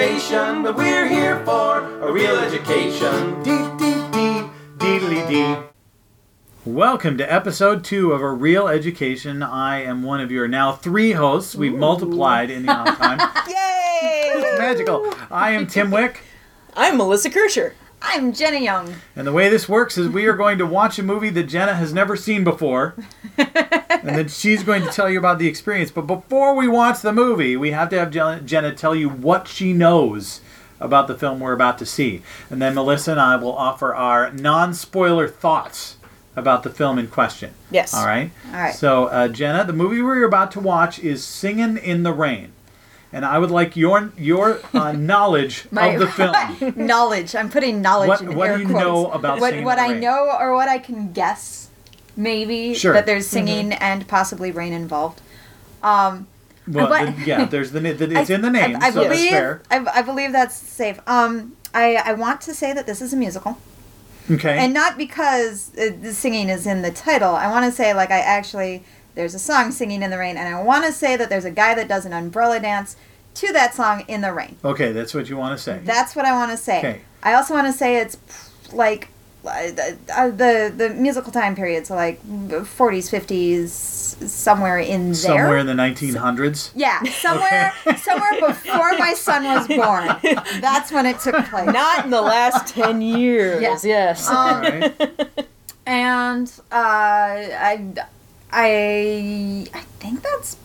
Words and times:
conversation, 0.00 0.62
but 0.62 0.76
we're 0.76 1.06
here 1.06 1.44
for 1.44 1.80
a 2.00 2.10
real 2.10 2.36
education. 2.36 3.42
Dee 3.42 3.68
dee 3.76 4.08
dee, 4.10 4.48
deedly 4.78 5.28
dee. 5.28 5.56
Welcome 6.64 7.18
to 7.18 7.30
episode 7.30 7.84
two 7.84 8.12
of 8.12 8.22
A 8.22 8.30
Reel 8.30 8.66
Education. 8.66 9.42
I 9.42 9.82
am 9.82 10.02
one 10.02 10.20
of 10.20 10.30
your 10.30 10.48
now 10.48 10.72
three 10.72 11.12
hosts. 11.12 11.54
We've 11.54 11.74
multiplied 11.74 12.48
in 12.50 12.64
the 12.64 12.72
off 12.72 12.96
time. 12.96 13.18
Yay! 13.48 14.32
It's 14.36 14.58
magical. 14.58 15.12
I 15.30 15.50
am 15.50 15.66
Tim 15.66 15.90
Wick, 15.90 16.22
I'm 16.74 16.96
Melissa 16.96 17.28
Kaercher. 17.28 17.74
I'm 18.02 18.32
Jena 18.32 18.58
Young. 18.58 18.94
and 19.14 19.26
the 19.26 19.32
way 19.32 19.48
this 19.48 19.68
works 19.68 19.98
is 19.98 20.08
we 20.08 20.26
are 20.26 20.36
going 20.36 20.58
to 20.58 20.66
watch 20.66 20.98
a 20.98 21.02
movie 21.02 21.30
that 21.30 21.44
Jena 21.44 21.74
has 21.74 21.92
never 21.92 22.16
seen 22.16 22.44
before, 22.44 22.94
and 23.38 24.08
then 24.08 24.28
she's 24.28 24.62
going 24.62 24.82
to 24.82 24.90
tell 24.90 25.08
you 25.10 25.18
about 25.18 25.38
the 25.38 25.46
experience. 25.46 25.90
But 25.90 26.06
before 26.06 26.54
we 26.54 26.66
watch 26.66 27.02
the 27.02 27.12
movie, 27.12 27.56
we 27.56 27.72
have 27.72 27.90
to 27.90 27.98
have 27.98 28.10
Jena, 28.10 28.74
tell 28.74 28.94
you 28.94 29.08
what 29.08 29.48
she 29.48 29.72
knows 29.72 30.40
about 30.80 31.08
the 31.08 31.14
film 31.14 31.40
we're 31.40 31.52
about 31.52 31.78
to 31.78 31.86
see. 31.86 32.22
And 32.48 32.60
then 32.60 32.74
Melissa 32.74 33.12
and 33.12 33.20
I 33.20 33.36
will 33.36 33.54
offer 33.54 33.94
our 33.94 34.32
non 34.32 34.72
spoiler 34.72 35.28
thoughts 35.28 35.96
about 36.36 36.62
the 36.62 36.70
film 36.70 36.98
in 36.98 37.08
question. 37.08 37.52
Yes. 37.70 37.92
All 37.92 38.06
right. 38.06 38.30
All 38.46 38.52
right. 38.60 38.74
So, 38.74 39.06
uh, 39.06 39.28
Jena, 39.28 39.64
the 39.64 39.72
movie 39.72 40.00
we're 40.00 40.24
about 40.24 40.52
to 40.52 40.60
watch 40.60 40.98
is 40.98 41.24
Singing 41.24 41.76
in 41.76 42.02
the 42.02 42.12
Rain. 42.12 42.52
And 43.12 43.24
I 43.24 43.38
would 43.38 43.50
like 43.50 43.76
your 43.76 44.12
your 44.16 44.60
uh, 44.72 44.92
knowledge 45.10 45.64
My- 45.70 45.88
of 45.88 46.00
the 46.00 46.06
film. 46.68 46.86
knowledge. 46.86 47.34
I'm 47.34 47.50
putting 47.50 47.82
knowledge 47.82 48.08
What- 48.08 48.20
in 48.22 48.34
what 48.34 48.48
air 48.50 48.56
do 48.56 48.62
you 48.62 48.68
quotes. 48.68 48.84
know 48.84 49.10
about 49.10 49.40
what, 49.40 49.50
Singing 49.50 49.64
what 49.64 49.78
I 49.78 49.88
know 49.98 50.30
or 50.38 50.54
what 50.54 50.68
I 50.68 50.78
can 50.78 51.12
guess, 51.12 51.68
maybe 52.16 52.74
Sure. 52.74 52.92
that 52.92 53.06
there's 53.06 53.26
singing 53.26 53.72
and 53.72 54.06
possibly 54.06 54.52
rain 54.52 54.72
involved. 54.72 55.20
Um, 55.82 56.26
Well, 56.68 56.88
But- 56.88 57.16
the- 57.16 57.22
yeah, 57.26 57.44
there's 57.50 57.72
the, 57.72 57.80
the 57.80 58.18
it's 58.20 58.30
I- 58.30 58.34
in 58.34 58.42
the 58.42 58.50
name, 58.50 58.76
I, 58.76 58.86
I 58.86 58.90
so 58.90 59.00
that's 59.02 59.14
believe 59.16 59.30
fair. 59.30 59.62
I, 59.70 59.76
I 59.94 60.02
believe 60.02 60.30
that's 60.32 60.54
safe. 60.54 61.00
Um, 61.06 61.56
I 61.74 61.96
I 61.96 62.12
want 62.12 62.40
to 62.42 62.54
say 62.54 62.72
that 62.72 62.86
this 62.86 63.00
is 63.02 63.12
a 63.12 63.16
musical, 63.16 63.58
Okay. 64.30 64.56
and 64.58 64.72
not 64.74 64.96
because 64.98 65.70
uh, 65.76 65.90
the 66.00 66.12
singing 66.14 66.48
is 66.48 66.66
in 66.66 66.82
the 66.82 66.90
title. 66.92 67.34
I 67.34 67.48
want 67.50 67.64
to 67.64 67.72
say 67.72 67.92
like 67.94 68.10
I 68.10 68.18
actually 68.20 68.84
there's 69.20 69.34
a 69.34 69.38
song 69.38 69.70
singing 69.70 70.02
in 70.02 70.10
the 70.10 70.16
rain, 70.16 70.38
and 70.38 70.48
I 70.48 70.62
want 70.62 70.86
to 70.86 70.92
say 70.92 71.14
that 71.14 71.28
there's 71.28 71.44
a 71.44 71.50
guy 71.50 71.74
that 71.74 71.88
does 71.88 72.06
an 72.06 72.14
umbrella 72.14 72.58
dance 72.58 72.96
to 73.34 73.52
that 73.52 73.74
song 73.74 74.02
in 74.08 74.22
the 74.22 74.32
rain. 74.32 74.56
okay, 74.64 74.92
that's 74.92 75.12
what 75.12 75.28
you 75.28 75.36
want 75.36 75.56
to 75.56 75.62
say. 75.62 75.78
That's 75.84 76.16
what 76.16 76.24
I 76.24 76.32
want 76.32 76.50
to 76.52 76.56
say. 76.56 76.78
Okay. 76.78 77.00
I 77.22 77.34
also 77.34 77.52
want 77.52 77.66
to 77.66 77.72
say 77.74 77.98
it's 78.00 78.16
like 78.72 79.08
uh, 79.44 79.72
the 79.72 79.98
the 80.30 80.72
the 80.74 80.94
musical 80.94 81.30
time 81.32 81.54
period, 81.54 81.86
so 81.86 81.94
like 81.94 82.22
40s, 82.26 83.10
50s, 83.10 83.68
somewhere 84.26 84.78
in 84.78 85.08
there. 85.08 85.14
Somewhere 85.14 85.58
in 85.58 85.66
the 85.66 85.74
1900s. 85.74 86.72
yeah, 86.74 87.02
somewhere 87.04 87.74
somewhere 87.98 88.40
before 88.40 88.96
my 88.98 89.12
son 89.12 89.44
was 89.44 89.68
born. 89.68 90.08
That's 90.62 90.90
when 90.90 91.04
it 91.04 91.20
took 91.20 91.44
place. 91.44 91.66
Not 91.66 92.06
in 92.06 92.10
the 92.10 92.22
last 92.22 92.72
10 92.72 93.02
years. 93.02 93.62
Yeah. 93.62 93.76
Yes. 93.82 94.28
Um, 94.28 94.36
All 94.36 94.60
right. 94.62 95.46
and 95.86 96.52
uh, 96.72 96.74
I 96.74 97.94
I 98.52 99.66
I 99.72 99.80
think 100.00 100.22
that's 100.22 100.56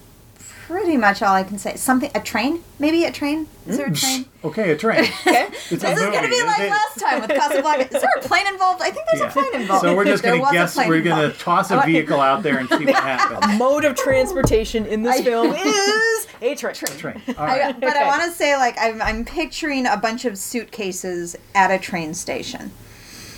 pretty 0.67 0.97
much 0.97 1.21
all 1.21 1.35
I 1.35 1.43
can 1.43 1.59
say. 1.59 1.75
Something 1.75 2.09
a 2.15 2.19
train, 2.19 2.63
maybe 2.79 3.05
a 3.05 3.11
train. 3.11 3.47
Is 3.67 3.77
there 3.77 3.87
a 3.87 3.91
mm. 3.91 3.99
train? 3.99 4.25
Okay, 4.45 4.71
a 4.71 4.77
train. 4.77 4.99
okay. 5.27 5.47
It's 5.49 5.71
a 5.71 5.75
This 5.77 5.99
is 5.99 6.05
gonna 6.05 6.27
be 6.27 6.43
like 6.43 6.59
It- 6.59 6.69
last 6.69 6.99
time 6.99 7.21
with 7.21 7.31
Casablanca. 7.31 7.95
Is 7.95 8.01
there 8.01 8.11
a 8.17 8.21
plane 8.21 8.45
involved? 8.47 8.79
I 8.81 8.91
think 8.91 9.07
there's 9.11 9.21
Yeah. 9.21 9.29
a 9.29 9.31
plane 9.31 9.61
involved. 9.61 9.83
So 9.83 9.95
we're 9.95 10.05
just 10.05 10.21
There 10.21 10.37
gonna 10.37 10.51
guess. 10.53 10.77
We're 10.77 11.01
going 11.01 11.31
to 11.31 11.35
toss 11.39 11.71
a 11.71 11.81
vehicle 11.85 12.21
out 12.21 12.43
there 12.43 12.59
and 12.59 12.69
see 12.69 12.85
what 12.85 12.93
happens. 12.95 13.57
Mode 13.57 13.85
of 13.85 13.95
transportation 13.95 14.85
in 14.85 15.01
this 15.01 15.19
I- 15.19 15.23
film 15.23 15.51
is 15.51 16.27
a 16.43 16.55
train. 16.55 16.73
Train. 16.75 17.21
All 17.29 17.33
I, 17.43 17.59
right. 17.59 17.79
but 17.79 17.97
I 17.97 18.05
want 18.05 18.21
to 18.23 18.31
say, 18.31 18.55
like, 18.55 18.75
I'm, 18.79 19.01
I'm 19.01 19.25
picturing 19.25 19.87
a 19.87 19.97
bunch 19.97 20.25
of 20.25 20.37
suitcases 20.37 21.35
at 21.55 21.71
a 21.71 21.79
train 21.79 22.13
station. 22.13 22.71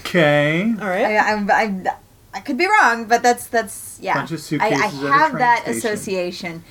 Okay. 0.01 0.63
All 0.81 0.87
right. 0.87 1.05
I, 1.05 1.17
I, 1.17 1.63
I, 1.63 1.95
I 2.37 2.41
could 2.41 2.57
be 2.57 2.67
wrong, 2.67 3.05
but 3.05 3.23
that's 3.23 3.47
that's 3.47 3.97
yeah. 4.01 4.13
Bunch 4.13 4.31
of 4.31 4.37
I, 4.37 4.41
suitcases 4.41 4.81
I 4.81 4.85
at 4.85 4.93
a 4.93 5.11
have 5.11 5.31
train 5.31 5.39
that 5.39 5.61
station. 5.63 5.77
association, 5.77 6.63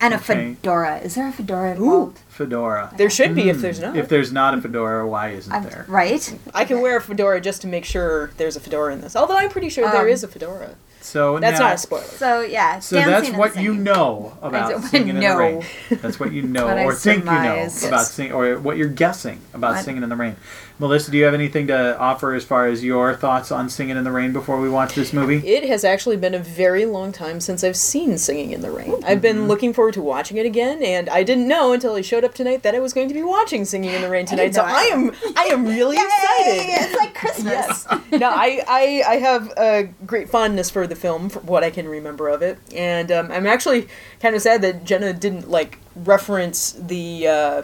and 0.00 0.12
a 0.14 0.18
fedora. 0.18 0.98
Is 0.98 1.14
there 1.14 1.28
a 1.28 1.32
fedora 1.32 1.72
involved? 1.72 2.18
Fedora. 2.28 2.92
there 2.96 3.08
should 3.10 3.34
be 3.36 3.48
if 3.48 3.60
there's 3.60 3.78
not. 3.80 3.96
If 3.96 4.08
there's 4.08 4.32
not 4.32 4.58
a 4.58 4.60
fedora, 4.60 5.06
why 5.06 5.28
isn't 5.30 5.52
I'm- 5.52 5.62
there? 5.64 5.84
right. 5.88 6.36
I 6.52 6.64
can 6.64 6.80
wear 6.80 6.96
a 6.96 7.00
fedora 7.00 7.40
just 7.40 7.60
to 7.62 7.68
make 7.68 7.84
sure 7.84 8.32
there's 8.38 8.56
a 8.56 8.60
fedora 8.60 8.92
in 8.92 9.00
this. 9.02 9.14
Although 9.14 9.36
I'm 9.36 9.50
pretty 9.50 9.68
sure 9.68 9.88
there 9.90 10.02
Um, 10.02 10.08
is 10.08 10.24
a 10.24 10.28
fedora. 10.28 10.70
So 11.00 11.38
That's 11.38 11.60
now, 11.60 11.66
not 11.66 11.74
a 11.74 11.78
spoiler. 11.78 12.02
So 12.04 12.40
yeah. 12.40 12.78
So 12.80 12.96
that's 12.96 13.30
what 13.30 13.56
you 13.60 13.74
know 13.74 14.36
about 14.42 14.70
don't 14.70 14.82
singing 14.82 15.08
in 15.10 15.20
the 15.20 15.36
rain. 15.36 15.62
That's 15.90 16.18
what 16.18 16.32
you 16.32 16.42
know, 16.56 16.66
or 16.66 16.94
think 16.94 17.18
you 17.26 17.30
know 17.30 17.68
about 17.86 18.06
singing, 18.06 18.32
or 18.32 18.58
what 18.58 18.78
you're 18.78 18.88
guessing 18.88 19.40
about 19.52 19.74
I- 19.76 19.82
singing 19.82 20.02
in 20.02 20.08
the 20.08 20.16
rain. 20.16 20.36
Melissa, 20.80 21.12
do 21.12 21.16
you 21.18 21.24
have 21.24 21.34
anything 21.34 21.68
to 21.68 21.96
offer 21.98 22.34
as 22.34 22.44
far 22.44 22.66
as 22.66 22.82
your 22.82 23.14
thoughts 23.14 23.52
on 23.52 23.68
singing 23.68 23.96
in 23.96 24.02
the 24.02 24.10
rain 24.10 24.32
before 24.32 24.60
we 24.60 24.68
watch 24.68 24.96
this 24.96 25.12
movie? 25.12 25.36
It 25.46 25.68
has 25.68 25.84
actually 25.84 26.16
been 26.16 26.34
a 26.34 26.40
very 26.40 26.84
long 26.84 27.12
time 27.12 27.38
since 27.40 27.62
I've 27.62 27.76
seen 27.76 28.18
Singing 28.18 28.50
in 28.50 28.60
the 28.60 28.72
Rain. 28.72 28.92
I've 29.04 29.22
been 29.22 29.36
Mm-hmm. 29.36 29.46
looking 29.46 29.72
forward 29.72 29.94
to 29.94 30.02
watching 30.02 30.36
it 30.36 30.46
again, 30.46 30.82
and 30.82 31.08
I 31.08 31.22
didn't 31.22 31.46
know 31.46 31.72
until 31.72 31.94
I 31.94 32.00
showed 32.00 32.24
up 32.24 32.34
tonight 32.34 32.64
that 32.64 32.74
I 32.74 32.80
was 32.80 32.92
going 32.92 33.06
to 33.06 33.14
be 33.14 33.22
watching 33.22 33.64
Singing 33.64 33.94
in 33.94 34.02
the 34.02 34.08
Rain 34.10 34.26
tonight. 34.26 34.52
didn't 34.52 34.54
So 34.56 34.62
know 34.66 34.74
I 34.74 34.82
am, 34.82 35.12
I 35.36 35.44
am 35.44 35.64
really 35.64 35.96
Yay! 35.96 36.02
excited. 36.02 36.84
It's 36.90 36.96
like 36.96 37.14
Christmas. 37.14 37.44
Yes. 37.46 37.86
no, 38.12 38.28
I, 38.30 38.64
I, 38.66 39.02
I 39.08 39.14
have 39.18 39.52
a 39.56 39.84
great 40.06 40.28
fondness 40.28 40.70
for 40.70 40.88
the 40.88 40.96
film, 40.96 41.28
for 41.28 41.38
what 41.40 41.62
I 41.62 41.70
can 41.70 41.86
remember 41.86 42.28
of 42.28 42.42
it, 42.42 42.58
and 42.74 43.12
um, 43.12 43.30
I'm 43.30 43.46
actually 43.46 43.86
kind 44.20 44.34
of 44.34 44.42
sad 44.42 44.60
that 44.62 44.84
Jena 44.84 45.12
didn't 45.12 45.48
like 45.48 45.78
reference 45.94 46.72
the 46.72 47.28
uh, 47.28 47.62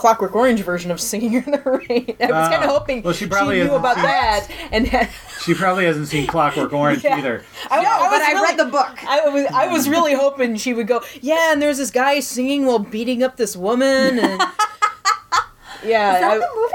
Clockwork 0.00 0.34
Orange 0.34 0.62
version 0.62 0.90
of 0.90 0.98
Singing 0.98 1.34
in 1.34 1.44
the 1.50 1.58
Rain. 1.88 2.16
I 2.18 2.26
was 2.32 2.48
kind 2.48 2.54
Ah. 2.54 2.64
of 2.64 2.70
hoping 2.70 3.02
Well, 3.02 3.12
she 3.12 3.26
probably 3.26 3.62
knew 3.62 3.74
about 3.74 3.96
seen- 3.96 4.04
that, 4.04 4.46
and 4.72 4.86
had, 4.86 5.10
She 5.44 5.52
probably 5.52 5.84
hasn't 5.84 6.08
seen 6.08 6.26
Clockwork 6.26 6.72
Orange 6.72 7.04
Yeah. 7.04 7.18
either. 7.18 7.44
I, 7.70 7.82
No, 7.82 7.90
I 7.90 7.98
but 7.98 8.10
was 8.12 8.22
I 8.22 8.42
read 8.42 8.56
the 8.58 8.64
book. 8.64 9.04
I 9.06 9.28
was 9.28 9.44
I 9.52 9.66
was 9.66 9.88
really 9.90 10.14
hoping 10.14 10.56
she 10.56 10.72
would 10.72 10.86
go, 10.86 11.02
yeah, 11.20 11.52
and 11.52 11.60
there's 11.60 11.76
this 11.76 11.90
guy 11.90 12.20
singing 12.20 12.64
while 12.64 12.78
beating 12.78 13.22
up 13.22 13.36
this 13.36 13.54
woman, 13.54 14.18
and 14.18 14.40
yeah, 15.84 16.14
Is 16.14 16.20
that 16.20 16.30
I- 16.32 16.38
the 16.38 16.48
movie 16.56 16.74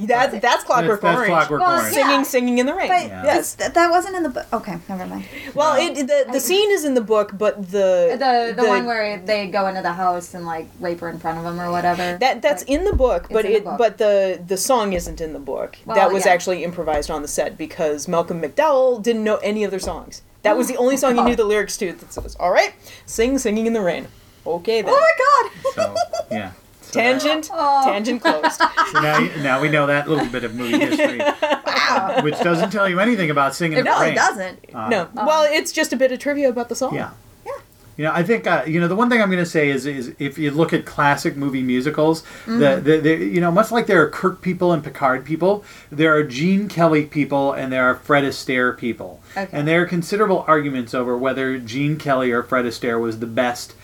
for? 0.00 0.06
that's 0.06 0.38
that's 0.40 0.64
Clockwork 0.64 1.00
that's, 1.00 1.02
that's 1.02 1.16
Orange. 1.16 1.28
Clockwork 1.30 1.60
Well, 1.60 1.80
Orange. 1.80 1.96
yeah. 1.96 2.02
Singing, 2.08 2.24
singing 2.24 2.58
in 2.58 2.66
the 2.66 2.74
rain. 2.74 2.88
But 2.88 3.06
Yeah. 3.06 3.24
Yes. 3.24 3.54
th- 3.54 3.72
that 3.72 3.90
wasn't 3.90 4.16
in 4.16 4.22
the 4.22 4.28
book. 4.30 4.46
Okay, 4.52 4.78
never 4.88 5.06
mind. 5.06 5.24
Well, 5.54 5.76
it 5.76 5.94
the 6.06 6.26
the 6.32 6.40
scene 6.48 6.70
is 6.70 6.84
in 6.84 6.94
the 6.94 7.00
book, 7.00 7.32
but 7.38 7.70
the 7.70 8.16
The 8.18 8.54
the, 8.62 8.68
one 8.68 8.86
where 8.86 9.18
they 9.18 9.46
go 9.48 9.66
into 9.66 9.82
the 9.82 9.92
house 9.92 10.34
and 10.34 10.44
like 10.46 10.68
rape 10.80 11.00
her 11.00 11.08
in 11.08 11.18
front 11.18 11.38
of 11.38 11.44
them 11.44 11.60
or 11.60 11.70
whatever. 11.70 12.18
that 12.18 12.42
that's 12.42 12.62
in 12.64 12.84
the 12.84 12.92
book, 12.92 13.28
but 13.30 13.44
in 13.44 13.52
the 13.52 13.56
it 13.58 13.64
book. 13.64 13.78
but 13.78 13.98
the 13.98 14.42
the 14.46 14.56
song 14.56 14.92
isn't 14.92 15.20
in 15.20 15.32
the 15.32 15.38
book. 15.38 15.76
Well, 15.86 15.96
that 15.96 16.12
was 16.12 16.26
yeah. 16.26 16.32
actually 16.32 16.64
improvised 16.64 17.10
on 17.10 17.22
the 17.22 17.28
set 17.28 17.56
because 17.56 18.08
Malcolm 18.08 18.40
McDowell 18.42 19.02
didn't 19.02 19.24
know 19.24 19.36
any 19.36 19.64
other 19.64 19.78
songs. 19.78 20.22
That 20.42 20.56
was 20.56 20.68
the 20.68 20.76
only 20.76 20.94
oh 20.98 20.98
song 20.98 21.16
he 21.16 21.22
knew 21.22 21.36
the 21.36 21.44
lyrics 21.44 21.76
to. 21.78 21.92
That 21.92 22.22
was 22.22 22.36
all 22.36 22.50
right. 22.50 22.74
Sing, 23.06 23.38
singing 23.38 23.66
in 23.66 23.72
the 23.72 23.80
rain. 23.80 24.08
Okay 24.46 24.82
then. 24.82 24.92
Oh 24.94 25.00
my 25.00 25.14
god. 25.24 25.74
So 25.74 25.94
yeah. 26.30 26.52
So 26.94 27.00
that- 27.00 27.20
Tangent. 27.20 27.50
Oh. 27.52 27.82
Tangent 27.90 28.22
closed. 28.22 28.60
So 28.92 29.00
now, 29.00 29.18
you- 29.18 29.42
now 29.42 29.60
we 29.60 29.68
know 29.68 29.86
that 29.86 30.08
little 30.08 30.26
bit 30.26 30.44
of 30.44 30.54
movie 30.54 30.78
history, 30.78 31.18
Wow. 31.18 32.20
which 32.22 32.38
doesn't 32.40 32.70
tell 32.70 32.88
you 32.88 33.00
anything 33.00 33.30
about 33.30 33.54
singing 33.54 33.78
in 33.78 33.86
It 33.86 33.90
the 33.90 33.90
really 33.90 34.06
rain. 34.06 34.14
doesn't. 34.14 34.58
Uh, 34.74 34.88
no. 34.88 35.08
Well, 35.14 35.44
it's 35.52 35.72
just 35.72 35.92
a 35.92 35.96
bit 35.96 36.12
of 36.12 36.18
trivia 36.18 36.48
about 36.48 36.68
the 36.68 36.76
song. 36.76 36.94
Yeah. 36.94 37.10
Yeah. 37.44 37.52
You 37.96 38.04
know, 38.04 38.12
I 38.12 38.22
think 38.24 38.46
uh, 38.46 38.64
you 38.66 38.80
know 38.80 38.88
the 38.88 38.96
one 38.96 39.08
thing 39.08 39.22
I'm 39.22 39.30
going 39.30 39.42
to 39.44 39.48
say 39.48 39.68
is 39.68 39.86
is 39.86 40.14
if 40.18 40.36
you 40.36 40.50
look 40.50 40.72
at 40.72 40.84
classic 40.84 41.36
movie 41.36 41.62
musicals, 41.62 42.24
the, 42.46 42.80
the, 42.82 42.98
the 42.98 43.14
you 43.16 43.40
know 43.40 43.52
much 43.52 43.70
like 43.70 43.86
there 43.86 44.02
are 44.02 44.10
Kirk 44.10 44.40
people 44.42 44.72
and 44.72 44.82
Picard 44.82 45.24
people, 45.24 45.64
there 45.92 46.12
are 46.16 46.24
Gene 46.24 46.68
Kelly 46.68 47.04
people 47.06 47.52
and 47.52 47.72
there 47.72 47.84
are 47.84 47.94
Fred 47.94 48.24
Astaire 48.24 48.76
people, 48.76 49.20
Okay. 49.36 49.48
and 49.56 49.68
there 49.68 49.82
are 49.82 49.86
considerable 49.86 50.44
arguments 50.48 50.92
over 50.92 51.16
whether 51.16 51.56
Gene 51.58 51.96
Kelly 51.96 52.32
or 52.32 52.42
Fred 52.42 52.64
Astaire 52.64 53.00
was 53.00 53.20
the 53.20 53.26
best 53.28 53.74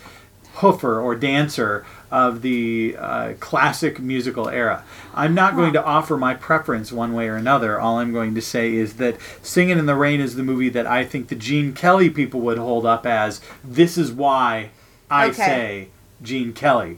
hoofer 0.55 1.01
or 1.01 1.15
dancer 1.15 1.85
of 2.11 2.41
the 2.41 2.95
uh, 2.99 3.33
classic 3.39 3.99
musical 3.99 4.49
era. 4.49 4.83
I'm 5.13 5.33
not 5.33 5.55
going 5.55 5.71
to 5.73 5.83
offer 5.83 6.17
my 6.17 6.33
preference 6.33 6.91
one 6.91 7.13
way 7.13 7.29
or 7.29 7.35
another. 7.35 7.79
All 7.79 7.99
I'm 7.99 8.11
going 8.11 8.35
to 8.35 8.41
say 8.41 8.73
is 8.73 8.95
that 8.97 9.15
Singing 9.41 9.77
in 9.79 9.85
the 9.85 9.95
Rain 9.95 10.19
is 10.19 10.35
the 10.35 10.43
movie 10.43 10.69
that 10.69 10.85
I 10.85 11.05
think 11.05 11.29
the 11.29 11.35
Gene 11.35 11.73
Kelly 11.73 12.09
people 12.09 12.41
would 12.41 12.57
hold 12.57 12.85
up 12.85 13.05
as 13.05 13.39
this 13.63 13.97
is 13.97 14.11
why 14.11 14.71
I 15.09 15.27
Okay. 15.27 15.33
say 15.35 15.87
Gene 16.21 16.51
Kelly. 16.53 16.97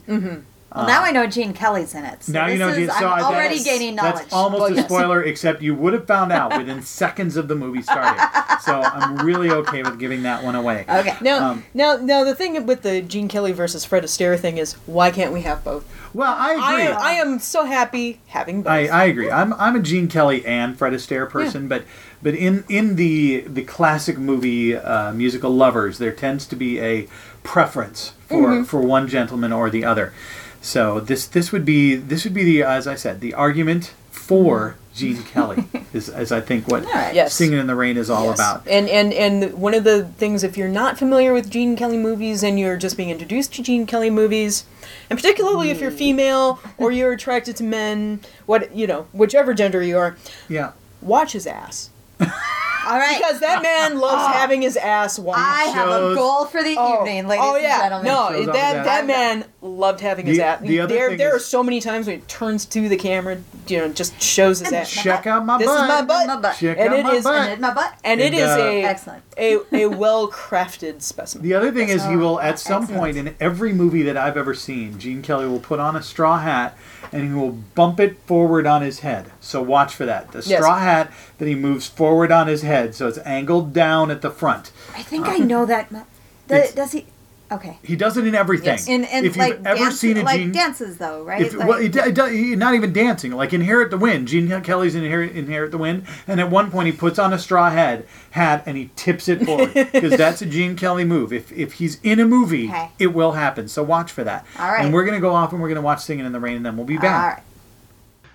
Well, 0.75 0.87
now 0.87 1.03
I 1.03 1.11
know 1.11 1.27
Gene 1.27 1.53
Kelly's 1.53 1.93
in 1.93 2.03
it. 2.03 2.23
So 2.23 2.31
Now 2.33 2.47
you 2.47 2.57
know 2.57 2.69
is, 2.69 2.75
Gene. 2.77 2.87
So 2.89 3.07
I'm 3.07 3.23
I- 3.23 3.27
already 3.27 3.57
that's- 3.59 3.63
gaining 3.63 3.95
knowledge. 3.95 4.15
That's 4.15 4.33
almost 4.33 4.61
Well, 4.61 4.71
a 4.71 4.75
yes. 4.75 4.85
spoiler, 4.85 5.21
except 5.23 5.61
you 5.61 5.75
would 5.75 5.93
have 5.93 6.07
found 6.07 6.31
out 6.31 6.57
within 6.57 6.81
seconds 7.03 7.37
of 7.37 7.47
the 7.47 7.55
movie 7.55 7.81
starting. 7.83 8.23
So 8.61 8.81
I'm 8.81 9.17
really 9.25 9.49
okay 9.51 9.83
with 9.83 9.99
giving 9.99 10.23
that 10.23 10.43
one 10.43 10.55
away. 10.55 10.85
okay. 10.89 11.15
Now, 11.21 11.51
Um, 11.51 11.63
now, 11.73 11.97
now, 11.97 12.23
the 12.23 12.33
thing 12.33 12.65
with 12.65 12.81
the 12.81 13.01
Gene 13.01 13.27
Kelly 13.27 13.51
versus 13.51 13.85
Fred 13.85 14.03
Astaire 14.03 14.39
thing 14.39 14.57
is, 14.57 14.73
why 14.85 15.11
can't 15.11 15.31
we 15.33 15.41
have 15.41 15.63
both? 15.63 15.85
Well, 16.13 16.33
I 16.37 16.53
I 16.55 16.71
agree. 16.81 16.83
am, 16.93 16.97
I 17.01 17.11
am 17.13 17.39
so 17.39 17.65
happy 17.65 18.19
having 18.27 18.61
both. 18.63 18.71
I, 18.71 18.87
I 18.87 19.03
agree. 19.05 19.29
I'm 19.31 19.53
I'm 19.53 19.75
a 19.75 19.79
Gene 19.79 20.07
Kelly 20.07 20.45
and 20.45 20.77
Fred 20.77 20.93
Astaire 20.93 21.29
person, 21.29 21.67
but 21.67 21.83
But 22.21 22.35
in 22.35 22.63
in 22.69 22.95
the 22.95 23.41
the 23.47 23.63
classic 23.63 24.17
movie 24.17 24.75
uh, 24.75 25.11
musical 25.11 25.51
lovers, 25.51 25.97
there 25.97 26.11
tends 26.11 26.45
to 26.47 26.55
be 26.55 26.79
a 26.79 27.07
preference 27.43 28.13
for 28.29 28.47
Mm-hmm. 28.49 28.63
for 28.63 28.79
one 28.81 29.07
gentleman 29.07 29.51
or 29.51 29.69
the 29.69 29.83
other. 29.85 30.13
So 30.63 31.01
this 31.01 31.27
this 31.27 31.51
would 31.51 31.65
be 31.65 31.95
this 31.95 32.23
would 32.23 32.33
be 32.33 32.43
the 32.45 32.63
as 32.63 32.87
I 32.87 32.95
said 32.95 33.19
the 33.19 33.33
argument 33.33 33.93
for 34.09 34.69
mm-hmm. 34.69 34.79
Gene 34.95 35.23
Kelly 35.23 35.65
is 35.93 36.07
as 36.07 36.31
I 36.31 36.39
think 36.39 36.69
what 36.69 36.85
right. 36.85 37.13
Yes. 37.13 37.33
Singing 37.33 37.59
in 37.59 37.67
the 37.67 37.75
Rain 37.75 37.97
is 37.97 38.09
all 38.09 38.27
Yes. 38.27 38.39
about. 38.39 38.67
And 38.67 38.87
and 38.87 39.11
and 39.13 39.53
one 39.55 39.73
of 39.73 39.83
the 39.83 40.05
things, 40.05 40.41
if 40.41 40.55
you're 40.57 40.69
not 40.69 40.97
familiar 40.97 41.33
with 41.33 41.49
Gene 41.51 41.75
Kelly 41.75 41.97
movies 41.97 42.43
and 42.43 42.57
you're 42.57 42.77
just 42.77 42.95
being 42.95 43.09
introduced 43.09 43.53
to 43.55 43.61
Gene 43.61 43.85
Kelly 43.85 44.09
movies, 44.09 44.63
and 45.09 45.19
particularly 45.19 45.69
if 45.69 45.81
you're 45.81 45.91
mm. 45.91 45.97
female 45.97 46.59
or 46.77 46.91
you're 46.93 47.11
attracted 47.11 47.57
to 47.57 47.63
men, 47.63 48.21
what 48.45 48.73
you 48.73 48.87
know, 48.87 49.07
whichever 49.11 49.53
gender 49.53 49.83
you 49.83 49.97
are, 49.97 50.15
Yeah. 50.47 50.71
watch 51.01 51.33
his 51.33 51.45
ass 51.45 51.89
All 52.85 52.97
right. 52.97 53.17
because 53.17 53.39
that 53.39 53.61
man 53.63 53.97
loves 53.99 54.35
having 54.35 54.61
his 54.61 54.77
ass 54.77 55.17
watched. 55.19 55.39
I 55.39 55.63
have 55.65 55.87
a 55.87 55.91
shows- 55.91 56.17
goal 56.17 56.45
for 56.45 56.63
the 56.63 56.75
Oh, 56.77 56.99
evening, 57.01 57.27
ladies 57.27 57.45
oh 57.47 57.55
yeah, 57.57 57.73
and 57.73 57.81
gentlemen. 57.83 58.05
no, 58.07 58.29
Shows 58.37 58.47
off 58.49 58.53
that 58.55 58.75
his 58.77 58.85
that 58.85 59.01
ass. 59.01 59.07
man 59.07 59.45
loved 59.61 60.01
having 60.01 60.25
his 60.25 60.37
The- 60.37 60.43
ass. 60.45 60.59
the 60.61 60.79
other 60.81 60.93
there, 60.93 61.09
thing 61.09 61.17
there 61.17 61.35
are 61.35 61.39
so 61.39 61.63
many 61.63 61.79
times 61.79 62.07
when 62.07 62.17
he 62.19 62.25
turns 62.25 62.65
to 62.65 62.89
the 62.89 62.97
camera, 62.97 63.37
you 63.67 63.77
know, 63.79 63.87
just 63.89 64.21
shows 64.21 64.59
his 64.59 64.71
ass. 64.73 64.89
Check 64.91 65.25
out 65.27 65.45
my 65.45 65.57
This 65.57 65.67
is 65.69 65.73
butt. 65.75 65.87
my 65.87 66.01
butt. 66.01 66.27
My 66.27 66.35
butt. 66.37 66.55
Check 66.57 66.77
And 66.79 66.89
out 66.93 66.99
it 66.99 67.03
my 67.03 67.13
is- 67.13 67.23
butt. 67.23 67.49
And 67.49 67.61
my 67.61 67.73
butt. 67.73 67.93
and 68.03 68.19
it 68.19 68.33
And, 68.33 68.35
is 68.35 68.49
uh, 68.49 68.57
a 68.59 68.83
Excellent. 68.83 69.23
a, 69.37 69.57
a 69.71 69.85
well 69.87 70.29
crafted 70.29 71.01
specimen. 71.01 71.43
The 71.47 71.53
other 71.55 71.71
thing 71.71 71.89
is, 71.89 72.03
he 72.03 72.15
Oh, 72.15 72.17
will 72.17 72.39
at 72.41 72.59
some 72.59 72.83
excellent. 72.83 72.99
point 73.01 73.17
in 73.17 73.35
every 73.39 73.73
movie 73.73 74.03
that 74.03 74.17
I've 74.17 74.37
ever 74.37 74.53
seen, 74.53 74.99
Gene 74.99 75.21
Kelly 75.21 75.47
will 75.47 75.59
put 75.59 75.79
on 75.79 75.95
a 75.95 76.03
straw 76.03 76.39
hat 76.39 76.77
and 77.11 77.23
he 77.27 77.33
will 77.33 77.51
bump 77.51 77.99
it 77.99 78.17
forward 78.25 78.65
on 78.65 78.81
his 78.81 78.99
head. 79.01 79.25
So 79.39 79.61
watch 79.61 79.93
for 79.93 80.05
that. 80.05 80.31
The 80.31 80.41
Yes. 80.45 80.59
straw 80.59 80.79
hat 80.79 81.11
that 81.37 81.47
he 81.47 81.53
moves 81.55 81.87
forward 81.87 82.31
on 82.31 82.47
his 82.47 82.63
head, 82.73 82.95
so 82.95 83.07
it's 83.07 83.19
angled 83.19 83.73
down 83.73 84.11
at 84.11 84.21
the 84.21 84.29
front. 84.31 84.71
I 84.95 85.01
think 85.03 85.27
I 85.27 85.37
know 85.37 85.65
that. 85.65 85.91
mu- 85.91 85.99
The, 86.47 86.55
It's- 86.57 86.73
does 86.75 86.91
he? 86.91 87.05
Okay. 87.51 87.77
He 87.83 87.95
does 87.95 88.17
it 88.17 88.25
in 88.25 88.33
everything. 88.33 88.65
Yes. 88.65 88.87
In 88.87 89.03
in 89.03 89.25
if 89.25 89.37
like 89.37 89.53
you've 89.57 89.67
ever 89.67 89.77
dance- 89.79 89.99
seen 89.99 90.17
a 90.17 90.23
like 90.23 90.39
Gene, 90.39 90.51
dances 90.51 90.97
though, 90.97 91.23
right? 91.23 91.41
if, 91.43 91.53
like, 91.53 91.67
well, 91.67 91.77
he, 91.79 91.87
d- 91.87 92.11
d- 92.11 92.29
he- 92.35 92.55
not 92.55 92.73
even 92.73 92.91
dancing, 92.91 93.31
like 93.31 93.53
Inherit 93.53 93.91
the 93.91 93.97
Wind. 93.97 94.27
Gene 94.27 94.49
Kelly's 94.61 94.95
in 94.95 95.03
Inherit, 95.03 95.35
Inherit 95.35 95.69
the 95.71 95.77
Wind, 95.77 96.05
and 96.27 96.39
at 96.39 96.49
one 96.49 96.71
point 96.71 96.87
he 96.87 96.91
puts 96.91 97.19
on 97.19 97.31
a 97.31 97.37
straw 97.37 97.69
head 97.69 98.07
hat 98.31 98.63
and 98.65 98.75
he 98.75 98.89
tips 98.95 99.27
it 99.29 99.45
forward 99.45 99.71
because 99.93 100.17
that's 100.17 100.41
a 100.41 100.47
Gene 100.47 100.75
Kelly 100.75 101.05
move. 101.05 101.31
If 101.31 101.51
if 101.51 101.73
he's 101.73 101.99
in 102.01 102.19
a 102.19 102.25
movie, 102.25 102.67
Okay. 102.69 102.89
it 102.97 103.13
will 103.13 103.33
happen. 103.33 103.67
So 103.67 103.83
watch 103.83 104.11
for 104.11 104.23
that. 104.23 104.45
All 104.59 104.71
right. 104.71 104.83
And 104.83 104.91
we're 104.93 105.05
gonna 105.05 105.19
go 105.21 105.33
off 105.35 105.51
and 105.53 105.61
we're 105.61 105.69
gonna 105.69 105.81
watch 105.81 106.01
Singing 106.03 106.25
in 106.25 106.31
the 106.33 106.39
Rain, 106.39 106.57
and 106.57 106.65
then 106.65 106.75
we'll 106.75 106.87
be 106.87 106.97
all 106.97 107.03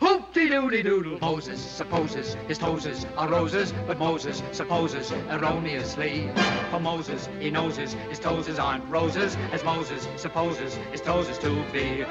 back. 0.01 0.11
right. 0.11 0.21
Hoop-de-doodle-doodle. 0.21 1.19
Moses 1.21 1.61
supposes 1.61 2.35
his 2.47 2.59
toes 2.59 3.07
are 3.17 3.29
roses, 3.29 3.73
but 3.87 3.99
Moses 3.99 4.43
supposes 4.53 5.13
erroneously. 5.31 6.31
For 6.71 6.81
Moses, 6.81 7.29
he 7.41 7.51
knows 7.51 7.77
his, 7.77 7.93
his 8.09 8.19
toes 8.19 8.59
aren't 8.59 8.85
roses, 8.89 9.37
as 9.53 9.65
Moses 9.65 10.07
supposes 10.17 10.75
his 10.93 11.01
toes 11.01 11.39
to 11.39 11.65
be. 11.73 12.05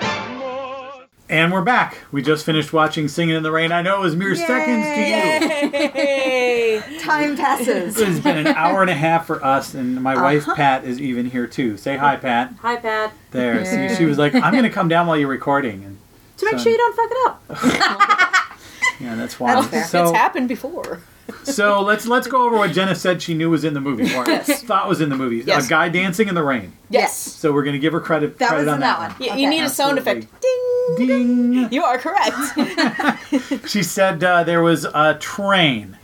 And 1.30 1.52
we're 1.52 1.62
back. 1.62 1.98
We 2.14 2.22
just 2.22 2.46
finished 2.46 2.72
watching 2.72 3.10
Singing 3.10 3.36
in 3.36 3.44
the 3.44 3.52
Rain. 3.52 3.74
I 3.74 3.82
know 3.82 3.98
it 3.98 4.02
was 4.02 4.16
mere 4.16 4.34
seconds 4.34 4.86
to 4.86 5.02
you. 5.02 5.80
Yay! 5.94 7.00
Time 7.02 7.36
passes. 7.36 8.00
It's 8.00 8.20
been 8.22 8.38
an 8.38 8.48
hour 8.48 8.82
and 8.82 8.90
a 8.90 8.94
half 8.96 9.28
for 9.28 9.44
us, 9.44 9.74
and 9.74 10.02
my 10.02 10.16
wife 10.16 10.44
Uh-huh. 10.44 10.56
Pat 10.56 10.86
is 10.86 11.02
even 11.02 11.26
here 11.30 11.46
too. 11.46 11.76
Say 11.76 11.98
hi, 11.98 12.16
Pat. 12.16 12.54
Hi, 12.62 12.78
Pat. 12.78 13.12
There. 13.32 13.66
See, 13.66 13.94
she 13.96 14.06
was 14.06 14.18
like, 14.18 14.36
"I'm 14.36 14.54
going 14.54 14.64
to 14.64 14.70
come 14.70 14.88
down 14.88 15.06
while 15.06 15.18
you're 15.18 15.28
recording," 15.28 15.84
and 15.84 15.98
To 16.38 16.46
make 16.46 16.56
So- 16.56 16.64
sure 16.64 16.72
you 16.72 16.78
don't 16.78 16.96
fuck 16.96 17.10
it 17.12 17.28
up. 17.28 17.42
yeah, 19.00 19.16
that's 19.16 19.40
why. 19.40 19.56
That's 19.56 19.92
fair. 19.92 20.04
it's 20.04 20.12
happened 20.16 20.48
before. 20.48 21.02
so 21.44 21.82
let's 21.82 22.06
let's 22.08 22.26
go 22.28 22.46
over 22.46 22.56
what 22.58 22.72
Jena 22.72 22.96
said 22.96 23.22
she 23.22 23.34
knew 23.34 23.50
was 23.50 23.64
in 23.66 23.74
the 23.74 23.82
movie, 23.82 24.14
or 24.16 24.24
thought 24.44 24.88
was 24.88 25.02
in 25.02 25.10
the 25.10 25.16
movie. 25.18 25.38
Yes. 25.46 25.66
A 25.66 25.70
guy 25.70 25.90
dancing 25.90 26.30
in 26.30 26.36
the 26.36 26.44
rain. 26.44 26.72
Yes. 26.90 27.18
So 27.18 27.52
we're 27.52 27.64
going 27.64 27.74
to 27.74 27.80
give 27.80 27.92
her 27.94 28.00
credit. 28.00 28.38
That 28.40 28.50
credit 28.50 28.62
was 28.66 28.68
on 28.70 28.76
in 28.76 28.80
that, 28.82 29.00
that 29.00 29.10
one. 29.20 29.22
You, 29.24 29.32
Okay. 29.34 29.42
you 29.42 29.50
need 29.50 29.62
a 29.64 29.70
sound 29.70 29.98
effect. 29.98 30.28
Ding. 30.42 30.96
Ding. 31.08 31.72
You 31.74 31.84
are 31.84 31.98
correct. 31.98 32.36
She 33.68 33.84
said 33.84 34.24
uh, 34.24 34.44
there 34.46 34.62
was 34.62 34.86
a 34.86 35.16
train, 35.20 35.98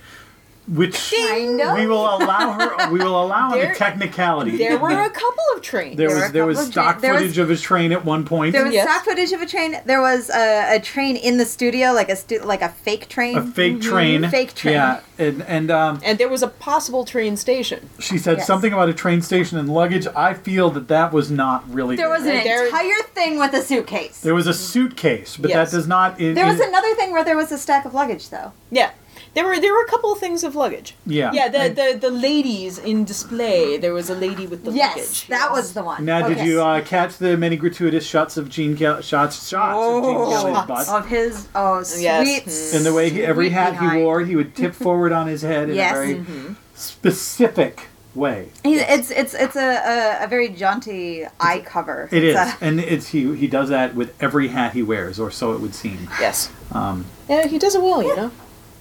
which 0.68 1.12
Kind 1.30 1.60
of. 1.62 1.76
we 1.78 1.88
will 1.88 2.06
allow 2.06 2.54
her. 2.54 2.90
We 2.92 3.00
will 3.00 3.22
allow 3.22 3.52
on 3.52 3.58
There- 3.60 3.72
a 3.72 3.76
technicality. 3.76 4.58
there 4.58 4.78
were 4.78 4.90
a 4.92 5.10
couple 5.22 5.44
of 5.56 5.62
trains. 5.62 5.98
There 5.98 6.08
There 6.08 6.16
were 6.18 6.24
was 6.24 6.32
there 6.32 6.46
was 6.46 6.58
couple 6.58 6.68
of 6.68 6.72
stock 6.74 6.94
tra- 6.94 7.02
there 7.02 7.14
was- 7.14 7.22
footage 7.24 7.38
of 7.38 7.52
a 7.52 7.58
train 7.58 7.92
at 7.92 8.06
one 8.06 8.24
point. 8.26 8.54
There 8.54 8.64
was 8.66 8.74
Yes. 8.74 8.90
stock 8.90 9.04
footage 9.06 9.32
of 9.34 9.42
a 9.42 9.46
train. 9.46 9.78
There 9.86 10.02
was 10.02 10.30
a, 10.30 10.76
a 10.76 10.80
train 10.80 11.16
in 11.18 11.38
the 11.38 11.46
studio, 11.46 11.92
like 11.92 12.10
a 12.10 12.16
stu- 12.16 12.40
like 12.40 12.62
a 12.62 12.70
fake 12.70 13.10
train. 13.10 13.38
a 13.38 13.44
fake 13.44 13.82
train. 13.82 14.30
Fake 14.30 14.54
train. 14.54 14.74
Yeah, 14.76 15.00
and 15.18 15.44
and 15.48 15.70
um, 15.70 16.00
and 16.04 16.18
there 16.18 16.30
was 16.30 16.42
a 16.44 16.48
possible 16.48 17.04
train 17.06 17.36
station. 17.38 17.90
she 18.00 18.18
said 18.18 18.38
Yes. 18.38 18.48
something 18.48 18.72
about 18.74 18.90
a 18.90 18.94
train 18.94 19.22
station 19.22 19.58
and 19.58 19.68
luggage. 19.70 20.08
I 20.16 20.34
feel 20.34 20.70
that 20.72 20.88
that 20.88 21.12
was 21.12 21.30
not 21.30 21.70
really. 21.70 21.96
There 21.98 22.08
there. 22.08 22.18
was 22.18 22.26
an 22.26 22.44
There- 22.44 22.66
entire 22.68 23.02
thing 23.14 23.38
with 23.40 23.54
a 23.54 23.62
suitcase. 23.62 24.20
There 24.22 24.36
was 24.36 24.48
a 24.48 24.54
suitcase, 24.54 25.36
but 25.38 25.50
Yes. 25.50 25.72
that 25.72 25.78
does 25.78 25.88
not. 25.88 26.20
It, 26.22 26.36
There 26.36 26.46
was 26.46 26.60
it- 26.60 26.68
another 26.70 26.94
thing 26.96 27.12
where 27.12 27.24
there 27.24 27.38
was 27.38 27.52
a 27.52 27.58
stack 27.58 27.86
of 27.86 27.94
luggage, 27.94 28.30
though. 28.30 28.52
Yeah. 28.72 28.92
There 29.34 29.46
were 29.46 29.60
there 29.60 29.74
were 29.74 29.82
a 29.82 29.88
couple 29.88 30.12
of 30.14 30.20
things 30.20 30.44
of 30.44 30.56
luggage. 30.56 30.94
Yeah. 31.08 31.32
Yeah, 31.34 31.50
the, 31.50 31.60
And- 31.60 31.76
the, 31.76 31.98
the 32.00 32.12
ladies 32.12 32.78
in 32.78 33.04
display. 33.04 33.78
There 33.78 33.94
was 33.94 34.10
a 34.10 34.16
lady 34.16 34.46
with 34.46 34.64
the 34.64 34.72
yes, 34.72 34.96
luggage. 34.98 35.28
that 35.28 35.52
was 35.52 35.74
the 35.74 35.84
one. 35.84 36.06
Now, 36.06 36.28
did 36.28 36.40
you 36.46 36.62
uh, 36.62 36.82
catch 36.82 37.18
the 37.18 37.36
many 37.36 37.58
gratuitous 37.58 38.06
shots 38.06 38.38
of 38.38 38.48
Gene 38.50 38.78
Kel- 38.78 39.02
shots 39.02 39.48
shots 39.50 39.78
of 39.78 40.04
Gene 40.04 40.30
Kelly's 40.30 40.68
butt? 40.68 40.88
of 40.90 41.08
his 41.08 41.48
oh 41.56 41.82
sweet 41.84 42.04
Yes. 42.04 42.74
And 42.76 42.86
the 42.86 42.94
way 42.94 43.10
he, 43.10 43.24
every 43.24 43.48
sweet 43.48 43.54
hat 43.54 43.80
he 43.80 44.02
wore, 44.04 44.22
he 44.22 44.36
would 44.36 44.56
tip 44.56 44.74
forward 44.86 45.12
on 45.12 45.26
his 45.28 45.42
head 45.42 45.70
in 45.70 45.76
Yes. 45.76 45.92
a 45.92 45.96
very 45.96 46.14
Mm-hmm. 46.16 46.54
specific 46.76 47.88
way. 48.16 48.50
He's, 48.64 48.82
it's 48.82 49.10
it's 49.10 49.34
it's 49.34 49.56
a, 49.56 50.20
a, 50.22 50.26
a 50.26 50.28
very 50.28 50.50
jaunty 50.50 51.26
eye 51.40 51.64
cover. 51.66 52.08
It 52.12 52.24
is, 52.24 52.36
It's 52.40 52.62
a- 52.62 52.66
and 52.66 52.80
it's 52.80 53.08
he 53.08 53.36
he 53.36 53.48
does 53.48 53.70
that 53.70 53.96
with 53.96 54.14
every 54.22 54.50
hat 54.50 54.74
he 54.74 54.84
wears, 54.84 55.20
or 55.20 55.32
so 55.32 55.54
it 55.54 55.60
would 55.60 55.74
seem. 55.74 56.08
Yes. 56.20 56.52
Um, 56.72 57.06
Yeah, 57.28 57.48
he 57.48 57.58
does 57.58 57.74
it 57.76 57.82
well, 57.82 58.04
you 58.04 58.16
know. 58.16 58.32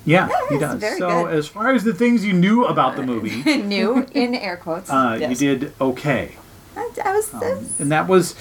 Yeah, 0.04 0.28
he 0.48 0.58
does. 0.58 0.80
very 0.80 0.98
so, 0.98 1.24
good. 1.24 1.34
as 1.34 1.46
far 1.48 1.72
as 1.74 1.84
the 1.84 1.94
things 1.94 2.24
you 2.24 2.32
knew 2.32 2.64
about 2.64 2.96
the 2.96 3.02
movie, 3.02 3.42
new 3.62 4.06
in 4.12 4.34
air 4.34 4.56
quotes. 4.56 4.90
uh, 4.90 5.16
Yes. 5.20 5.40
you 5.40 5.56
did 5.58 5.72
okay, 5.80 6.32
I, 6.76 6.90
I 7.04 7.12
was 7.14 7.32
um, 7.34 7.66
and 7.78 7.92
that 7.92 8.08
was 8.08 8.34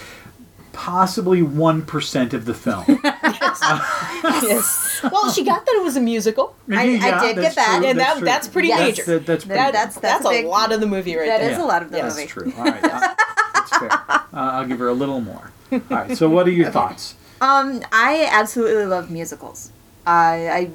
possibly 0.74 1.42
one 1.42 1.82
percent 1.84 2.34
of 2.34 2.46
the 2.46 2.54
film. 2.54 2.86
yes. 3.04 5.02
Well, 5.12 5.32
she 5.32 5.44
got 5.44 5.66
that 5.66 5.76
it 5.76 5.84
was 5.84 5.98
a 5.98 6.02
musical. 6.02 6.56
I- 6.70 7.00
I 7.02 7.28
did 7.28 7.42
get 7.42 7.56
that. 7.56 7.78
true, 7.80 7.88
And 7.88 8.00
that's 8.00 8.20
that- 8.20 8.26
that's 8.26 8.48
pretty 8.48 8.70
That's- 8.70 8.98
major. 8.98 9.06
that- 9.20 9.26
that's 9.26 9.46
pretty 9.46 9.58
That, 9.60 9.74
that's- 9.74 9.96
that's, 9.96 10.24
that's 10.24 10.26
a 10.26 10.30
a 10.30 10.32
big- 10.32 10.46
lot 10.46 10.72
of 10.72 10.80
the 10.80 10.88
movie 10.88 11.16
right 11.16 11.26
that 11.28 11.40
there. 11.42 11.52
is 11.52 11.58
a 11.58 11.64
lot 11.64 11.82
of 11.82 11.92
the 11.92 11.98
That's 12.02 12.16
movie. 12.16 12.28
That's 12.28 12.34
true. 12.34 12.54
All 12.58 12.64
right, 12.66 12.84
uh, 12.84 13.16
that's 13.54 13.78
fair. 13.78 13.92
Uh, 13.92 14.26
I'll 14.34 14.66
give 14.66 14.80
her 14.80 14.88
a 14.88 14.94
little 14.94 15.20
more. 15.22 15.52
All 15.72 15.80
right. 15.90 16.18
So, 16.18 16.30
what 16.30 16.48
are 16.48 16.52
your 16.52 16.70
thoughts? 16.72 17.16
Um, 17.42 17.82
I 17.92 18.28
absolutely 18.32 18.86
love 18.86 19.10
musicals. 19.10 19.72
I 20.10 20.70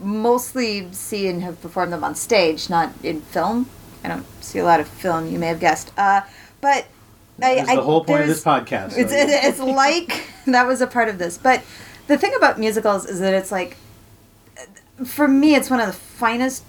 mostly 0.00 0.92
see 0.92 1.28
and 1.28 1.42
have 1.42 1.60
performed 1.60 1.92
them 1.92 2.04
on 2.04 2.14
stage, 2.14 2.70
not 2.70 2.92
in 3.02 3.20
film. 3.20 3.68
I 4.02 4.08
don't 4.08 4.26
see 4.42 4.58
a 4.58 4.64
lot 4.64 4.80
of 4.80 4.88
film. 4.88 5.30
You 5.30 5.38
may 5.38 5.48
have 5.48 5.60
guessed. 5.60 5.92
Uh, 5.96 6.22
but 6.60 6.86
I, 7.42 7.74
the 7.76 7.82
whole 7.82 8.04
point 8.04 8.22
of 8.22 8.28
this 8.28 8.44
podcast. 8.44 8.96
It's 8.96 9.12
it, 9.12 9.28
it's 9.28 9.58
like 9.58 10.26
that 10.46 10.66
was 10.66 10.80
a 10.80 10.86
part 10.86 11.08
of 11.08 11.18
this. 11.18 11.38
But 11.38 11.62
the 12.06 12.18
thing 12.18 12.34
about 12.34 12.58
musicals 12.58 13.06
is 13.06 13.20
that 13.20 13.34
it's 13.34 13.52
like, 13.52 13.76
for 15.04 15.28
me, 15.28 15.54
it's 15.54 15.70
one 15.70 15.80
of 15.80 15.86
the 15.86 15.92
finest 15.92 16.64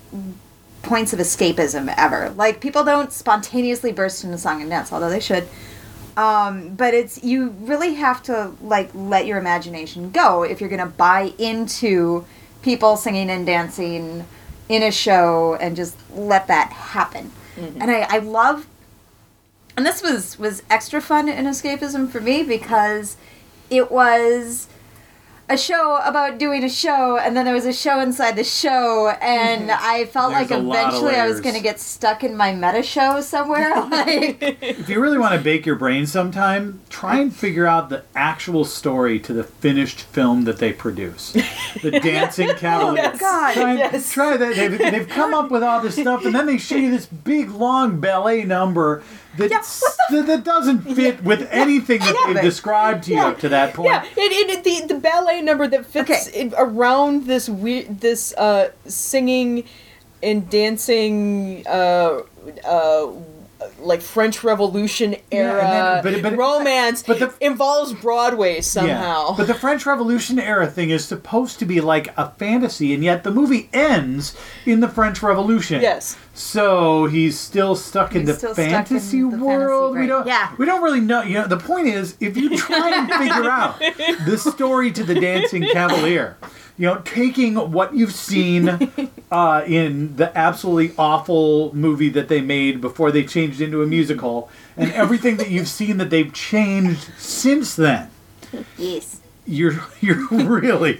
points 0.83 1.13
of 1.13 1.19
escapism 1.19 1.93
ever. 1.97 2.31
Like 2.31 2.61
people 2.61 2.83
don't 2.83 3.11
spontaneously 3.11 3.91
burst 3.91 4.23
into 4.23 4.37
song 4.37 4.61
and 4.61 4.69
dance, 4.69 4.91
although 4.91 5.09
they 5.09 5.19
should. 5.19 5.47
Um, 6.17 6.75
but 6.75 6.93
it's 6.93 7.23
you 7.23 7.49
really 7.61 7.95
have 7.95 8.21
to 8.23 8.53
like 8.61 8.89
let 8.93 9.25
your 9.25 9.37
imagination 9.37 10.11
go 10.11 10.43
if 10.43 10.59
you're 10.59 10.69
gonna 10.69 10.85
buy 10.85 11.33
into 11.37 12.25
people 12.61 12.97
singing 12.97 13.29
and 13.29 13.45
dancing 13.45 14.25
in 14.69 14.83
a 14.83 14.91
show 14.91 15.55
and 15.55 15.75
just 15.75 15.97
let 16.13 16.47
that 16.47 16.71
happen. 16.71 17.31
And 17.79 17.91
I, 17.91 18.07
I 18.09 18.17
love 18.19 18.67
and 19.77 19.85
this 19.85 20.01
was 20.01 20.37
was 20.37 20.63
extra 20.69 21.01
fun 21.01 21.29
in 21.29 21.45
escapism 21.45 22.09
for 22.09 22.21
me 22.21 22.43
because 22.43 23.17
it 23.69 23.91
was 23.91 24.67
a 25.51 25.57
show 25.57 25.97
about 25.97 26.37
doing 26.37 26.63
a 26.63 26.69
show 26.69 27.17
and 27.17 27.35
then 27.35 27.45
there 27.45 27.53
was 27.53 27.65
a 27.65 27.73
show 27.73 27.99
inside 27.99 28.35
the 28.35 28.43
show 28.43 29.09
and 29.21 29.69
mhm. 29.69 29.77
I 29.79 30.05
felt 30.05 30.31
There's 30.31 30.49
like 30.49 30.59
a 30.59 30.61
lot 30.61 30.77
of 30.77 30.83
eventually 30.85 31.15
I 31.15 31.27
was 31.27 31.41
going 31.41 31.55
to 31.55 31.61
get 31.61 31.79
stuck 31.79 32.23
in 32.23 32.35
my 32.35 32.53
meta 32.53 32.81
show 32.81 33.21
somewhere 33.21 33.69
like 33.89 34.37
If 34.41 34.87
you 34.89 34.99
really 35.01 35.17
want 35.17 35.33
to 35.35 35.41
bake 35.41 35.65
your 35.65 35.75
brain 35.75 36.05
sometime, 36.05 36.81
try 36.89 37.19
and 37.19 37.35
figure 37.35 37.65
out 37.65 37.89
the 37.89 38.03
actual 38.15 38.63
story 38.65 39.19
to 39.19 39.33
the 39.33 39.43
finished 39.43 40.01
film 40.01 40.45
that 40.45 40.57
they 40.57 40.71
produce. 40.71 41.33
The 41.81 41.91
Dancing 42.03 42.49
oh, 42.49 42.55
Cavalier. 42.55 43.11
Oh, 43.13 43.17
God. 43.17 43.53
Try, 43.53 43.73
Yes. 43.75 44.11
try 44.13 44.37
that. 44.37 44.55
They've, 44.55 44.77
they've 44.77 45.07
come 45.07 45.33
up 45.33 45.51
with 45.51 45.63
all 45.63 45.81
this 45.81 45.95
stuff, 45.95 46.25
and 46.25 46.33
then 46.33 46.45
they 46.45 46.57
show 46.57 46.75
you 46.75 46.91
this 46.91 47.05
big, 47.05 47.49
long 47.51 47.99
ballet 47.99 48.43
number 48.43 49.03
that, 49.37 49.49
that, 50.11 50.25
that 50.27 50.43
doesn't 50.43 50.81
fit 50.95 51.23
with 51.23 51.47
anything 51.51 51.99
that 51.99 52.23
they've 52.27 52.41
described 52.43 53.05
to 53.05 53.11
you 53.13 53.19
up 53.19 53.39
to 53.39 53.49
that 53.49 53.73
point. 53.73 53.89
Yeah, 53.91 54.03
it, 54.03 54.49
it, 54.49 54.63
the 54.63 54.93
the 54.93 54.99
ballet 54.99 55.41
number 55.41 55.67
that 55.67 55.85
fits 55.85 56.27
Okay. 56.27 56.39
it, 56.47 56.53
around 56.57 57.27
this 57.27 57.47
weird 57.47 58.01
this 58.01 58.33
uh, 58.33 58.71
singing 58.85 59.63
and 60.23 60.49
dancing 60.49 61.63
uh 61.67 62.21
uh 62.65 63.07
like 63.79 64.01
French 64.01 64.43
Revolution 64.43 65.15
era 65.31 65.61
and 65.61 66.03
then- 66.05 66.21
but- 66.23 66.31
but- 66.31 66.37
romance 66.37 67.03
but 67.03 67.19
the- 67.19 67.33
involves 67.41 67.93
Broadway 67.93 68.61
somehow. 68.61 69.35
But 69.35 69.47
the 69.47 69.53
French 69.53 69.85
Revolution 69.85 70.39
era 70.39 70.67
thing 70.67 70.89
is 70.89 71.03
supposed 71.05 71.59
to 71.59 71.65
be 71.65 71.81
like 71.81 72.13
a 72.17 72.29
fantasy, 72.37 72.93
and 72.93 73.03
yet 73.03 73.23
the 73.23 73.31
movie 73.31 73.69
ends 73.73 74.35
in 74.65 74.79
the 74.79 74.87
French 74.87 75.21
Revolution. 75.23 75.81
Yes. 75.81 76.15
So 76.33 77.05
he's 77.07 77.39
still 77.39 77.75
stuck 77.75 78.15
in 78.15 78.21
He's 78.21 78.29
the 78.29 78.35
still 78.37 78.53
stuck 78.53 78.65
in 78.65 78.71
fantasy 78.71 79.21
the 79.21 79.29
fantasy 79.31 79.43
world. 79.45 79.97
we 79.97 80.07
don't. 80.07 80.25
Yeah. 80.25 80.49
We 80.57 80.65
don't 80.65 80.81
really 80.81 81.01
know. 81.01 81.21
You 81.23 81.35
know, 81.35 81.47
the 81.47 81.57
point 81.57 81.87
is, 81.87 82.15
if 82.19 82.37
you 82.37 82.55
try 82.57 82.91
and 82.95 83.11
figure 83.13 83.49
out 83.49 83.79
the 84.25 84.37
story 84.37 84.91
to 84.91 85.03
the 85.03 85.15
Dancing 85.19 85.63
Cavalier, 85.71 86.37
you 86.77 86.87
know, 86.87 87.01
taking 87.05 87.55
what 87.71 87.93
you've 87.95 88.13
seen 88.13 88.67
uh, 89.31 89.63
in 89.67 90.15
the 90.15 90.35
absolutely 90.37 90.93
awful 90.97 91.75
movie 91.75 92.09
that 92.09 92.27
they 92.27 92.41
made 92.41 92.81
before 92.81 93.11
they 93.11 93.23
changed 93.23 93.61
into 93.61 93.81
a 93.83 93.85
musical, 93.85 94.49
and 94.77 94.91
everything 94.93 95.37
that 95.37 95.49
you've 95.49 95.67
seen 95.67 95.97
that 95.97 96.09
they've 96.09 96.33
changed 96.33 97.09
since 97.17 97.75
then 97.75 98.09
Yes. 98.77 99.19
you're 99.45 99.79
you're 100.01 100.27
really 100.29 100.99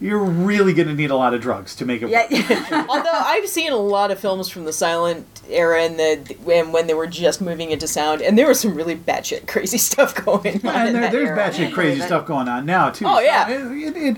you're 0.00 0.18
really 0.24 0.72
gonna 0.72 0.94
need 0.94 1.10
a 1.10 1.16
lot 1.16 1.34
of 1.34 1.40
drugs 1.40 1.74
to 1.76 1.84
make 1.84 2.02
it 2.02 2.08
Yeah. 2.10 2.26
work. 2.30 2.88
Although 2.88 3.10
I've 3.12 3.48
seen 3.48 3.72
a 3.72 3.76
lot 3.76 4.10
of 4.10 4.18
films 4.20 4.48
from 4.48 4.64
the 4.64 4.72
silent 4.72 5.26
era 5.48 5.82
and 5.82 5.98
the 5.98 6.36
when 6.44 6.72
when 6.72 6.86
they 6.86 6.94
were 6.94 7.06
just 7.06 7.40
moving 7.40 7.70
into 7.70 7.88
sound, 7.88 8.22
and 8.22 8.38
there 8.38 8.46
was 8.48 8.60
some 8.60 8.74
really 8.74 8.96
batshit 8.96 9.46
crazy 9.48 9.78
stuff 9.90 10.14
going 10.14 10.64
on. 10.66 10.74
And 10.74 10.88
in 10.88 10.92
there, 10.94 11.02
that 11.02 11.12
there's 11.12 11.28
era. 11.28 11.38
batshit 11.38 11.72
crazy 11.72 11.90
believe 11.96 12.02
it. 12.02 12.06
stuff 12.06 12.26
going 12.26 12.48
on 12.48 12.66
now 12.66 12.90
too. 12.90 13.04
Oh, 13.06 13.18
yeah. 13.20 13.46
So 13.46 13.52
it- 13.72 13.96
it- 13.96 13.96
it- 13.96 14.16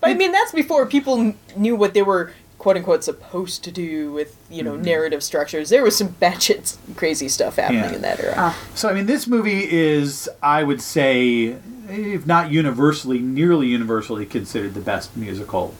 But 0.00 0.10
I 0.10 0.14
mean, 0.14 0.32
that's 0.32 0.52
before 0.52 0.86
people 0.86 1.16
kn- 1.16 1.38
knew 1.56 1.76
what 1.76 1.94
they 1.94 2.02
were 2.02 2.32
quote 2.58 2.76
unquote 2.78 3.04
supposed 3.04 3.62
to 3.64 3.70
do 3.70 4.10
with 4.12 4.36
you 4.50 4.62
know 4.62 4.76
narrative 4.76 5.22
structures. 5.22 5.68
There 5.70 5.82
was 5.82 5.96
some 5.96 6.08
batshit 6.20 6.76
crazy 6.96 7.28
stuff 7.28 7.56
happening 7.56 7.82
Mm-hmm. 7.82 7.90
Yeah. 7.90 7.96
in 7.96 8.02
that 8.02 8.20
era. 8.20 8.34
Oh. 8.36 8.66
so 8.74 8.88
I 8.88 8.92
mean, 8.94 9.06
this 9.06 9.26
movie 9.26 9.70
is, 9.70 10.28
I 10.42 10.62
would 10.62 10.80
say, 10.80 11.56
if 11.88 12.26
not 12.26 12.50
universally, 12.50 13.18
nearly 13.18 13.66
universally 13.68 14.24
considered 14.26 14.74
the 14.74 14.80
best 14.80 15.16
musical, 15.16 15.74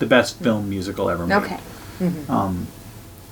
the 0.00 0.06
best 0.06 0.38
film 0.40 0.68
musical 0.70 1.08
ever 1.10 1.26
made. 1.26 1.36
Okay. 1.36 1.58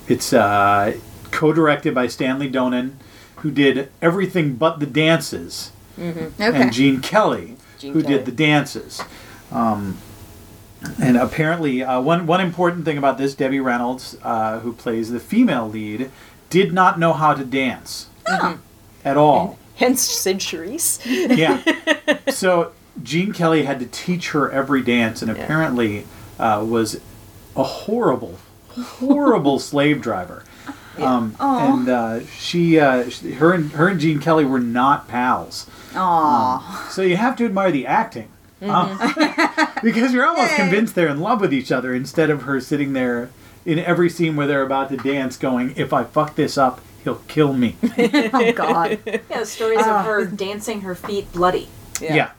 It's 0.08 0.32
uh, 0.32 0.96
co-directed 1.30 1.94
by 1.94 2.06
Stanley 2.08 2.50
Donen, 2.50 2.94
who 3.36 3.50
did 3.50 3.88
everything 4.00 4.56
but 4.56 4.80
the 4.80 4.86
dances. 4.86 5.72
Okay. 5.98 6.30
and 6.40 6.72
Gene 6.72 7.00
Kelly, 7.00 7.56
Gene 7.78 7.92
who 7.92 8.02
Kelly. 8.02 8.14
did 8.16 8.26
the 8.26 8.32
dances. 8.32 9.02
Um, 9.50 9.98
and 11.00 11.16
apparently, 11.16 11.82
uh, 11.82 12.00
one 12.00 12.26
one 12.26 12.40
important 12.40 12.84
thing 12.84 12.98
about 12.98 13.18
this, 13.18 13.34
Debbie 13.34 13.60
Reynolds, 13.60 14.16
uh, 14.22 14.60
who 14.60 14.72
plays 14.72 15.10
the 15.10 15.20
female 15.20 15.68
lead, 15.68 16.10
did 16.50 16.72
not 16.72 16.98
know 16.98 17.12
how 17.12 17.34
to 17.34 17.44
dance 17.44 18.08
at 19.04 19.16
all. 19.16 19.58
Hence 19.76 20.02
centuries. 20.02 21.00
Yeah. 21.06 21.62
So 22.28 22.72
Gene 23.02 23.32
Kelly 23.32 23.64
had 23.64 23.78
to 23.80 23.86
teach 23.86 24.30
her 24.30 24.50
every 24.50 24.82
dance, 24.82 25.22
and 25.22 25.30
apparently 25.30 26.06
uh, 26.38 26.64
was 26.66 27.00
a 27.56 27.62
horrible, 27.62 28.38
horrible 28.70 29.58
slave 29.70 30.00
driver. 30.00 30.44
Um, 30.98 31.36
Aw. 31.40 31.74
and 31.78 31.88
uh, 31.88 32.26
she, 32.26 32.78
uh, 32.78 33.08
she, 33.08 33.32
her 33.32 33.52
and 33.52 33.70
her 33.72 33.88
and 33.88 33.98
Gene 34.00 34.18
Kelly 34.20 34.44
were 34.44 34.60
not 34.60 35.08
pals. 35.08 35.66
Aw. 35.94 36.88
So 36.90 37.02
you 37.02 37.16
have 37.16 37.36
to 37.36 37.44
admire 37.44 37.70
the 37.72 37.86
acting. 37.86 38.28
Um, 38.62 38.99
because 39.83 40.12
you're 40.12 40.26
almost 40.26 40.52
Yay. 40.52 40.57
convinced 40.57 40.95
they're 40.95 41.09
in 41.09 41.21
love 41.21 41.40
with 41.40 41.52
each 41.52 41.73
other 41.73 41.95
instead 41.95 42.31
of 42.31 42.42
her 42.42 42.61
sitting 42.61 42.92
there 42.92 43.31
in 43.64 43.78
every 43.78 44.09
scene 44.11 44.37
where 44.37 44.47
they're 44.47 44.62
about 44.62 44.88
to 44.90 44.97
dance 44.97 45.37
going, 45.37 45.75
if 45.76 45.92
I 45.92 46.04
fuck 46.04 46.35
this 46.37 46.57
up, 46.59 46.81
he'll 47.04 47.23
kill 47.28 47.52
me. 47.52 47.76
Oh 48.33 48.52
God. 48.52 48.99
Yeah, 49.31 49.45
stories 49.45 49.81
Ah. 49.83 50.00
of 50.00 50.07
her 50.07 50.25
dancing 50.26 50.83
her 50.83 50.95
feet 50.95 51.33
bloody. 51.33 51.69
yeah. 52.00 52.31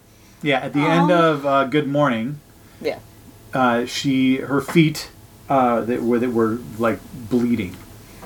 Yeah, 0.42 0.60
at 0.60 0.74
the 0.74 0.82
end 0.82 1.10
of 1.12 1.46
uh, 1.46 1.63
Good 1.65 1.88
Morning, 1.88 2.39
Yeah. 2.82 3.00
uh, 3.53 3.86
she 3.86 4.38
her 4.38 4.60
feet 4.60 5.10
uh, 5.50 5.82
that 5.82 6.03
were 6.03 6.20
that 6.20 6.32
were 6.32 6.60
like 6.77 7.00
bleeding 7.30 7.75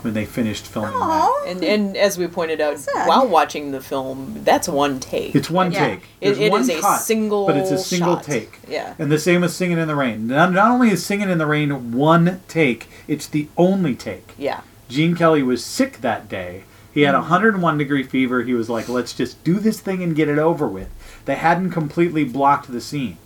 when 0.04 0.14
they 0.14 0.26
finished 0.26 0.66
filming 0.68 0.92
that. 1.00 1.44
And 1.48 1.64
and 1.64 1.98
as 1.98 2.18
we 2.18 2.28
pointed 2.28 2.62
out 2.62 2.78
Sad. 2.78 3.08
while 3.08 3.28
watching 3.28 3.72
the 3.72 3.82
film, 3.82 4.42
that's 4.44 4.68
one 4.68 5.00
take. 5.00 5.36
It's 5.36 5.50
one 5.50 5.72
Yeah. 5.72 5.88
take. 5.88 6.00
It- 6.00 6.26
There's 6.26 6.40
it 6.40 6.52
one 6.52 6.62
is 6.62 6.70
a 6.70 6.82
cut, 6.82 6.98
single 7.02 7.46
but 7.48 7.58
it's 7.58 7.72
a 7.72 7.78
single 7.78 8.16
shot. 8.16 8.24
take. 8.24 8.60
Yeah. 8.68 8.94
And 9.00 9.12
the 9.12 9.20
same 9.20 9.42
with 9.42 9.52
Singing 9.52 9.78
in 9.78 9.88
the 9.88 9.96
Rain. 9.96 10.28
Not, 10.28 10.52
not 10.54 10.72
only 10.72 10.90
is 10.90 11.06
Singing 11.06 11.30
in 11.30 11.38
the 11.38 11.46
Rain 11.46 11.92
one 11.92 12.42
take, 12.48 12.88
it's 13.08 13.28
the 13.28 13.48
only 13.58 13.96
take. 13.96 14.34
yeah. 14.38 14.62
Gene 14.90 15.16
Kelly 15.16 15.44
was 15.44 15.64
sick 15.66 16.00
that 16.02 16.30
day. 16.30 16.64
He 16.94 17.02
had 17.02 17.14
mm. 17.14 17.18
a 17.20 17.22
101 17.22 17.78
degree 17.78 18.04
fever. 18.04 18.42
He 18.44 18.54
was 18.54 18.70
like, 18.70 18.88
let's 18.88 19.14
just 19.14 19.44
do 19.44 19.60
this 19.60 19.80
thing 19.82 20.02
and 20.02 20.16
get 20.16 20.30
it 20.30 20.40
over 20.40 20.66
with. 20.68 20.90
They 21.26 21.36
hadn't 21.36 21.72
completely 21.72 22.24
blocked 22.24 22.72
the 22.72 22.80
scene. 22.82 23.18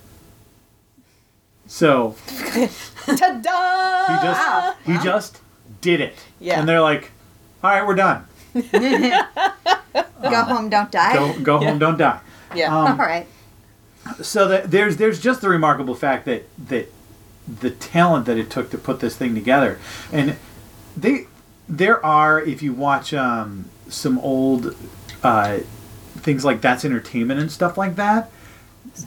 So 1.67 2.15
Ta-da! 3.05 4.07
he 4.07 4.23
just 4.25 4.77
he 4.85 4.97
just 4.97 5.41
did 5.81 6.01
it. 6.01 6.15
Yeah. 6.39 6.59
And 6.59 6.69
they're 6.69 6.81
like, 6.81 7.11
all 7.63 7.71
right, 7.71 7.85
we're 7.85 7.95
done. 7.95 8.25
Go 10.21 10.43
home, 10.43 10.69
don't 10.69 10.91
die. 10.91 11.13
Go 11.13 11.39
go 11.39 11.57
home, 11.57 11.79
don't 11.79 11.97
die. 11.97 12.19
Yeah. 12.55 12.75
All 12.75 12.95
right. 12.95 13.27
So 14.21 14.47
that 14.47 14.71
there's 14.71 14.97
there's 14.97 15.19
just 15.19 15.41
the 15.41 15.49
remarkable 15.49 15.95
fact 15.95 16.25
that 16.25 16.47
that 16.67 16.91
the 17.47 17.71
talent 17.71 18.25
that 18.25 18.37
it 18.37 18.49
took 18.49 18.69
to 18.71 18.77
put 18.77 18.99
this 18.99 19.15
thing 19.15 19.35
together, 19.35 19.79
and 20.11 20.35
they 20.95 21.27
there 21.67 22.03
are 22.05 22.39
if 22.41 22.61
you 22.61 22.73
watch 22.73 23.13
um, 23.13 23.65
some 23.87 24.19
old 24.19 24.75
uh, 25.23 25.59
things 26.17 26.43
like 26.45 26.61
that's 26.61 26.83
entertainment 26.85 27.39
and 27.39 27.51
stuff 27.51 27.77
like 27.77 27.95
that, 27.95 28.31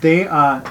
they 0.01 0.27
uh, 0.27 0.63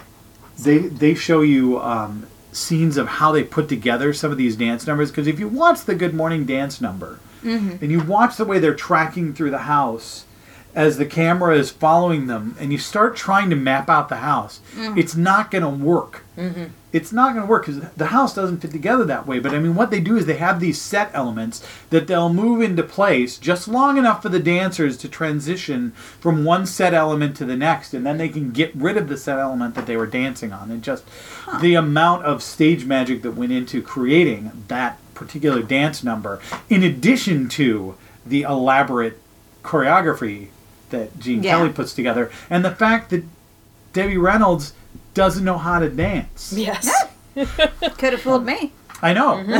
they 0.59 0.79
they 0.79 1.13
show 1.13 1.41
you 1.41 1.79
um, 1.79 2.27
scenes 2.53 2.97
of 2.97 3.07
how 3.07 3.31
they 3.31 3.43
put 3.43 3.67
together 3.67 4.13
some 4.13 4.31
of 4.31 4.37
these 4.37 4.55
dance 4.55 4.85
numbers 4.87 5.09
because 5.09 5.27
if 5.27 5.39
you 5.39 5.47
watch 5.47 5.83
the 5.83 5.95
Good 5.95 6.13
Morning 6.13 6.45
Dance 6.45 6.79
number 6.79 7.19
mm-hmm. 7.43 7.77
and 7.81 7.91
you 7.91 8.01
watch 8.01 8.37
the 8.37 8.45
way 8.45 8.59
they're 8.59 8.75
tracking 8.75 9.33
through 9.33 9.51
the 9.51 9.59
house 9.59 10.25
as 10.75 10.97
the 10.97 11.05
camera 11.05 11.55
is 11.55 11.71
following 11.71 12.27
them 12.27 12.55
and 12.59 12.71
you 12.71 12.77
start 12.77 13.15
trying 13.15 13.49
to 13.49 13.55
map 13.55 13.89
out 13.89 14.09
the 14.09 14.17
house, 14.17 14.59
mm-hmm. 14.75 14.97
it's 14.97 15.15
not 15.15 15.51
going 15.51 15.63
to 15.63 15.85
work. 15.85 16.23
Mm-hmm. 16.37 16.65
It's 16.93 17.11
not 17.11 17.33
going 17.33 17.45
to 17.45 17.49
work 17.49 17.65
because 17.65 17.81
the 17.97 18.05
house 18.05 18.35
doesn't 18.35 18.59
fit 18.59 18.71
together 18.71 19.03
that 19.05 19.25
way. 19.25 19.39
But 19.39 19.53
I 19.53 19.59
mean, 19.59 19.73
what 19.73 19.89
they 19.89 19.99
do 19.99 20.15
is 20.15 20.27
they 20.27 20.37
have 20.37 20.59
these 20.59 20.79
set 20.79 21.09
elements 21.13 21.65
that 21.89 22.05
they'll 22.05 22.31
move 22.31 22.61
into 22.61 22.83
place 22.83 23.39
just 23.39 23.67
long 23.67 23.97
enough 23.97 24.21
for 24.21 24.29
the 24.29 24.39
dancers 24.39 24.95
to 24.97 25.09
transition 25.09 25.91
from 26.19 26.45
one 26.45 26.67
set 26.67 26.93
element 26.93 27.35
to 27.37 27.45
the 27.45 27.57
next, 27.57 27.95
and 27.95 28.05
then 28.05 28.17
they 28.19 28.29
can 28.29 28.51
get 28.51 28.73
rid 28.75 28.95
of 28.95 29.09
the 29.09 29.17
set 29.17 29.39
element 29.39 29.73
that 29.73 29.87
they 29.87 29.97
were 29.97 30.05
dancing 30.05 30.53
on. 30.53 30.69
And 30.69 30.83
just 30.83 31.03
the 31.61 31.73
amount 31.73 32.25
of 32.25 32.43
stage 32.43 32.85
magic 32.85 33.23
that 33.23 33.31
went 33.31 33.51
into 33.51 33.81
creating 33.81 34.51
that 34.67 34.99
particular 35.15 35.63
dance 35.63 36.03
number, 36.03 36.39
in 36.69 36.83
addition 36.83 37.49
to 37.49 37.95
the 38.25 38.43
elaborate 38.43 39.19
choreography 39.63 40.49
that 40.91 41.19
Gene 41.19 41.41
Yeah. 41.41 41.57
Kelly 41.57 41.69
puts 41.71 41.93
together, 41.93 42.29
and 42.51 42.63
the 42.63 42.71
fact 42.71 43.09
that 43.09 43.23
Debbie 43.93 44.17
Reynolds 44.17 44.73
doesn't 45.13 45.43
know 45.43 45.57
how 45.57 45.79
to 45.79 45.89
dance. 45.89 46.53
Yes. 46.55 46.91
Could 47.35 48.13
have 48.13 48.21
fooled 48.21 48.45
me. 48.45 48.71
I 49.01 49.13
know. 49.13 49.37
In 49.39 49.55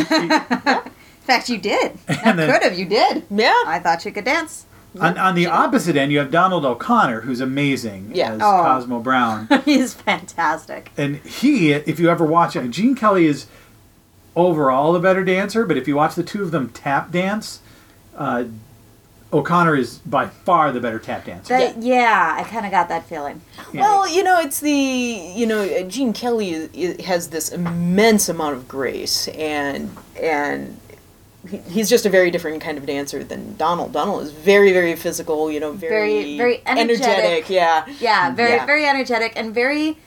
fact, 1.25 1.49
you 1.49 1.57
did. 1.57 1.97
And 2.25 2.37
then- 2.39 2.51
Could 2.51 2.63
have. 2.63 2.77
You 2.77 2.85
did. 2.85 3.23
Yeah. 3.29 3.53
I 3.65 3.79
thought 3.79 4.05
you 4.05 4.11
could 4.11 4.25
dance. 4.25 4.65
on, 4.99 5.17
on 5.17 5.35
the 5.35 5.47
opposite 5.47 5.95
end, 5.95 6.11
you 6.11 6.19
have 6.19 6.31
Donald 6.31 6.65
O'Connor, 6.65 7.21
who's 7.21 7.41
amazing 7.41 8.11
Yeah. 8.13 8.33
as 8.33 8.41
Oh. 8.41 8.61
Cosmo 8.63 8.99
Brown. 8.99 9.47
He's 9.65 9.93
fantastic. 9.93 10.91
and 10.97 11.17
he, 11.17 11.71
if 11.73 11.99
you 11.99 12.09
ever 12.09 12.25
watch 12.25 12.55
it, 12.55 12.69
Gene 12.69 12.95
Kelly 12.95 13.25
is 13.25 13.47
overall 14.35 14.93
the 14.93 14.99
better 14.99 15.23
dancer, 15.23 15.65
but 15.65 15.77
if 15.77 15.87
you 15.87 15.95
watch 15.95 16.15
the 16.15 16.23
two 16.23 16.41
of 16.43 16.51
them 16.51 16.69
tap 16.69 17.11
dance, 17.11 17.59
uh, 18.17 18.45
O'Connor 19.33 19.75
is 19.75 19.97
by 19.99 20.27
far 20.27 20.71
the 20.71 20.79
better 20.79 20.99
tap 20.99 21.25
dancer. 21.25 21.57
That, 21.57 21.81
yeah. 21.81 22.35
I 22.37 22.43
kind 22.43 22.65
of 22.65 22.71
got 22.71 22.87
that 22.89 23.05
feeling. 23.07 23.41
Yeah. 23.73 23.81
Well, 23.81 24.07
you 24.07 24.23
know, 24.23 24.39
it's 24.39 24.59
the 24.59 24.71
you 24.71 25.45
know 25.47 25.61
uh, 25.63 25.83
Gene 25.83 26.13
Kelly 26.13 26.51
is, 26.51 26.69
is, 26.73 27.05
has 27.05 27.29
this 27.29 27.51
immense 27.51 28.29
amount 28.29 28.55
of 28.55 28.67
grace 28.67 29.27
and 29.29 29.95
and 30.21 30.79
he- 31.49 31.57
he's 31.57 31.89
just 31.89 32.05
a 32.05 32.09
very 32.09 32.31
different 32.31 32.61
kind 32.61 32.77
of 32.77 32.85
dancer 32.85 33.23
than 33.23 33.55
Donald. 33.57 33.91
Donald 33.91 34.21
is 34.23 34.31
very 34.31 34.71
very 34.71 34.95
physical, 34.95 35.51
you 35.51 35.59
know, 35.59 35.71
very 35.73 36.37
Very- 36.37 36.37
very 36.37 36.61
energetic. 36.65 37.49
Yeah, 37.49 37.85
Yeah, 37.99 38.33
very 38.33 38.51
Yeah. 38.53 38.65
very 38.65 38.85
energetic 38.85 39.33
and 39.35 39.53
very 39.53 39.97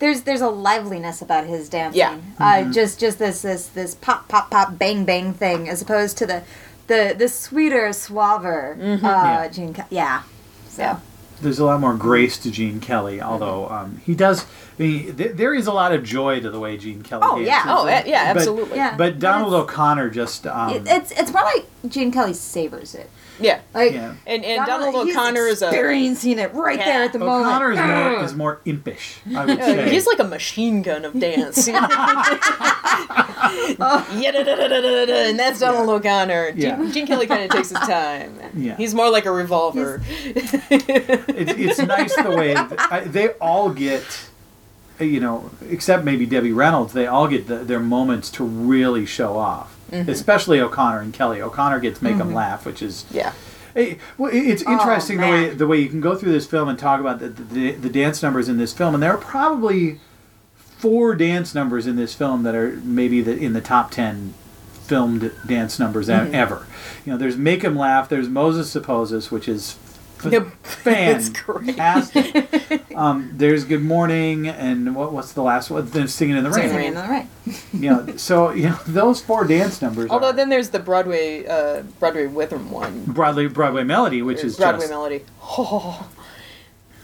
there's 0.00 0.22
there's 0.22 0.40
a 0.42 0.48
liveliness 0.48 1.22
about 1.22 1.46
his 1.46 1.68
dancing. 1.68 1.98
Yeah. 1.98 2.18
Uh, 2.38 2.64
just 2.70 3.00
just 3.00 3.18
this 3.18 3.42
this 3.42 3.68
this 3.68 3.94
pop 3.94 4.28
pop 4.28 4.50
pop 4.50 4.78
bang 4.78 5.04
bang 5.04 5.32
thing 5.32 5.68
as 5.68 5.80
opposed 5.80 6.18
to 6.18 6.26
the 6.26 6.42
the 6.86 7.14
the 7.16 7.28
sweeter 7.28 7.88
suaver 7.90 8.76
uh 8.76 8.98
Yeah. 9.02 9.48
Gene 9.48 9.74
Ke- 9.74 9.86
yeah. 9.90 10.22
So 10.68 10.82
Yeah. 10.82 10.98
there's 11.40 11.58
a 11.58 11.64
lot 11.64 11.80
more 11.80 11.94
grace 11.94 12.38
to 12.38 12.50
Gene 12.50 12.80
Kelly, 12.80 13.20
although 13.22 13.68
um, 13.68 14.00
he 14.04 14.14
does. 14.14 14.46
Mean, 14.76 15.14
th- 15.14 15.36
there 15.36 15.54
is 15.54 15.66
a 15.68 15.72
lot 15.72 15.92
of 15.92 16.02
joy 16.02 16.40
to 16.40 16.50
the 16.50 16.58
way 16.58 16.76
Gene 16.76 17.02
Kelly. 17.02 17.22
Oh, 17.24 17.38
yeah. 17.38 17.62
Oh, 17.66 17.86
eh, 17.86 18.02
yeah, 18.06 18.32
But- 18.32 18.40
absolutely. 18.40 18.76
Yeah. 18.76 18.96
But 18.96 19.20
Donald 19.20 19.52
it's- 19.54 19.62
O'Connor 19.70 20.10
just. 20.10 20.46
Um, 20.48 20.70
It, 20.70 20.82
it's 20.86 21.10
it's 21.12 21.32
more 21.32 21.42
like 21.44 21.64
Gene 21.88 22.10
Kelly 22.10 22.34
savors 22.34 22.94
it. 22.94 23.08
Yeah. 23.40 23.60
Like 23.74 23.92
Yeah. 23.92 24.14
And 24.26 24.44
and 24.44 24.64
Donald 24.66 25.06
he's 25.06 25.16
O'Connor 25.16 25.46
is 25.46 25.62
a 25.62 25.66
experiencing 25.68 26.38
it 26.38 26.54
right 26.54 26.78
there 26.78 27.02
at 27.04 27.12
the 27.12 27.18
moment. 27.18 27.46
O'Connor 27.46 27.72
is 27.72 27.78
more, 27.78 28.24
is 28.24 28.34
more 28.34 28.60
impish, 28.64 29.18
I 29.34 29.44
would 29.46 29.58
say. 29.58 29.90
he's 29.90 30.06
like 30.06 30.18
a 30.20 30.24
machine 30.24 30.82
gun 30.82 31.04
of 31.04 31.18
dance. 31.18 31.66
yeah, 31.66 31.80
da, 34.30 34.42
da, 34.44 34.54
da, 34.56 34.68
da, 34.68 34.80
da, 34.80 35.04
da, 35.06 35.28
and 35.30 35.38
that's 35.38 35.60
Donald 35.60 35.88
O'Connor. 35.88 36.52
Gene, 36.52 36.60
Yeah. 36.60 36.90
Gene 36.92 37.06
Kelly 37.06 37.26
kind 37.26 37.42
of 37.44 37.50
takes 37.50 37.70
his 37.70 37.78
time. 37.78 38.38
Yeah. 38.54 38.76
He's 38.76 38.94
more 38.94 39.10
like 39.10 39.26
a 39.26 39.32
revolver. 39.32 40.00
it's, 40.08 41.52
it's 41.52 41.78
nice 41.80 42.14
the 42.16 42.30
way 42.30 42.54
th- 42.54 42.70
I, 42.78 43.00
they 43.00 43.28
all 43.40 43.70
get, 43.70 44.28
you 45.00 45.20
know, 45.20 45.50
except 45.68 46.04
maybe 46.04 46.26
Debbie 46.26 46.52
Reynolds, 46.52 46.92
they 46.92 47.06
all 47.06 47.28
get 47.28 47.46
the, 47.48 47.56
their 47.58 47.80
moments 47.80 48.30
to 48.32 48.44
really 48.44 49.06
show 49.06 49.36
off. 49.36 49.73
Mm-hmm. 49.94 50.10
Especially 50.10 50.60
O'Connor 50.60 51.00
and 51.00 51.12
Kelly. 51.14 51.40
O'Connor 51.40 51.80
gets 51.80 52.02
make 52.02 52.18
them 52.18 52.34
laugh, 52.34 52.66
which 52.66 52.82
is 52.82 53.04
Yeah. 53.10 53.32
Hey, 53.74 53.98
well, 54.18 54.30
it's 54.32 54.62
interesting 54.62 55.18
the 55.20 55.26
way 55.28 55.48
the 55.50 55.66
way 55.66 55.78
you 55.80 55.88
can 55.88 56.00
go 56.00 56.14
through 56.14 56.30
this 56.32 56.46
film 56.46 56.68
and 56.68 56.78
talk 56.78 57.00
about 57.00 57.18
the, 57.18 57.28
the 57.28 57.72
the 57.72 57.88
dance 57.90 58.22
numbers 58.22 58.48
in 58.48 58.56
this 58.56 58.72
film, 58.72 58.94
and 58.94 59.02
there 59.02 59.10
are 59.12 59.18
probably 59.18 59.98
four 60.56 61.14
dance 61.14 61.54
numbers 61.54 61.86
in 61.86 61.96
this 61.96 62.14
film 62.14 62.42
that 62.44 62.54
are 62.54 62.76
maybe 62.84 63.20
the, 63.20 63.36
in 63.36 63.52
the 63.52 63.60
top 63.60 63.90
ten 63.90 64.34
filmed 64.84 65.32
dance 65.46 65.78
numbers 65.78 66.08
Mm-hmm. 66.08 66.34
ever. 66.34 66.66
You 67.04 67.12
know, 67.12 67.18
there's 67.18 67.36
"Make 67.36 67.64
'Em 67.64 67.74
Laugh," 67.76 68.08
there's 68.08 68.28
"Moses 68.28 68.70
Supposes," 68.70 69.30
which 69.30 69.48
is 69.48 69.76
f- 70.18 70.32
Yep. 70.32 70.46
It's 70.86 71.28
great. 71.30 71.78
um, 72.96 73.30
there's 73.34 73.64
"Good 73.64 73.82
Morning," 73.82 74.48
and 74.48 74.94
what, 74.94 75.12
what's 75.12 75.32
the 75.32 75.42
last 75.42 75.70
one? 75.70 75.86
Then 75.90 76.08
"Singing 76.08 76.36
in 76.36 76.44
the 76.44 76.50
Rain." 76.50 76.64
in 76.66 76.70
Singing 76.70 76.86
in 76.88 76.94
the 76.94 77.02
rain. 77.08 77.28
You 77.72 77.90
know, 77.90 78.16
so 78.16 78.50
you 78.52 78.68
know 78.70 78.78
those 78.86 79.20
four 79.20 79.44
dance 79.44 79.82
numbers. 79.82 80.10
Although 80.10 80.28
are 80.28 80.32
then 80.32 80.48
there's 80.48 80.70
the 80.70 80.78
Broadway 80.78 81.46
uh, 81.46 81.82
Broadway 82.00 82.26
Rhythm 82.26 82.70
one. 82.70 83.04
Broadway 83.04 83.46
Broadway 83.48 83.84
Melody, 83.84 84.22
which 84.22 84.42
is 84.44 84.56
Broadway 84.56 84.80
just 84.82 84.90
melody. 84.90 85.24
Oh, 85.42 86.08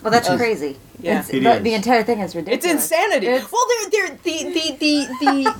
Well, 0.03 0.11
that's 0.11 0.29
Uh, 0.31 0.37
crazy. 0.39 0.79
yeah. 1.01 1.21
It's, 1.21 1.29
It 1.31 1.43
the, 1.43 1.57
is. 1.57 1.63
the 1.63 1.75
entire 1.75 2.03
thing 2.03 2.21
is 2.21 2.35
ridiculous. 2.35 2.65
it's 2.65 2.73
insanity. 2.91 3.27
It's- 3.27 3.51
well, 3.53 3.67
they're, 3.69 3.91
they're 4.09 4.17
the 4.23 4.45
the 4.45 4.77
the 4.81 5.07
the, 5.21 5.55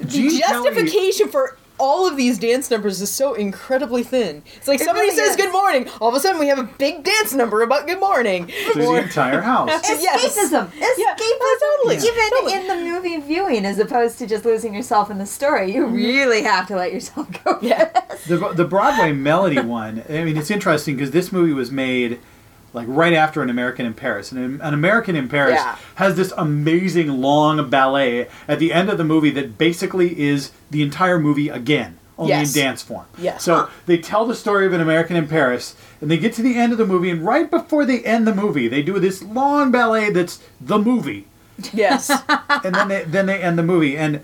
the 0.00 0.04
Gene 0.06 0.40
Kelly- 0.40 0.70
justification 0.70 1.28
for 1.28 1.56
all 1.78 2.06
of 2.08 2.16
these 2.16 2.38
dance 2.38 2.70
numbers 2.70 3.00
is 3.00 3.10
so 3.10 3.34
incredibly 3.34 4.02
thin. 4.02 4.42
It's 4.56 4.68
like 4.68 4.80
It 4.80 4.84
somebody 4.84 5.08
really 5.08 5.16
says 5.16 5.30
is. 5.30 5.36
"Good 5.36 5.52
morning," 5.52 5.88
all 6.00 6.08
of 6.08 6.14
a 6.14 6.20
sudden 6.20 6.40
we 6.40 6.48
have 6.48 6.58
a 6.58 6.64
big 6.64 7.04
dance 7.04 7.32
number 7.34 7.62
about 7.62 7.86
"Good 7.86 8.00
morning." 8.00 8.50
through 8.72 8.82
the 8.86 9.02
entire 9.02 9.40
house. 9.40 9.70
Yes. 10.06 10.36
Escapism. 10.36 10.70
Yeah, 10.76 10.86
Escapism. 10.86 11.16
Oh, 11.18 11.78
totally. 11.78 11.96
Even 11.96 12.30
Totally. 12.30 12.52
in 12.54 12.66
the 12.68 12.76
movie 12.92 13.16
viewing, 13.20 13.64
as 13.64 13.78
opposed 13.78 14.18
to 14.18 14.26
just 14.26 14.44
losing 14.44 14.74
yourself 14.74 15.10
in 15.10 15.18
the 15.18 15.26
story, 15.26 15.72
you 15.72 15.84
mm-hmm. 15.84 15.94
really 15.94 16.42
have 16.42 16.66
to 16.68 16.76
let 16.76 16.92
yourself 16.92 17.28
go. 17.44 17.58
Yeah. 17.62 17.90
The, 18.26 18.52
the 18.54 18.64
Broadway 18.64 19.12
Melody 19.12 19.60
one, 19.60 20.02
I 20.08 20.24
mean, 20.24 20.36
it's 20.36 20.50
interesting 20.50 20.96
because 20.96 21.10
this 21.12 21.32
movie 21.32 21.52
was 21.52 21.70
made 21.70 22.18
like 22.76 22.86
right 22.88 23.12
after 23.14 23.42
An 23.42 23.50
American 23.50 23.86
in 23.86 23.94
Paris. 23.94 24.30
And 24.30 24.60
An 24.60 24.74
American 24.74 25.16
in 25.16 25.28
Paris 25.28 25.54
Yeah. 25.56 25.76
has 25.96 26.14
this 26.14 26.32
amazing 26.36 27.08
long 27.20 27.68
ballet 27.70 28.28
at 28.46 28.58
the 28.60 28.72
end 28.72 28.88
of 28.90 28.98
the 28.98 29.04
movie 29.04 29.30
that 29.30 29.56
basically 29.58 30.20
is 30.20 30.50
the 30.70 30.82
entire 30.82 31.18
movie 31.18 31.48
again, 31.48 31.96
only 32.18 32.34
Yes. 32.34 32.54
in 32.54 32.62
dance 32.62 32.82
form. 32.82 33.06
Yes. 33.18 33.42
So 33.42 33.68
they 33.86 33.96
tell 33.98 34.26
the 34.26 34.34
story 34.34 34.66
of 34.66 34.72
An 34.74 34.80
American 34.82 35.16
in 35.16 35.26
Paris, 35.26 35.74
and 36.02 36.10
they 36.10 36.18
get 36.18 36.34
to 36.34 36.42
the 36.42 36.54
end 36.56 36.70
of 36.72 36.78
the 36.78 36.86
movie, 36.86 37.10
and 37.10 37.24
right 37.24 37.50
before 37.50 37.84
they 37.86 38.00
end 38.04 38.26
the 38.26 38.34
movie, 38.34 38.68
they 38.68 38.82
do 38.82 38.98
this 39.00 39.22
long 39.22 39.70
ballet 39.72 40.10
that's 40.10 40.38
the 40.60 40.78
movie 40.78 41.26
Yes. 41.72 42.10
and 42.64 42.74
then 42.74 42.88
they 42.88 43.04
then 43.04 43.24
they 43.26 43.40
end 43.40 43.58
the 43.58 43.62
movie 43.62 43.96
and 43.96 44.20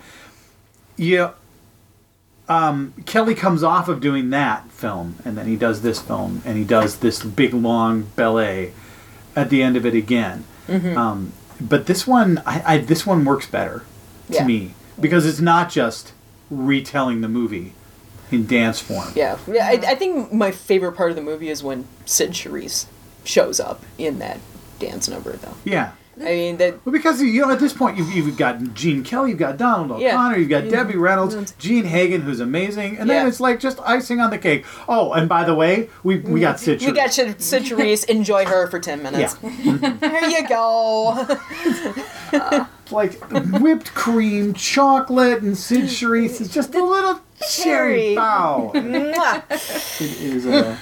yeah 0.95 1.31
um, 2.49 2.93
Kelly 3.05 3.35
comes 3.35 3.63
off 3.63 3.87
of 3.87 3.99
doing 4.01 4.29
that 4.31 4.69
film 4.71 5.15
and 5.23 5.37
then 5.37 5.47
he 5.47 5.55
does 5.55 5.81
this 5.81 5.99
film 6.01 6.41
and 6.45 6.57
he 6.57 6.63
does 6.63 6.97
this 6.99 7.23
big 7.23 7.53
long 7.53 8.03
ballet 8.15 8.73
at 9.35 9.49
the 9.49 9.61
end 9.63 9.75
of 9.77 9.85
it 9.85 9.95
again 9.95 10.43
Mm-hmm. 10.67 10.97
um, 10.97 11.33
but 11.59 11.87
this 11.87 12.07
one 12.07 12.41
I, 12.45 12.63
I 12.65 12.77
this 12.77 13.05
one 13.05 13.25
works 13.25 13.45
better 13.47 13.83
to 14.29 14.33
Yeah. 14.35 14.45
me 14.45 14.73
because 14.99 15.25
it's 15.25 15.41
not 15.41 15.69
just 15.69 16.13
retelling 16.49 17.19
the 17.21 17.27
movie 17.27 17.73
in 18.31 18.45
dance 18.47 18.79
form 18.79 19.09
Yeah, 19.15 19.37
yeah. 19.47 19.65
I, 19.67 19.71
I 19.91 19.95
think 19.95 20.31
my 20.31 20.51
favorite 20.51 20.93
part 20.93 21.09
of 21.09 21.15
the 21.17 21.21
movie 21.21 21.49
is 21.49 21.61
when 21.63 21.85
Cyd 22.05 22.31
Charisse 22.31 22.85
shows 23.25 23.59
up 23.59 23.83
in 23.97 24.19
that 24.19 24.39
dance 24.79 25.07
number, 25.09 25.33
though. 25.33 25.55
yeah 25.65 25.91
I 26.19 26.25
mean 26.25 26.57
that. 26.57 26.85
Well, 26.85 26.93
because 26.93 27.21
you 27.21 27.41
know, 27.41 27.51
at 27.51 27.59
this 27.59 27.73
point, 27.73 27.97
you've, 27.97 28.13
you've 28.13 28.37
got 28.37 28.73
Gene 28.73 29.03
Kelly, 29.03 29.31
you've 29.31 29.39
got 29.39 29.57
Donald 29.57 29.99
Yeah. 29.99 30.13
O'Connor, 30.13 30.37
you've 30.37 30.49
got 30.49 30.65
Yeah. 30.65 30.71
Debbie 30.71 30.95
Reynolds, 30.95 31.35
mm-hmm. 31.35 31.59
Jean 31.59 31.85
Hagen, 31.85 32.21
who's 32.21 32.39
amazing, 32.39 32.97
and 32.97 33.09
then 33.09 33.27
it's 33.27 33.39
like 33.39 33.59
just 33.59 33.79
icing 33.83 34.19
on 34.19 34.29
the 34.29 34.37
cake. 34.37 34.65
Oh, 34.87 35.13
and 35.13 35.27
by 35.27 35.43
the 35.43 35.55
way, 35.55 35.89
we 36.03 36.19
we 36.19 36.39
got 36.39 36.57
mm-hmm. 36.57 36.65
Cyd. 36.65 36.81
We 36.81 36.91
got. 36.91 37.13
Cyd 37.13 37.41
Cyd 37.41 38.09
Enjoy 38.09 38.45
her 38.45 38.67
for 38.67 38.79
ten 38.79 39.01
minutes. 39.01 39.37
Yeah. 39.41 39.97
There 39.99 40.29
you 40.29 40.47
go. 40.47 41.27
like 42.91 43.19
whipped 43.59 43.93
cream, 43.93 44.53
chocolate, 44.53 45.41
and 45.41 45.57
Cyd 45.57 45.83
Charisse 45.83 46.41
is 46.41 46.49
just 46.49 46.75
a 46.75 46.83
little 46.83 47.21
cherry 47.49 48.15
bow. 48.15 48.71
it 48.75 49.99
is 49.99 50.45
a 50.45 50.71
it 50.71 50.77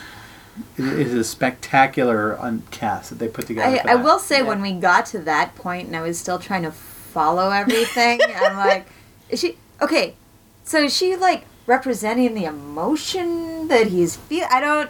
is 0.83 1.13
a 1.13 1.23
spectacular 1.23 2.37
un- 2.39 2.63
cast 2.71 3.09
that 3.09 3.19
they 3.19 3.27
put 3.27 3.47
together. 3.47 3.81
I, 3.87 3.93
I 3.93 3.95
will 3.95 4.19
say 4.19 4.41
when 4.41 4.61
we 4.61 4.73
got 4.73 5.05
to 5.07 5.19
that 5.19 5.55
point 5.55 5.87
and 5.87 5.95
I 5.95 6.01
was 6.01 6.17
still 6.19 6.39
trying 6.39 6.63
to 6.63 6.71
follow 6.71 7.49
everything, 7.51 8.19
I'm 8.35 8.57
like, 8.57 8.87
is 9.29 9.39
she 9.39 9.57
okay? 9.81 10.15
So 10.63 10.83
is 10.83 10.95
she 10.95 11.15
like 11.15 11.45
representing 11.67 12.33
the 12.33 12.45
emotion 12.45 13.67
that 13.67 13.87
he's 13.87 14.15
feel? 14.17 14.45
I 14.49 14.59
don't. 14.59 14.89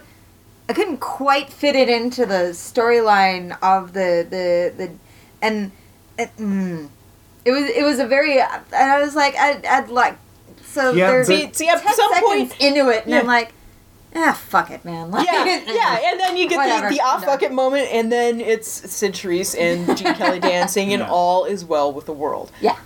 I 0.70 0.74
couldn't 0.74 0.98
quite 1.00 1.50
fit 1.50 1.76
it 1.76 1.90
into 1.90 2.26
the 2.26 2.52
storyline 2.54 3.58
of 3.62 3.94
the 3.94 4.26
the 4.30 4.74
the, 4.78 4.92
and 5.42 5.72
it, 6.18 6.30
mm, 6.38 6.88
it 7.44 7.52
was 7.52 7.64
it 7.64 7.84
was 7.84 8.00
a 8.00 8.06
very. 8.08 8.40
And 8.40 8.52
I 8.74 9.02
was 9.02 9.16
like, 9.16 9.36
I, 9.38 9.62
I'd 9.70 9.90
like. 9.90 10.18
So 10.64 10.92
Yeah, 10.94 11.08
there's 11.08 11.28
but- 11.28 11.36
See, 11.38 11.66
see, 11.66 11.68
at 11.68 11.82
10 11.82 11.94
some 11.96 12.14
seconds 12.14 12.54
point, 12.54 12.62
into 12.62 12.90
it, 12.90 13.06
and 13.06 13.14
I'm 13.16 13.26
like, 13.28 13.52
ah, 14.16 14.34
fuck 14.48 14.72
it, 14.72 14.84
man. 14.86 15.12
Like, 15.12 15.26
yeah, 15.28 15.46
yeah, 15.68 16.00
and 16.12 16.20
then 16.20 16.38
you 16.38 16.48
get 16.50 16.58
Whatever, 16.58 16.90
the, 16.90 16.96
the 16.96 17.02
off 17.02 17.16
I'm 17.16 17.22
done. 17.22 17.30
bucket 17.30 17.52
moment, 17.52 17.88
and 17.92 18.12
then 18.12 18.42
it's 18.42 18.68
Cyd 18.70 19.14
Charisse 19.14 19.56
and 19.60 19.98
Gene 19.98 20.14
Kelly 20.16 20.40
dancing, 20.40 20.94
and 20.94 21.04
all 21.04 21.46
is 21.46 21.64
well 21.66 21.92
with 21.92 22.06
the 22.06 22.14
world. 22.14 22.52
yeah. 22.62 22.78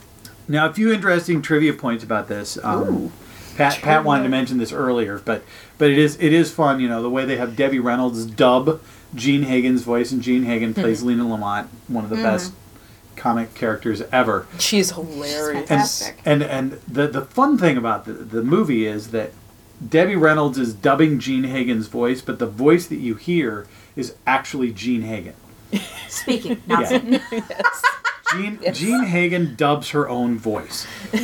Now, 0.47 0.67
a 0.69 0.73
few 0.73 0.93
interesting 0.93 1.41
trivia 1.41 1.73
points 1.73 2.03
about 2.03 2.27
this. 2.27 2.57
Um, 2.63 3.11
Pat, 3.57 3.79
Pat 3.81 4.03
wanted 4.03 4.23
to 4.23 4.29
mention 4.29 4.59
this 4.59 4.71
earlier, 4.71 5.17
but 5.25 5.43
but 5.79 5.89
it 5.89 5.97
is 5.97 6.17
it 6.19 6.33
is 6.33 6.51
fun. 6.51 6.79
You 6.79 6.87
know 6.87 7.01
the 7.01 7.09
way 7.09 7.25
they 7.25 7.37
have 7.37 7.55
Debbie 7.55 7.79
Reynolds 7.79 8.25
dub 8.27 8.79
Jean 9.15 9.43
Hagen's 9.43 9.81
voice, 9.83 10.11
and 10.11 10.21
Jean 10.21 10.43
Hagen 10.43 10.73
plays 10.75 11.01
Hmm. 11.01 11.07
Lena 11.07 11.27
Lamont, 11.27 11.69
one 11.87 12.03
of 12.03 12.09
the 12.11 12.17
best 12.17 12.53
comic 13.15 13.55
characters 13.55 14.03
ever. 14.11 14.45
She's 14.59 14.91
hilarious. 14.91 16.11
And 16.25 16.43
and 16.43 16.43
and 16.43 16.71
the 16.87 17.07
the 17.07 17.21
fun 17.21 17.57
thing 17.57 17.75
about 17.77 18.05
the 18.05 18.13
the 18.13 18.43
movie 18.43 18.85
is 18.85 19.09
that 19.11 19.31
Debbie 19.87 20.15
Reynolds 20.15 20.57
is 20.57 20.73
dubbing 20.73 21.19
Jean 21.19 21.43
Hagen's 21.43 21.87
voice, 21.87 22.21
but 22.21 22.39
the 22.39 22.45
voice 22.47 22.87
that 22.87 22.97
you 22.97 23.15
hear 23.15 23.67
is 23.95 24.15
actually 24.25 24.71
Jean 24.71 25.01
Hagen. 25.03 25.33
Speaking, 26.07 26.61
not 26.67 26.81
Yeah. 26.81 26.87
saying. 26.87 27.21
Jean, 28.33 28.73
Jean 28.73 29.03
Hagen 29.03 29.55
dubs 29.55 29.89
her 29.91 30.09
own 30.09 30.37
voice. 30.37 30.87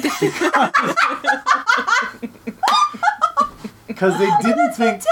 Because 3.88 4.18
they 4.18 4.30
didn't 4.42 4.74
think 4.74 5.04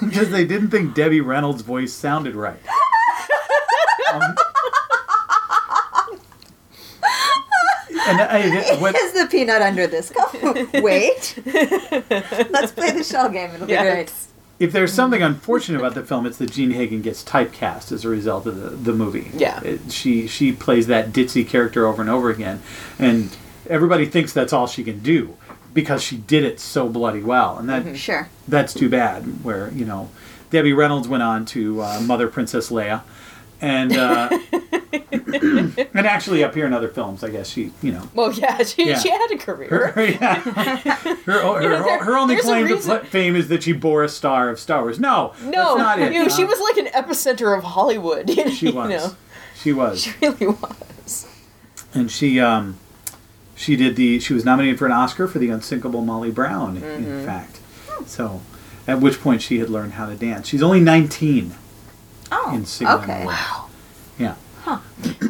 because 0.00 0.30
they 0.30 0.44
didn't 0.44 0.70
think 0.70 0.94
Debbie 0.94 1.20
Reynolds' 1.20 1.62
voice 1.62 1.92
sounded 1.92 2.34
right. 2.34 2.60
Um, 4.12 4.34
and 8.08 8.20
I, 8.20 8.76
when, 8.80 8.94
Is 8.96 9.12
the 9.12 9.26
peanut 9.30 9.62
under 9.62 9.86
this 9.86 10.10
cup? 10.10 10.34
Wait. 10.82 11.38
Let's 12.50 12.72
play 12.72 12.90
the 12.92 13.04
shell 13.04 13.28
game. 13.28 13.50
It'll 13.50 13.66
be 13.66 13.72
Yeah. 13.72 13.82
great. 13.94 14.12
if 14.58 14.72
there's 14.72 14.92
something 14.92 15.22
unfortunate 15.22 15.78
about 15.78 15.94
the 15.94 16.02
film, 16.04 16.26
it's 16.26 16.36
that 16.38 16.50
Jean 16.50 16.70
Hagen 16.72 17.00
gets 17.02 17.22
typecast 17.24 17.92
as 17.92 18.04
a 18.04 18.08
result 18.08 18.46
of 18.46 18.56
the, 18.60 18.70
the 18.70 18.92
movie. 18.92 19.30
Yeah. 19.34 19.60
It- 19.62 19.90
she 19.90 20.26
she 20.26 20.52
plays 20.52 20.86
that 20.88 21.12
ditzy 21.12 21.46
character 21.48 21.86
over 21.86 22.00
and 22.02 22.10
over 22.10 22.30
again, 22.30 22.60
and 22.98 23.34
everybody 23.68 24.06
thinks 24.06 24.32
that's 24.32 24.52
all 24.52 24.66
she 24.66 24.84
can 24.84 24.98
do 25.00 25.36
because 25.72 26.02
she 26.02 26.16
did 26.16 26.44
it 26.44 26.58
so 26.60 26.88
bloody 26.88 27.22
well, 27.22 27.56
and 27.58 27.68
that 27.68 27.96
Sure. 27.96 28.28
that's 28.48 28.74
too 28.74 28.88
bad. 28.88 29.22
Where 29.44 29.70
you 29.72 29.84
know, 29.84 30.10
Debbie 30.50 30.72
Reynolds 30.72 31.08
went 31.08 31.22
on 31.22 31.44
to 31.46 31.80
uh, 31.82 32.00
Mother 32.00 32.26
Princess 32.28 32.70
Leia, 32.70 33.02
and 33.60 33.92
uh, 33.96 34.28
and 35.12 36.06
actually 36.06 36.42
appear 36.42 36.66
in 36.66 36.72
other 36.72 36.88
films. 36.88 37.22
I 37.24 37.30
guess 37.30 37.48
she, 37.48 37.72
you 37.82 37.92
know, 37.92 38.08
Well, 38.14 38.32
yeah, 38.32 38.62
she, 38.62 38.88
Yeah. 38.88 38.98
she 38.98 39.10
had 39.10 39.30
a 39.30 39.38
career. 39.38 39.92
her, 39.94 40.04
yeah. 40.06 40.34
her, 40.40 41.14
her, 41.24 41.42
know, 41.42 41.82
there- 41.82 42.04
her 42.04 42.16
only 42.16 42.36
claim 42.36 42.68
to 42.68 43.00
fame 43.04 43.36
is 43.36 43.48
that 43.48 43.62
she 43.62 43.72
bore 43.72 44.02
a 44.04 44.08
star 44.08 44.48
of 44.48 44.58
Star 44.58 44.82
Wars. 44.82 44.98
No, 45.00 45.32
No, 45.44 45.50
that's 45.50 45.78
not 45.78 45.98
it. 46.00 46.12
you 46.12 46.22
know, 46.22 46.28
she 46.28 46.44
was 46.44 46.58
like 46.60 46.76
an 46.78 46.86
epicenter 46.92 47.56
of 47.56 47.64
Hollywood. 47.64 48.28
You 48.30 48.50
She 48.50 48.70
was. 48.70 48.88
know, 48.90 49.14
She 49.54 49.72
was. 49.72 50.02
she 50.02 50.12
really 50.22 50.46
was. 50.48 51.26
and 51.94 52.10
she 52.10 52.38
um 52.40 52.78
she 53.56 53.76
did 53.76 53.96
the 53.96 54.18
she 54.20 54.32
was 54.32 54.44
nominated 54.44 54.78
for 54.78 54.86
an 54.86 54.92
Oscar 54.92 55.28
for 55.28 55.38
the 55.38 55.50
unsinkable 55.50 56.02
Molly 56.02 56.30
Brown 56.30 56.80
Mm-hmm. 56.80 57.04
in 57.04 57.26
fact 57.26 57.58
so 58.06 58.40
at 58.86 59.00
which 59.00 59.20
point 59.20 59.42
she 59.42 59.58
had 59.58 59.68
learned 59.68 59.94
how 59.94 60.06
to 60.06 60.14
dance 60.14 60.46
she's 60.48 60.62
only 60.62 60.80
19 60.80 61.54
Oh, 62.32 62.54
in 62.54 62.64
Singing 62.64 62.92
in 62.94 62.98
the 63.00 63.04
okay. 63.04 63.26
Rain. 63.26 63.36
yeah 64.18 64.34
Huh. 64.62 64.78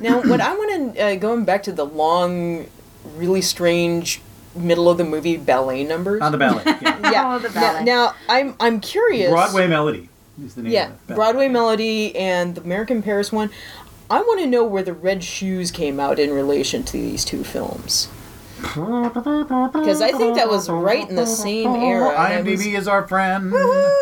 Now, 0.01 0.21
what 0.23 0.41
I 0.41 0.55
want 0.55 0.95
to 0.97 1.01
uh, 1.03 1.15
going 1.17 1.45
back 1.45 1.63
to 1.65 1.73
the 1.73 1.87
long, 1.87 2.67
really 3.15 3.41
strange 3.43 4.21
middle 4.57 4.89
of 4.91 4.99
the 4.99 5.05
movie 5.05 5.37
ballet 5.37 5.85
numbers. 5.85 6.21
on 6.21 6.33
the 6.33 6.39
ballet 6.39 6.63
yeah. 6.67 6.99
yeah. 7.13 7.35
Oh, 7.35 7.39
the 7.39 7.49
Now, 7.51 7.55
ballet. 7.61 7.85
now 7.85 8.15
I'm 8.29 8.57
I'm 8.59 8.81
curious. 8.81 9.31
Broadway 9.31 9.69
Melody 9.69 10.09
is 10.45 10.55
the 10.57 10.63
name 10.63 10.73
Yeah, 10.73 10.89
of 10.91 11.07
the. 11.07 11.15
Broadway 11.15 11.47
Melody 11.49 12.15
and 12.17 12.57
the 12.57 12.61
American 12.63 13.03
Paris 13.03 13.31
one. 13.31 13.51
I 14.11 14.21
want 14.23 14.41
to 14.41 14.47
know 14.49 14.65
where 14.65 14.83
the 14.83 14.93
Red 14.93 15.23
Shoes 15.23 15.71
came 15.71 16.01
out 16.01 16.19
in 16.19 16.33
relation 16.33 16.83
to 16.83 16.93
these 16.95 17.25
two 17.25 17.45
films. 17.45 18.09
Because 18.62 20.01
I 20.03 20.12
think 20.12 20.37
that 20.37 20.49
was 20.49 20.68
right 20.68 21.09
in 21.09 21.16
the 21.16 21.27
same 21.27 21.75
era. 21.75 22.09
and 22.11 22.16
I 22.18 22.40
was- 22.40 22.61
IMDb 22.61 22.75
is 22.79 22.87
our 22.88 23.07
friend 23.07 23.53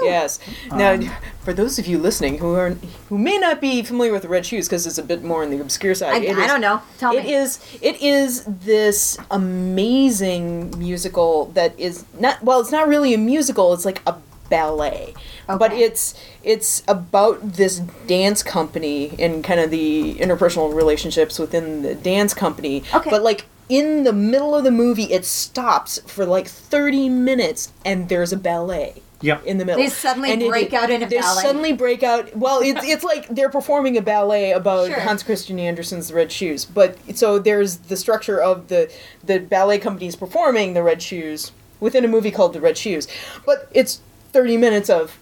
Yes. 0.03 0.39
Now, 0.73 0.93
Um, 0.93 1.11
for 1.45 1.53
those 1.53 1.79
of 1.79 1.87
you 1.87 1.99
listening 1.99 2.39
who 2.39 2.55
are 2.55 2.77
who 3.09 3.19
may 3.19 3.39
not 3.39 3.61
be 3.61 3.83
familiar 3.83 4.13
with 4.13 4.23
the 4.23 4.29
Red 4.29 4.45
Shoes, 4.47 4.69
because 4.69 4.87
it's 4.87 4.99
a 4.99 5.03
bit 5.03 5.23
more 5.25 5.43
on 5.43 5.51
the 5.51 5.61
obscure 5.61 5.95
side, 5.95 6.15
I, 6.15 6.19
it 6.27 6.37
I 6.37 6.43
is- 6.43 6.47
don't 6.49 6.61
know. 6.61 6.81
Tell 6.99 7.13
It 7.17 7.25
me. 7.25 7.35
is. 7.35 7.59
It 7.81 8.01
is 8.03 8.45
this 8.47 9.17
amazing 9.31 10.75
musical 10.79 11.51
that 11.55 11.73
is 11.79 12.05
not. 12.19 12.43
Well, 12.43 12.61
it's 12.61 12.73
not 12.73 12.89
really 12.89 13.15
a 13.15 13.19
musical. 13.19 13.73
It's 13.73 13.85
like 13.85 14.01
a 14.07 14.15
ballet, 14.51 15.15
Okay. 15.49 15.59
but 15.59 15.73
it's 15.73 16.15
it's 16.43 16.83
about 16.89 17.55
this 17.55 17.81
dance 18.07 18.43
company 18.43 19.13
and 19.19 19.45
kind 19.45 19.61
of 19.61 19.71
the 19.71 20.15
interpersonal 20.15 20.75
relationships 20.75 21.39
within 21.39 21.83
the 21.83 21.95
dance 21.95 22.33
company. 22.35 22.83
Okay. 22.95 23.11
But 23.11 23.23
like 23.23 23.45
in 23.69 24.05
the 24.05 24.13
middle 24.13 24.55
of 24.55 24.65
the 24.65 24.71
movie, 24.71 25.13
it 25.13 25.25
stops 25.25 25.99
for 26.07 26.25
like 26.27 26.49
thirty 26.49 27.09
minutes, 27.09 27.73
and 27.85 28.09
there's 28.09 28.33
a 28.33 28.37
ballet 28.37 29.03
yep 29.21 29.45
in 29.45 29.59
the 29.59 29.65
middle. 29.65 29.83
They 29.83 29.89
suddenly 29.89 30.31
And 30.33 30.43
it- 30.43 30.49
break 30.49 30.73
out 30.73 30.91
in 30.91 31.03
a 31.03 31.07
they 31.09 31.19
ballet. 31.19 31.43
They 31.43 31.49
suddenly 31.49 31.73
break 31.73 32.03
out. 32.03 32.37
Well, 32.37 32.61
it's 32.63 32.81
it's 32.85 33.05
like 33.05 33.29
they're 33.29 33.51
performing 33.51 33.97
a 33.97 34.03
ballet 34.03 34.53
about 34.53 34.87
Sure. 34.89 35.01
Hans 35.01 35.23
Christian 35.23 35.59
Andersen's 35.59 36.09
The 36.09 36.15
Red 36.15 36.31
Shoes. 36.33 36.65
But 36.65 36.97
so 37.17 37.39
there's 37.39 37.77
the 37.79 37.97
structure 37.97 38.41
of 38.41 38.69
the 38.69 38.91
the 39.25 39.39
ballet 39.41 39.79
companies 39.79 40.17
performing 40.17 40.75
the 40.75 40.83
Red 40.83 41.03
Shoes 41.03 41.53
within 41.81 42.05
a 42.05 42.09
movie 42.09 42.31
called 42.31 42.53
The 42.55 42.61
Red 42.61 42.79
Shoes. 42.79 43.09
But 43.45 43.69
it's 43.73 44.01
thirty 44.33 44.57
minutes 44.57 44.89
of 44.89 45.19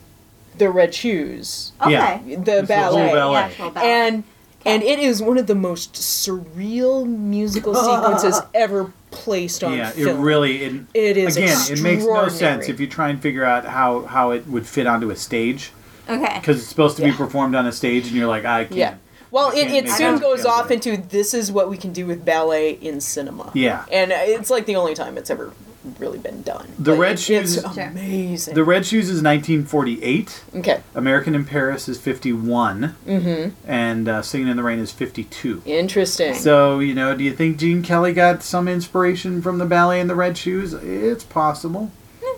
the 0.58 0.70
Red 0.70 0.94
Shoes, 0.94 1.72
okay. 1.82 2.18
the 2.24 2.60
It's 2.60 2.70
a 2.70 2.84
whole 2.86 2.96
ballet, 2.96 3.12
ballet. 3.12 3.52
The 3.58 3.70
ballet. 3.70 3.90
and 3.92 4.24
and 4.66 4.82
it 4.82 4.98
is 4.98 5.22
one 5.22 5.38
of 5.38 5.46
the 5.46 5.54
most 5.54 5.94
surreal 5.94 7.06
musical 7.06 7.74
sequences 7.74 8.40
ever 8.54 8.92
placed 9.10 9.64
on 9.64 9.72
yeah 9.78 9.92
it 9.96 10.12
really 10.14 10.64
it, 10.64 10.82
It 10.92 11.16
is 11.16 11.36
again 11.36 11.56
it 11.70 11.80
makes 11.82 12.04
no 12.04 12.28
sense 12.28 12.68
if 12.68 12.80
you 12.80 12.86
try 12.86 13.08
and 13.08 13.20
figure 13.20 13.44
out 13.44 13.64
how 13.64 14.02
how 14.02 14.32
it 14.32 14.46
would 14.46 14.66
fit 14.66 14.86
onto 14.86 15.10
a 15.10 15.16
stage 15.16 15.70
okay. 16.08 16.38
because 16.40 16.58
it's 16.58 16.68
supposed 16.68 16.96
to 16.98 17.02
be 17.02 17.12
performed 17.12 17.54
on 17.54 17.66
a 17.66 17.72
stage 17.72 18.06
and 18.06 18.14
you're 18.16 18.28
like 18.28 18.44
i 18.44 18.64
can't 18.64 18.76
Yeah. 18.76 18.94
Well, 19.32 19.50
it, 19.50 19.68
it 19.68 19.90
soon 19.90 20.18
goes 20.18 20.46
off 20.46 20.70
into 20.70 20.96
this 20.96 21.34
is 21.34 21.50
what 21.50 21.68
we 21.68 21.76
can 21.76 21.92
do 21.92 22.06
with 22.06 22.24
ballet 22.24 22.70
in 22.70 23.00
cinema. 23.00 23.50
Yeah. 23.54 23.84
And 23.90 24.12
uh, 24.12 24.16
it's 24.18 24.50
like 24.50 24.66
the 24.66 24.76
only 24.76 24.94
time 24.94 25.18
it's 25.18 25.30
ever 25.30 25.52
really 25.98 26.18
been 26.18 26.42
done. 26.42 26.68
The 26.78 26.94
Red 26.94 27.18
Shoes- 27.18 27.56
It's 27.56 27.76
amazing. 27.76 28.54
the 28.54 28.64
red 28.64 28.84
shoes 28.86 29.08
is 29.10 29.22
1948 29.22 30.42
okay. 30.56 30.80
American 30.94 31.34
in 31.34 31.44
Paris 31.44 31.88
is 31.88 31.98
51, 31.98 32.94
mm-hmm. 33.06 33.50
and 33.70 34.08
uh, 34.08 34.22
Singing 34.22 34.48
in 34.48 34.56
the 34.56 34.62
Rain 34.62 34.78
is 34.78 34.92
52. 34.92 35.62
Interesting. 35.66 36.34
So, 36.34 36.78
you 36.78 36.94
know, 36.94 37.16
do 37.16 37.24
you 37.24 37.32
think 37.32 37.58
Gene 37.58 37.82
Kelly 37.82 38.12
got 38.12 38.42
some 38.42 38.68
inspiration 38.68 39.42
from 39.42 39.58
the 39.58 39.66
ballet 39.66 40.00
in 40.00 40.06
the 40.08 40.14
Red 40.14 40.36
Shoes? 40.38 40.72
It's 40.74 41.24
possible. 41.24 41.90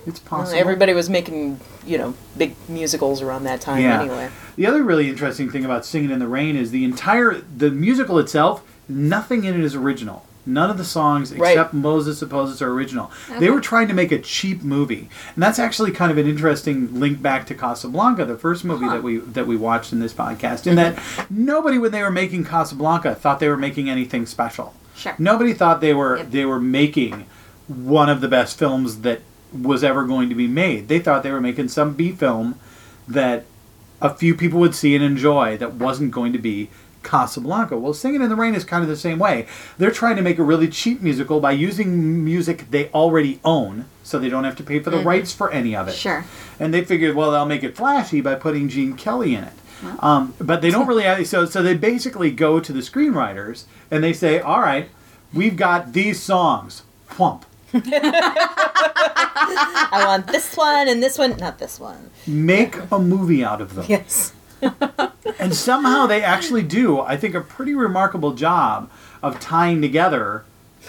It's 0.06 0.20
Well, 0.30 0.40
possible. 0.40 0.58
everybody 0.60 0.94
was 0.94 1.10
making, 1.10 1.60
you 1.84 1.98
know, 1.98 2.14
big 2.36 2.54
musicals 2.68 3.20
around 3.20 3.44
that 3.44 3.60
time 3.60 3.82
Yeah. 3.82 4.00
anyway. 4.00 4.28
The 4.56 4.66
other 4.66 4.82
really 4.82 5.08
interesting 5.08 5.50
thing 5.50 5.64
about 5.64 5.84
Singing 5.84 6.10
in 6.10 6.18
the 6.18 6.28
Rain 6.28 6.56
is 6.56 6.70
the 6.70 6.84
entire 6.84 7.42
the 7.56 7.70
musical 7.70 8.18
itself. 8.18 8.62
Nothing 8.88 9.44
in 9.44 9.54
it 9.54 9.64
is 9.64 9.74
original. 9.74 10.24
None 10.48 10.70
of 10.70 10.78
the 10.78 10.84
songs 10.84 11.32
Right. 11.34 11.50
except 11.50 11.74
Moses 11.74 12.18
Supposes 12.18 12.62
are 12.62 12.70
original. 12.70 13.10
They 13.28 13.46
uh-huh. 13.46 13.54
were 13.54 13.60
trying 13.60 13.86
to 13.88 13.94
make 13.94 14.10
a 14.10 14.18
cheap 14.18 14.62
movie, 14.62 15.08
and 15.34 15.42
that's 15.42 15.58
actually 15.58 15.90
kind 15.92 16.10
of 16.10 16.16
an 16.16 16.26
interesting 16.26 16.98
link 16.98 17.20
back 17.20 17.46
to 17.48 17.54
Casablanca, 17.54 18.24
the 18.24 18.36
first 18.36 18.64
movie 18.64 18.88
that 18.88 19.02
we 19.02 19.18
that 19.18 19.46
we 19.46 19.56
watched 19.56 19.92
in 19.92 20.00
this 20.00 20.14
podcast. 20.14 20.66
In 20.66 20.76
that 20.76 20.96
mm-hmm. 20.96 21.44
nobody, 21.44 21.78
when 21.78 21.92
they 21.92 22.02
were 22.02 22.10
making 22.10 22.44
Casablanca, 22.44 23.14
thought 23.14 23.40
they 23.40 23.48
were 23.48 23.58
making 23.58 23.90
anything 23.90 24.24
special. 24.24 24.74
Sure. 24.96 25.14
Nobody 25.18 25.52
thought 25.52 25.80
they 25.80 25.94
were 25.94 26.16
Yep. 26.16 26.30
they 26.30 26.44
were 26.46 26.60
making 26.60 27.26
one 27.68 28.08
of 28.08 28.20
the 28.22 28.28
best 28.28 28.58
films 28.58 29.02
that 29.02 29.20
was 29.52 29.84
ever 29.84 30.04
going 30.04 30.28
to 30.30 30.34
be 30.34 30.46
made. 30.46 30.88
They 30.88 30.98
thought 30.98 31.22
they 31.22 31.30
were 31.30 31.40
making 31.40 31.68
some 31.68 31.92
B 31.92 32.12
film 32.12 32.58
that 33.06 33.44
a 34.00 34.10
few 34.10 34.34
people 34.34 34.60
would 34.60 34.74
see 34.74 34.94
and 34.94 35.04
enjoy 35.04 35.56
that 35.58 35.74
wasn't 35.74 36.10
going 36.10 36.32
to 36.32 36.38
be 36.38 36.70
Casablanca. 37.08 37.78
Well, 37.78 37.94
Singing 37.94 38.20
in 38.20 38.28
the 38.28 38.36
Rain 38.36 38.54
is 38.54 38.64
kind 38.64 38.82
of 38.82 38.88
the 38.88 38.96
same 38.96 39.18
way. 39.18 39.46
They're 39.78 39.90
trying 39.90 40.16
to 40.16 40.22
make 40.22 40.38
a 40.38 40.42
really 40.42 40.68
cheap 40.68 41.00
musical 41.00 41.40
by 41.40 41.52
using 41.52 42.22
music 42.22 42.70
they 42.70 42.90
already 42.90 43.40
own, 43.46 43.86
so 44.02 44.18
they 44.18 44.28
don't 44.28 44.44
have 44.44 44.56
to 44.56 44.62
pay 44.62 44.78
for 44.80 44.90
the 44.90 44.98
rights 44.98 45.32
for 45.32 45.50
any 45.50 45.74
of 45.74 45.88
it. 45.88 45.94
Sure. 45.94 46.26
And 46.60 46.74
they 46.74 46.84
figured, 46.84 47.16
well, 47.16 47.30
they'll 47.30 47.46
make 47.46 47.64
it 47.64 47.74
flashy 47.74 48.20
by 48.20 48.34
putting 48.34 48.68
Gene 48.68 48.92
Kelly 48.94 49.34
in 49.34 49.44
it. 49.44 49.54
Um, 50.00 50.34
but 50.38 50.60
they 50.60 50.70
don't 50.70 50.86
really 50.92 51.04
have, 51.04 51.26
so 51.26 51.46
so 51.46 51.62
they 51.62 51.74
basically 51.74 52.30
go 52.30 52.60
to 52.60 52.72
the 52.74 52.80
screenwriters 52.80 53.64
and 53.90 54.04
they 54.04 54.12
say, 54.12 54.38
all 54.40 54.60
right, 54.60 54.90
we've 55.32 55.56
got 55.56 55.94
these 55.94 56.20
songs, 56.22 56.82
whump. 57.12 57.46
I 59.90 60.04
want 60.06 60.26
this 60.26 60.54
one 60.56 60.88
and 60.88 61.02
this 61.02 61.16
one, 61.16 61.36
not 61.38 61.58
this 61.58 61.80
one. 61.80 62.10
Make 62.26 62.76
a 62.92 62.98
movie 62.98 63.42
out 63.42 63.62
of 63.62 63.74
them. 63.74 63.86
Yes. 63.88 64.32
And 65.38 65.54
somehow 65.54 66.06
they 66.06 66.22
actually 66.22 66.62
do, 66.62 67.00
I 67.00 67.16
think, 67.16 67.34
a 67.34 67.40
pretty 67.40 67.74
remarkable 67.74 68.32
job 68.34 68.90
of 69.22 69.38
tying 69.38 69.80
together 69.82 70.44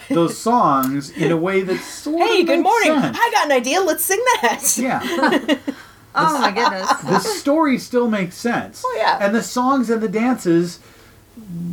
those 0.10 0.38
songs 0.40 1.12
in 1.12 1.32
a 1.32 1.38
way 1.38 1.62
that 1.62 1.80
sort 1.82 2.28
Hey, 2.28 2.42
of 2.42 2.48
good 2.48 2.60
makes 2.60 2.64
morning. 2.64 3.02
sense. 3.02 3.18
I 3.20 3.30
got 3.32 3.46
an 3.46 3.52
idea. 3.52 3.82
Let's 3.82 4.04
sing 4.04 4.20
that. 4.42 4.76
Yeah, 4.78 5.02
Oh 6.16 6.40
my 6.42 6.52
goodness. 6.52 6.90
the 7.04 7.20
story 7.20 7.78
still 7.78 8.08
makes 8.10 8.36
sense. 8.36 8.82
Oh, 8.84 8.96
yeah. 8.98 9.20
and 9.22 9.36
the 9.36 9.44
songs 9.44 9.90
and 9.92 10.02
the 10.02 10.08
dances 10.10 10.80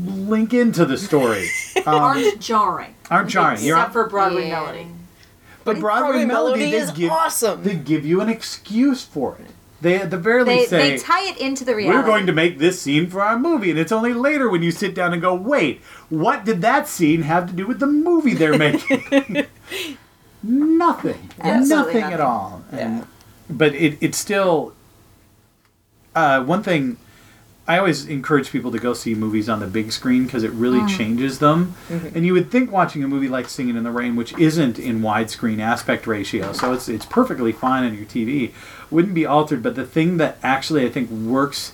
link 0.07 0.53
into 0.53 0.85
the 0.85 0.99
story. 0.99 1.49
Um, 1.87 1.95
Aren't 1.95 2.41
jarring. 2.41 2.95
aren't 3.11 3.31
jarring. 3.31 3.63
You're 3.63 3.77
Except 3.77 3.93
for 3.93 4.09
Broadway 4.09 4.49
Yeah. 4.49 4.61
Melody. 4.61 4.87
but 5.65 5.79
Broadway, 5.79 6.09
Broadway 6.11 6.25
Melody, 6.25 6.61
Melody 6.61 6.71
they 6.73 6.77
is 6.79 6.91
give, 6.91 7.13
awesome. 7.13 7.63
They 7.63 7.77
give 7.77 8.05
you 8.05 8.21
an 8.21 8.29
excuse 8.29 9.05
for 9.05 9.37
it. 9.41 9.51
They 9.87 9.99
at 9.99 10.11
the 10.11 10.19
very 10.19 10.43
They, 10.43 10.57
least 10.57 10.71
say 10.71 10.91
they 10.91 10.99
tie 10.99 11.29
it 11.29 11.39
into 11.39 11.65
the 11.65 11.77
reality. 11.77 11.97
We're 11.97 12.05
going 12.05 12.27
to 12.27 12.33
make 12.33 12.59
this 12.59 12.83
scene 12.83 13.09
for 13.09 13.23
our 13.23 13.39
movie, 13.39 13.71
and 13.71 13.79
it's 13.79 13.93
only 13.93 14.13
later 14.13 14.51
when 14.51 14.61
you 14.65 14.73
sit 14.73 14.97
down 14.97 15.13
and 15.13 15.23
go, 15.23 15.33
"Wait, 15.33 15.81
what 16.09 16.45
did 16.45 16.61
that 16.63 16.89
scene 16.89 17.23
have 17.23 17.47
to 17.49 17.53
do 17.53 17.69
with 17.69 17.79
the 17.79 17.87
movie 17.87 18.35
they're 18.35 18.59
making?" 18.67 19.47
nothing, 20.43 21.31
Absolutely 21.41 22.01
nothing 22.01 22.13
at 22.15 22.21
all. 22.21 22.65
And, 22.73 23.07
But 23.49 23.77
it 23.77 23.97
it's 24.01 24.19
still 24.19 24.73
uh, 26.17 26.43
one 26.43 26.65
thing. 26.65 26.97
I 27.69 27.79
always 27.79 28.07
encourage 28.07 28.51
people 28.53 28.71
to 28.71 28.79
go 28.79 28.95
see 28.95 29.15
movies 29.15 29.49
on 29.49 29.59
the 29.61 29.67
big 29.67 29.91
screen 29.91 30.25
because 30.25 30.45
it 30.45 30.53
really 30.53 30.79
Mm. 30.81 30.89
changes 30.97 31.41
them. 31.41 31.75
Mm-hmm. 31.89 32.17
And 32.17 32.25
you 32.25 32.33
would 32.33 32.51
think 32.51 32.71
watching 32.71 33.03
a 33.03 33.09
movie 33.09 33.29
like 33.29 33.49
Singing 33.49 33.77
in 33.77 33.83
the 33.83 33.91
Rain, 33.91 34.15
which 34.15 34.33
isn't 34.39 34.79
in 34.79 35.01
widescreen 35.01 35.59
aspect 35.59 36.07
ratio, 36.07 36.53
so 36.53 36.73
it's 36.73 36.89
it's 36.89 37.05
perfectly 37.07 37.51
fine 37.53 37.85
on 37.85 37.95
your 37.97 38.05
TV, 38.07 38.53
wouldn't 38.91 39.15
be 39.15 39.27
altered. 39.27 39.63
But 39.63 39.75
the 39.75 39.85
thing 39.85 40.17
that 40.19 40.39
actually 40.43 40.85
I 40.87 40.91
think 40.91 41.11
works 41.11 41.73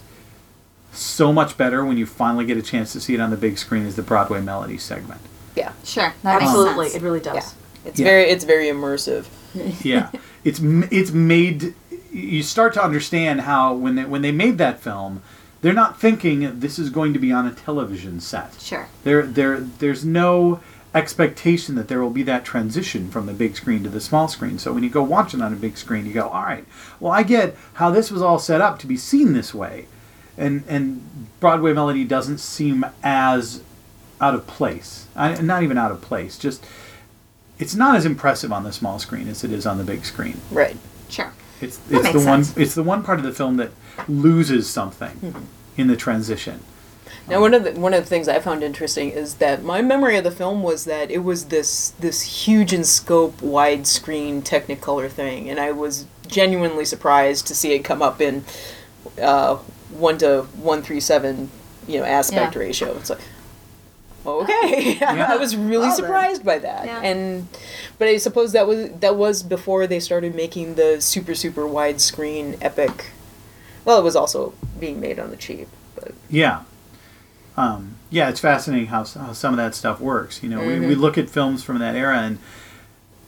so 0.92 1.32
much 1.32 1.56
better 1.56 1.84
when 1.84 1.96
you 1.96 2.06
finally 2.06 2.44
get 2.44 2.56
a 2.56 2.62
chance 2.62 2.92
to 2.92 3.00
see 3.00 3.14
it 3.14 3.20
on 3.20 3.30
the 3.30 3.36
big 3.36 3.56
screen 3.58 3.86
is 3.86 3.96
the 3.96 4.02
Broadway 4.02 4.40
Melody 4.40 4.78
segment. 4.78 5.20
yeah. 5.56 5.72
Sure. 5.84 6.12
That 6.22 6.40
makes 6.40 6.50
Absolutely. 6.50 6.88
sense. 6.88 7.02
It 7.02 7.04
really 7.06 7.20
does. 7.20 7.34
Yeah. 7.36 7.88
It's 7.90 8.00
Yeah. 8.00 8.04
very 8.06 8.24
it's 8.30 8.44
very 8.44 8.66
immersive. 8.66 9.26
yeah 9.84 10.08
it's 10.44 10.60
it's 10.90 11.10
made 11.10 11.74
you 12.10 12.42
start 12.42 12.72
to 12.74 12.82
understand 12.82 13.42
how 13.42 13.74
when 13.74 13.96
they 13.96 14.04
when 14.06 14.22
they 14.22 14.32
made 14.32 14.56
that 14.58 14.80
film 14.80 15.22
they're 15.62 15.72
not 15.72 15.98
thinking 15.98 16.60
this 16.60 16.78
is 16.78 16.90
going 16.90 17.12
to 17.14 17.18
be 17.18 17.32
on 17.32 17.46
a 17.46 17.52
television 17.52 18.20
set 18.20 18.60
Sure. 18.60 18.88
there 19.04 19.22
there 19.24 19.58
there's 19.60 20.04
no 20.04 20.60
expectation 20.94 21.74
that 21.74 21.88
there 21.88 22.02
will 22.02 22.10
be 22.10 22.22
that 22.22 22.44
transition 22.44 23.10
from 23.10 23.24
the 23.24 23.32
big 23.32 23.56
screen 23.56 23.82
to 23.82 23.88
the 23.88 24.00
small 24.00 24.28
screen 24.28 24.58
so 24.58 24.72
when 24.74 24.82
you 24.82 24.90
go 24.90 25.02
watch 25.02 25.32
it 25.32 25.40
on 25.40 25.52
a 25.52 25.56
big 25.56 25.78
screen 25.78 26.04
you 26.04 26.12
go 26.12 26.28
all 26.28 26.42
right 26.42 26.66
well 27.00 27.10
i 27.12 27.22
get 27.22 27.56
how 27.74 27.90
this 27.90 28.10
was 28.10 28.20
all 28.20 28.38
set 28.38 28.60
up 28.60 28.78
to 28.78 28.86
be 28.86 28.96
seen 28.96 29.32
this 29.32 29.54
way 29.54 29.86
and 30.36 30.62
and 30.68 31.28
Broadway 31.40 31.72
melody 31.72 32.04
doesn't 32.04 32.38
seem 32.38 32.84
as 33.02 33.62
out 34.20 34.34
of 34.34 34.46
place. 34.46 35.08
I, 35.16 35.34
not 35.42 35.62
even 35.64 35.76
out 35.76 35.90
of 35.90 36.00
place. 36.00 36.38
Just 36.38 36.64
it's 37.58 37.74
not 37.74 37.96
as 37.96 38.06
impressive 38.06 38.52
on 38.52 38.62
the 38.64 38.72
small 38.72 38.98
screen 39.00 39.26
as 39.28 39.42
it 39.44 39.50
is 39.50 39.66
on 39.66 39.76
the 39.78 39.84
big 39.84 40.04
screen. 40.04 40.40
Right. 40.50 40.76
Sure. 41.08 41.32
It's 41.60 41.78
it's 41.90 42.08
the 42.12 42.14
makes 42.14 42.24
one 42.24 42.44
it's 42.56 42.74
the 42.74 42.82
one 42.82 43.02
part 43.02 43.18
of 43.18 43.24
the 43.24 43.32
film 43.32 43.56
that 43.56 43.72
loses 44.08 44.68
something 44.68 45.10
Mm-hmm. 45.22 45.44
in 45.76 45.86
the 45.86 45.96
transition. 45.96 46.60
Now, 47.28 47.40
one 47.40 47.54
of 47.54 47.62
the 47.64 47.72
one 47.72 47.94
of 47.94 48.02
the 48.02 48.08
things 48.08 48.26
I 48.28 48.40
found 48.40 48.62
interesting 48.64 49.10
is 49.10 49.34
that 49.36 49.62
my 49.62 49.80
memory 49.80 50.16
of 50.16 50.24
the 50.24 50.30
film 50.30 50.62
was 50.62 50.84
that 50.86 51.10
it 51.10 51.18
was 51.24 51.46
this 51.46 51.90
this 52.00 52.46
huge 52.46 52.72
in 52.72 52.82
scope, 52.84 53.36
widescreen 53.40 54.42
Technicolor 54.42 55.08
thing, 55.08 55.48
and 55.48 55.60
I 55.60 55.70
was 55.72 56.06
genuinely 56.26 56.84
surprised 56.84 57.46
to 57.46 57.54
see 57.54 57.72
it 57.74 57.80
come 57.84 58.02
up 58.02 58.20
in 58.20 58.44
uh, 59.20 59.56
one 59.90 60.18
to 60.18 60.42
one 60.56 60.82
three 60.82 60.98
seven, 61.00 61.50
you 61.86 62.00
know, 62.00 62.04
aspect 62.04 62.54
Yeah. 62.54 62.60
ratio. 62.60 62.96
It's 62.96 63.10
like. 63.10 63.20
Okay, 64.24 65.00
I 65.04 65.36
was 65.36 65.56
really 65.56 65.78
Well 65.78 65.86
then. 65.88 65.96
surprised 65.96 66.44
by 66.44 66.58
that, 66.58 66.86
Yeah. 66.86 67.00
and 67.02 67.48
but 67.98 68.06
I 68.08 68.16
suppose 68.18 68.52
that 68.52 68.66
was 68.68 68.90
that 69.00 69.16
was 69.16 69.42
before 69.42 69.86
they 69.88 69.98
started 70.00 70.34
making 70.34 70.74
the 70.76 71.00
super 71.00 71.34
super 71.34 71.62
widescreen 71.62 72.56
epic. 72.60 73.06
Well, 73.84 73.98
it 73.98 74.04
was 74.04 74.16
also 74.16 74.54
being 74.78 75.00
made 75.00 75.18
on 75.18 75.30
the 75.30 75.36
cheap, 75.36 75.68
but 75.94 76.12
Yeah. 76.30 76.62
Um, 77.56 77.96
yeah, 78.10 78.28
it's 78.30 78.40
fascinating 78.40 78.86
how, 78.86 79.04
how 79.04 79.32
some 79.32 79.52
of 79.52 79.58
that 79.58 79.74
stuff 79.74 80.00
works. 80.00 80.42
You 80.42 80.48
know, 80.48 80.60
we, 80.60 80.66
Mm-hmm. 80.74 80.88
we 80.88 80.94
look 80.94 81.18
at 81.18 81.28
films 81.28 81.62
from 81.62 81.78
that 81.80 81.94
era, 81.94 82.18
and 82.18 82.38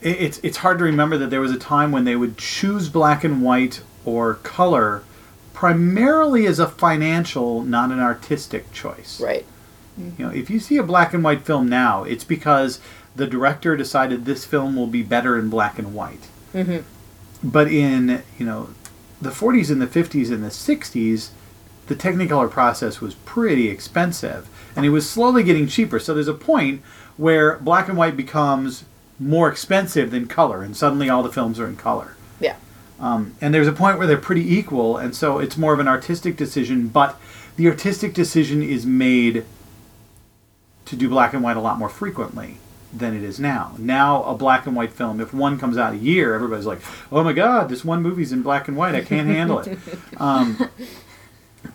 it, 0.01 0.17
it's 0.21 0.39
it's 0.43 0.57
hard 0.59 0.79
to 0.79 0.85
remember 0.85 1.19
that 1.19 1.29
there 1.31 1.41
was 1.43 1.53
a 1.53 1.59
time 1.59 1.93
when 1.93 2.05
they 2.05 2.17
would 2.17 2.39
choose 2.39 2.89
black 2.89 3.23
and 3.25 3.43
white 3.43 3.83
or 4.07 4.35
color 4.35 5.03
primarily 5.53 6.47
as 6.47 6.59
a 6.59 6.67
financial, 6.67 7.63
not 7.63 7.91
an 7.91 8.01
artistic 8.01 8.73
choice. 8.73 9.21
right. 9.21 9.45
You 9.97 10.13
know, 10.27 10.31
if 10.31 10.51
you 10.51 10.59
see 10.59 10.77
a 10.77 10.83
black 10.83 11.15
and 11.15 11.23
white 11.23 11.43
film 11.43 11.69
now, 11.69 12.03
it's 12.03 12.25
because 12.25 12.81
the 13.15 13.29
director 13.29 13.77
decided 13.77 14.25
this 14.25 14.45
film 14.45 14.75
will 14.75 14.89
be 14.89 15.05
better 15.05 15.39
in 15.39 15.49
black 15.49 15.79
and 15.79 15.95
white. 15.95 16.27
Mm-hmm. 16.53 16.79
But 17.49 17.69
in 17.69 18.23
you 18.39 18.45
know 18.47 18.71
the 19.25 19.31
40s 19.31 19.71
and 19.71 19.83
the 19.83 19.87
50s 19.87 20.31
and 20.31 20.45
the 20.45 20.49
60s, 20.49 21.31
the 21.87 21.95
Technicolor 21.95 22.51
process 22.51 23.01
was 23.01 23.15
pretty 23.15 23.69
expensive, 23.69 24.49
and 24.77 24.87
it 24.87 24.91
was 24.91 25.09
slowly 25.09 25.43
getting 25.43 25.67
cheaper. 25.67 25.99
So 25.99 26.15
there's 26.15 26.29
a 26.29 26.35
point 26.35 26.83
where 27.17 27.59
black 27.59 27.89
and 27.89 27.99
white 27.99 28.17
becomes 28.17 28.85
more 29.19 29.49
expensive 29.49 30.11
than 30.11 30.27
color, 30.27 30.63
and 30.63 30.77
suddenly 30.77 31.09
all 31.09 31.23
the 31.23 31.33
films 31.33 31.61
are 31.61 31.67
in 31.67 31.77
color. 31.77 32.17
Yeah. 32.41 32.57
Um, 33.01 33.35
and 33.41 33.53
there's 33.53 33.69
a 33.69 33.73
point 33.73 33.99
where 33.99 34.07
they're 34.07 34.17
pretty 34.17 34.55
equal, 34.55 34.97
and 34.97 35.15
so 35.15 35.39
it's 35.39 35.57
more 35.57 35.75
of 35.75 35.81
an 35.81 35.89
artistic 35.89 36.37
decision. 36.37 36.89
But 36.89 37.21
the 37.57 37.69
artistic 37.69 38.15
decision 38.15 38.63
is 38.63 38.87
made 38.87 39.45
to 40.87 40.97
do 40.97 41.09
black 41.09 41.35
and 41.35 41.43
white 41.43 41.57
a 41.57 41.61
lot 41.61 41.79
more 41.79 41.89
frequently 41.89 42.59
than 42.97 43.17
it 43.17 43.23
is 43.23 43.41
now. 43.41 43.75
Now, 43.79 44.23
a 44.25 44.35
black 44.35 44.67
and 44.67 44.77
white 44.77 44.93
film, 44.93 45.21
if 45.21 45.35
one 45.35 45.59
comes 45.59 45.77
out 45.77 45.95
a 45.95 45.97
year, 45.97 46.35
everybody's 46.35 46.67
like, 46.67 46.81
"Oh 47.11 47.25
my 47.25 47.33
God, 47.33 47.69
this 47.69 47.85
one 47.85 48.03
movie's 48.03 48.33
in 48.33 48.43
black 48.43 48.69
and 48.69 48.77
white. 48.77 48.95
I 48.95 49.01
can't 49.03 49.27
handle 49.29 49.59
it." 49.61 49.79
Um, 50.19 50.69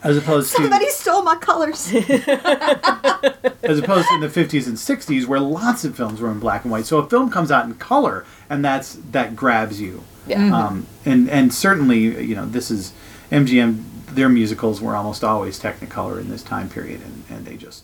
as 0.03 0.15
opposed 0.17 0.51
to 0.55 0.61
Somebody 0.61 0.87
stole 0.89 1.23
my 1.23 1.35
colors. 1.35 1.91
as 1.93 3.79
opposed 3.79 4.07
to 4.07 4.13
in 4.15 4.21
the 4.21 4.27
50s 4.29 4.67
and 4.67 4.77
60s 4.77 5.25
where 5.25 5.39
lots 5.39 5.83
of 5.83 5.95
films 5.95 6.21
were 6.21 6.31
in 6.31 6.39
black 6.39 6.63
and 6.63 6.71
white 6.71 6.85
so 6.85 6.99
a 6.99 7.09
film 7.09 7.29
comes 7.29 7.51
out 7.51 7.65
in 7.65 7.73
color 7.75 8.25
and 8.49 8.63
that's 8.63 8.95
that 9.11 9.35
grabs 9.35 9.81
you 9.81 10.03
Yeah. 10.27 10.55
um, 10.55 10.87
and 11.05 11.29
and 11.29 11.53
certainly 11.53 11.99
you 12.23 12.35
know 12.35 12.45
this 12.45 12.71
is 12.71 12.93
mgm 13.31 13.83
their 14.07 14.29
musicals 14.29 14.79
were 14.81 14.95
almost 14.95 15.23
always 15.23 15.59
technicolor 15.59 16.19
in 16.19 16.29
this 16.29 16.43
time 16.43 16.69
period 16.69 17.01
and, 17.01 17.23
and 17.29 17.45
they 17.45 17.57
just 17.57 17.83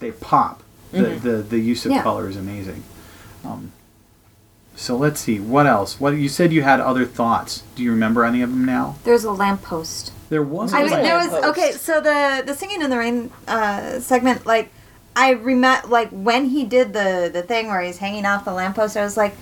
they 0.00 0.12
pop 0.12 0.62
the, 0.92 1.02
the, 1.22 1.36
the 1.42 1.58
use 1.58 1.84
of 1.86 1.92
Yeah. 1.92 2.02
color 2.02 2.28
is 2.28 2.36
amazing 2.36 2.82
um, 3.44 3.72
so 4.76 4.96
let's 4.96 5.20
see 5.20 5.38
what 5.40 5.66
else 5.66 5.98
what 6.00 6.10
you 6.14 6.28
said 6.28 6.52
you 6.52 6.62
had 6.62 6.80
other 6.80 7.04
thoughts 7.04 7.62
do 7.74 7.82
you 7.82 7.90
remember 7.90 8.24
any 8.24 8.42
of 8.42 8.50
them 8.50 8.64
now 8.64 8.96
There's 9.04 9.24
a 9.24 9.32
lamppost. 9.32 10.12
there 10.28 10.42
was 10.42 10.72
I 10.72 10.82
mean, 10.82 10.90
there 10.90 11.16
was 11.18 11.32
okay. 11.50 11.72
So 11.72 12.00
the 12.00 12.42
the 12.46 12.54
singing 12.54 12.82
in 12.82 12.90
the 12.90 12.98
rain 12.98 13.30
uh, 13.48 13.98
segment, 14.00 14.44
like 14.46 14.70
I 15.16 15.30
remember, 15.30 15.88
like 15.88 16.10
when 16.10 16.46
he 16.50 16.64
did 16.64 16.92
the 16.92 17.30
the 17.32 17.42
thing 17.42 17.68
where 17.68 17.80
he's 17.80 17.98
hanging 17.98 18.24
off 18.26 18.44
the 18.44 18.52
lamppost, 18.52 18.96
I 18.96 19.02
was 19.02 19.16
like, 19.16 19.34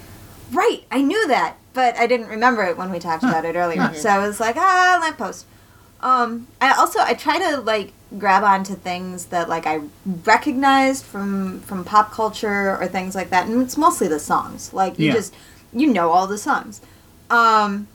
right, 0.52 0.84
I 0.90 1.02
knew 1.02 1.26
that, 1.28 1.56
but 1.74 1.96
I 1.96 2.06
didn't 2.06 2.28
remember 2.28 2.62
it 2.62 2.76
when 2.78 2.90
we 2.90 2.98
talked 2.98 3.24
about 3.24 3.44
it 3.44 3.56
earlier. 3.56 3.92
So 3.94 4.08
I 4.08 4.18
was 4.26 4.38
like, 4.40 4.56
ah, 4.56 4.98
lamppost. 5.02 5.44
Um, 6.00 6.46
I 6.60 6.72
also 6.72 7.00
I 7.00 7.14
try 7.14 7.38
to 7.38 7.60
like 7.60 7.92
grab 8.18 8.44
onto 8.44 8.74
things 8.74 9.26
that 9.26 9.48
like 9.48 9.66
I 9.66 9.80
recognized 10.24 11.04
from 11.04 11.60
from 11.60 11.84
pop 11.84 12.12
culture 12.12 12.76
or 12.78 12.86
things 12.86 13.14
like 13.14 13.30
that, 13.30 13.46
and 13.48 13.62
it's 13.62 13.76
mostly 13.76 14.08
the 14.08 14.20
songs. 14.20 14.72
Like 14.72 14.98
you 14.98 15.06
Yeah. 15.06 15.14
just 15.14 15.34
you 15.72 15.92
know 15.92 16.10
all 16.10 16.26
the 16.26 16.38
songs. 16.38 16.80
Um, 17.30 17.88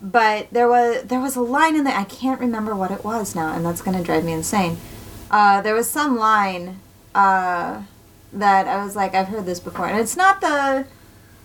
but 0.00 0.48
there 0.50 0.68
was 0.68 1.04
there 1.04 1.20
was 1.20 1.36
a 1.36 1.40
line 1.40 1.76
in 1.76 1.84
there 1.84 1.96
I 1.96 2.04
can't 2.04 2.40
remember 2.40 2.74
what 2.74 2.90
it 2.90 3.04
was 3.04 3.34
now, 3.34 3.52
and 3.54 3.64
that's 3.64 3.82
gonna 3.82 4.02
drive 4.02 4.24
me 4.24 4.32
insane. 4.32 4.78
Uh, 5.30 5.60
there 5.62 5.74
was 5.74 5.88
some 5.88 6.18
line 6.18 6.80
uh, 7.14 7.82
that 8.32 8.66
I 8.66 8.84
was 8.84 8.96
like, 8.96 9.14
I've 9.14 9.28
heard 9.28 9.46
this 9.46 9.60
before, 9.60 9.86
and 9.86 9.98
it's 9.98 10.16
not 10.16 10.40
the. 10.40 10.86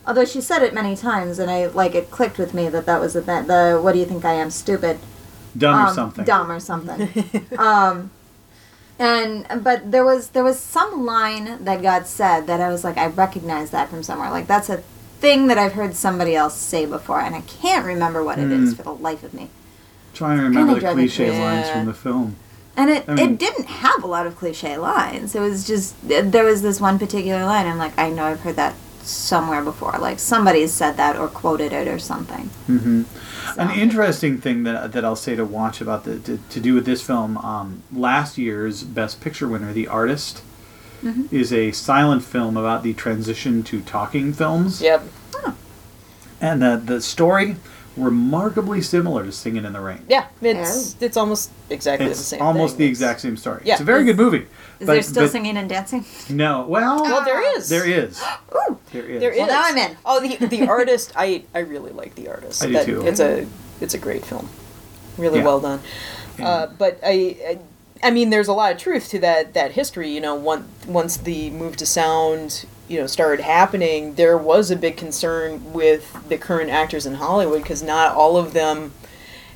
Although 0.07 0.25
she 0.25 0.39
said 0.39 0.63
it 0.63 0.73
many 0.73 0.95
times, 0.95 1.37
and 1.37 1.51
I 1.51 1.67
like 1.67 1.93
it 1.93 2.09
clicked 2.09 2.37
with 2.37 2.53
me 2.53 2.69
that 2.69 2.85
that 2.85 2.99
was 3.01 3.13
the 3.13 3.21
the 3.21 3.79
what 3.83 3.91
do 3.91 3.99
you 3.99 4.05
think 4.05 4.25
I 4.25 4.33
am 4.33 4.49
stupid 4.49 4.99
dumb 5.57 5.85
or 5.85 5.87
um, 5.89 5.93
something 5.95 6.25
dumb 6.25 6.51
or 6.51 6.59
something. 6.59 7.25
um, 7.57 8.11
and 8.99 9.45
but 9.63 9.91
there 9.91 10.03
was 10.05 10.29
there 10.29 10.43
was 10.43 10.59
some 10.59 11.05
line 11.05 11.63
that 11.63 11.81
God 11.81 12.07
said 12.07 12.47
that 12.47 12.59
I 12.61 12.69
was 12.69 12.83
like 12.83 12.97
I 12.97 13.07
recognize 13.07 13.69
that 13.71 13.89
from 13.89 14.01
somewhere. 14.03 14.29
Like 14.31 14.47
that's 14.47 14.69
a 14.69 14.77
thing 15.19 15.47
that 15.47 15.57
I've 15.57 15.73
heard 15.73 15.95
somebody 15.95 16.35
else 16.35 16.55
say 16.57 16.85
before, 16.85 17.19
and 17.21 17.35
I 17.35 17.41
can't 17.41 17.85
remember 17.85 18.23
what 18.23 18.37
it 18.39 18.51
is 18.51 18.75
for 18.75 18.83
the 18.83 18.91
life 18.91 19.23
of 19.23 19.33
me. 19.33 19.49
trying 20.13 20.37
to 20.37 20.43
remember 20.43 20.79
the 20.79 20.93
cliche 20.93 21.39
lines 21.39 21.69
from 21.69 21.85
the 21.85 21.93
film 21.93 22.35
And 22.75 22.89
it, 22.91 23.03
I 23.07 23.13
mean- 23.15 23.33
it 23.33 23.39
didn't 23.39 23.65
have 23.65 24.03
a 24.03 24.07
lot 24.07 24.25
of 24.27 24.35
cliche 24.35 24.77
lines. 24.77 25.35
It 25.35 25.39
was 25.41 25.65
just 25.65 25.95
there 26.07 26.43
was 26.45 26.61
this 26.61 26.79
one 26.79 26.97
particular 26.99 27.45
line. 27.45 27.65
I'm 27.67 27.77
like 27.77 27.97
I 27.99 28.09
know 28.09 28.25
I've 28.25 28.39
heard 28.41 28.55
that 28.57 28.73
somewhere 29.07 29.63
before. 29.63 29.95
Like 29.99 30.19
somebody's 30.19 30.71
said 30.73 30.97
that 30.97 31.15
or 31.17 31.27
quoted 31.27 31.71
it 31.73 31.87
or 31.87 31.99
something. 31.99 32.49
Mm-hmm. 32.67 33.03
So- 33.55 33.61
An 33.61 33.71
interesting 33.79 34.39
thing 34.39 34.63
that, 34.63 34.91
that 34.91 35.03
I'll 35.05 35.15
say 35.15 35.35
to 35.35 35.45
watch 35.45 35.81
about 35.81 36.03
the 36.03 36.19
to, 36.19 36.37
to 36.49 36.59
do 36.59 36.73
with 36.73 36.85
this 36.85 37.01
film, 37.01 37.37
um, 37.37 37.83
last 37.93 38.37
year's 38.37 38.83
Best 38.83 39.21
Picture 39.21 39.47
winner, 39.47 39.73
The 39.73 39.87
Artist, 39.87 40.43
Mm-hmm. 41.03 41.27
is 41.35 41.53
a 41.53 41.71
silent 41.73 42.23
film 42.23 42.57
about 42.57 42.81
the 42.81 42.91
transition 42.95 43.61
to 43.63 43.81
talking 43.81 44.33
films, 44.33 44.81
Yep. 44.81 45.03
and 46.41 46.59
the 46.61 46.81
the 46.83 47.01
story 47.01 47.57
remarkably 47.95 48.81
similar 48.81 49.23
to 49.23 49.31
Singing 49.31 49.63
in 49.65 49.73
the 49.73 49.79
Rain. 49.79 50.03
Yeah, 50.09 50.25
it's 50.41 50.95
it's 50.99 51.15
almost 51.15 51.51
exactly 51.69 52.05
the 52.07 52.11
It's 52.11 52.19
same. 52.21 52.41
almost 52.41 52.73
thing. 52.73 52.79
the 52.79 52.85
It's- 52.85 52.97
exact 52.99 53.21
same 53.21 53.37
story. 53.37 53.61
Yeah. 53.63 53.73
it's 53.73 53.81
a 53.81 53.85
very 53.85 54.01
Is- 54.01 54.05
good 54.07 54.17
movie. 54.17 54.47
Is 54.79 54.85
but- 54.87 54.93
there 54.93 55.01
still 55.03 55.23
but 55.23 55.31
singing 55.31 55.57
and 55.57 55.67
dancing? 55.69 56.05
No, 56.29 56.65
well, 56.67 57.03
Well, 57.03 57.23
there 57.25 57.57
is. 57.57 57.69
there 57.69 57.87
is. 57.87 58.21
Ooh. 58.55 58.77
There 58.91 59.03
is. 59.05 59.19
There 59.21 59.31
is. 59.31 59.37
Well, 59.39 59.47
now 59.47 59.61
I'm 59.63 59.77
in. 59.77 59.97
Oh, 60.05 60.19
the 60.19 60.45
the 60.45 60.67
artist. 60.77 61.11
I 61.15 61.43
I 61.53 61.59
really 61.59 61.91
like 61.91 62.15
the 62.15 62.29
artist. 62.29 62.63
I 62.63 62.67
do 62.67 62.85
too. 62.85 63.07
It's 63.07 63.19
a 63.19 63.47
it's 63.81 63.93
a 63.93 63.97
great 63.97 64.25
film. 64.25 64.49
Really 65.17 65.39
Yeah. 65.39 65.45
well 65.45 65.59
done. 65.59 65.81
Uh, 66.41 66.67
but 66.77 66.99
I, 67.03 67.35
I 67.47 67.59
I 68.03 68.11
mean, 68.11 68.29
there's 68.29 68.47
a 68.47 68.53
lot 68.53 68.71
of 68.71 68.77
truth 68.77 69.09
to 69.09 69.19
that 69.19 69.53
that 69.55 69.71
history. 69.71 70.09
You 70.09 70.21
know, 70.21 70.35
once 70.35 70.65
once 70.87 71.17
the 71.17 71.49
move 71.49 71.75
to 71.77 71.85
sound 71.87 72.65
you 72.87 72.99
know 72.99 73.07
started 73.07 73.43
happening, 73.43 74.13
there 74.15 74.37
was 74.37 74.69
a 74.71 74.75
big 74.75 74.95
concern 74.97 75.73
with 75.73 76.15
the 76.29 76.37
current 76.37 76.69
actors 76.69 77.05
in 77.07 77.15
Hollywood 77.15 77.63
because 77.63 77.81
not 77.81 78.15
all 78.15 78.37
of 78.37 78.53
them 78.53 78.93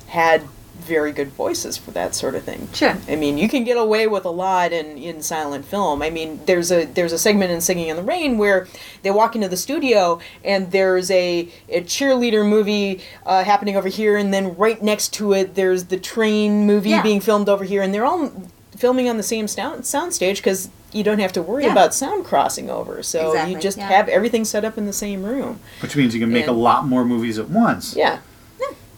had 0.08 0.42
very 0.82 1.12
good 1.12 1.28
voices 1.28 1.76
for 1.76 1.90
that 1.92 2.14
sort 2.14 2.34
of 2.34 2.42
thing. 2.44 2.68
Sure. 2.72 2.96
I 3.08 3.16
mean, 3.16 3.38
you 3.38 3.48
can 3.48 3.64
get 3.64 3.76
away 3.76 4.06
with 4.06 4.24
a 4.24 4.30
lot 4.30 4.72
in, 4.72 4.98
in 4.98 5.22
silent 5.22 5.64
film. 5.64 6.02
I 6.02 6.10
mean, 6.10 6.40
there's 6.46 6.70
a 6.72 6.84
there's 6.84 7.12
a 7.12 7.18
segment 7.18 7.50
in 7.50 7.60
Singing 7.60 7.88
in 7.88 7.96
the 7.96 8.02
Rain 8.02 8.38
where 8.38 8.66
they 9.02 9.10
walk 9.10 9.34
into 9.34 9.48
the 9.48 9.56
studio 9.56 10.20
and 10.44 10.70
there's 10.72 11.10
a, 11.10 11.48
a 11.68 11.82
cheerleader 11.82 12.48
movie 12.48 13.00
uh, 13.24 13.44
happening 13.44 13.76
over 13.76 13.88
here, 13.88 14.16
and 14.16 14.32
then 14.34 14.54
right 14.56 14.82
next 14.82 15.12
to 15.14 15.32
it 15.32 15.54
there's 15.54 15.84
the 15.86 15.98
train 15.98 16.66
movie 16.66 16.90
Yeah. 16.90 17.02
being 17.02 17.20
filmed 17.20 17.48
over 17.48 17.64
here, 17.64 17.82
and 17.82 17.94
they're 17.94 18.04
all 18.06 18.30
filming 18.76 19.08
on 19.08 19.16
the 19.16 19.22
same 19.22 19.46
sound 19.46 19.82
soundstage 19.82 20.36
because 20.36 20.68
you 20.92 21.02
don't 21.04 21.20
have 21.20 21.32
to 21.32 21.40
worry 21.42 21.64
Yeah. 21.64 21.72
about 21.72 21.94
sound 21.94 22.24
crossing 22.24 22.68
over. 22.68 23.02
So 23.02 23.28
Exactly, 23.30 23.54
you 23.54 23.60
just 23.60 23.78
yeah. 23.78 23.88
have 23.88 24.08
everything 24.08 24.44
set 24.44 24.64
up 24.64 24.76
in 24.76 24.86
the 24.86 24.92
same 24.92 25.22
room. 25.22 25.60
Which 25.80 25.96
means 25.96 26.12
you 26.14 26.20
can 26.20 26.32
make 26.32 26.48
a 26.48 26.52
lot 26.52 26.86
more 26.86 27.04
movies 27.04 27.38
at 27.38 27.48
once. 27.48 27.94
Yeah. 27.96 28.18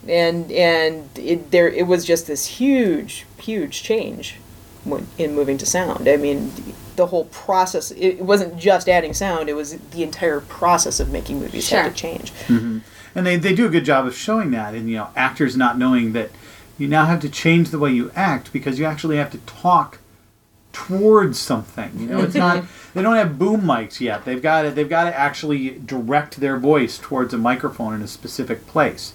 And 0.09 0.51
and 0.53 1.09
it 1.19 1.51
there 1.51 1.69
it 1.69 1.87
was 1.87 2.05
just 2.05 2.27
this 2.27 2.47
huge 2.47 3.25
huge 3.39 3.83
change 3.83 4.37
in 5.19 5.35
moving 5.35 5.57
to 5.59 5.65
sound. 5.67 6.07
I 6.09 6.17
mean, 6.17 6.53
the 6.97 7.07
whole 7.07 7.25
process 7.27 7.91
it 7.93 8.21
wasn't 8.21 8.59
just 8.59 8.89
adding 8.89 9.15
sound, 9.15 9.49
it 9.49 9.55
was 9.55 9.77
the 9.79 10.03
entire 10.03 10.41
process 10.41 11.01
of 11.01 11.11
making 11.11 11.41
movies 11.41 11.71
had 11.71 11.83
Sure. 11.85 11.91
to 11.91 11.97
change. 11.97 12.33
Mm-hmm. 12.49 12.79
and 13.15 13.27
they, 13.27 13.37
they 13.37 13.55
do 13.55 13.67
a 13.67 13.71
good 13.71 13.85
job 13.85 14.07
of 14.07 14.15
showing 14.15 14.51
that 14.51 14.75
and 14.75 14.91
you 14.91 14.97
know 14.97 15.09
actors 15.17 15.57
not 15.57 15.79
knowing 15.79 16.13
that 16.13 16.31
you 16.77 16.87
now 16.89 17.07
have 17.07 17.21
to 17.21 17.29
change 17.31 17.71
the 17.71 17.79
way 17.79 17.93
you 17.93 18.11
act 18.15 18.53
because 18.53 18.79
you 18.79 18.85
actually 18.85 19.17
have 19.17 19.31
to 19.31 19.39
talk 19.39 19.99
towards 20.75 21.39
something. 21.39 21.91
You 21.99 22.07
know, 22.09 22.19
it's 22.21 22.35
not 22.35 22.65
they 22.95 23.01
don't 23.01 23.17
have 23.17 23.39
boom 23.39 23.63
mics 23.63 24.01
yet. 24.01 24.27
They've 24.27 24.43
got 24.43 24.63
to 24.63 24.71
they've 24.71 24.89
got 24.89 25.05
to 25.05 25.19
actually 25.19 25.71
direct 25.71 26.41
their 26.41 26.59
voice 26.59 26.99
towards 26.99 27.33
a 27.33 27.39
microphone 27.39 27.95
in 27.95 28.03
a 28.03 28.07
specific 28.09 28.67
place. 28.67 29.15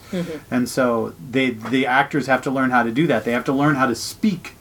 And 0.50 0.67
so 0.67 1.13
they 1.30 1.52
the 1.52 1.86
actors 1.86 2.26
have 2.26 2.41
to 2.43 2.50
learn 2.52 2.72
how 2.72 2.82
to 2.82 2.91
do 2.91 3.06
that. 3.08 3.26
They 3.26 3.34
have 3.34 3.45
to 3.45 3.54
learn 3.54 3.76
how 3.76 3.86
to 3.86 3.95
speak 3.95 4.54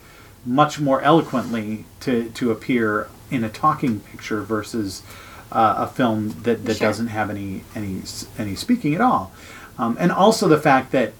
much 0.44 0.78
more 0.80 1.00
eloquently 1.00 1.86
to 2.00 2.28
to 2.30 2.50
appear 2.50 3.08
in 3.30 3.44
a 3.44 3.48
talking 3.48 4.00
picture 4.00 4.42
versus 4.42 5.02
uh, 5.52 5.74
a 5.78 5.86
film 5.86 6.30
that, 6.42 6.64
that 6.66 6.76
Sure. 6.76 6.88
doesn't 6.88 7.08
have 7.08 7.30
any 7.30 7.62
any 7.74 8.02
any 8.38 8.54
speaking 8.54 8.94
at 8.94 9.00
all. 9.00 9.32
Um, 9.78 9.96
and 10.00 10.10
also 10.10 10.48
the 10.48 10.58
fact 10.58 10.90
that 10.92 11.12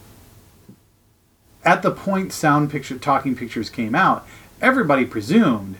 at 1.65 1.83
the 1.83 1.91
point 1.91 2.33
sound 2.33 2.71
picture 2.71 2.99
talking 2.99 3.37
pictures 3.37 3.71
came 3.71 3.95
out, 3.95 4.27
everybody 4.61 5.05
presumed 5.05 5.77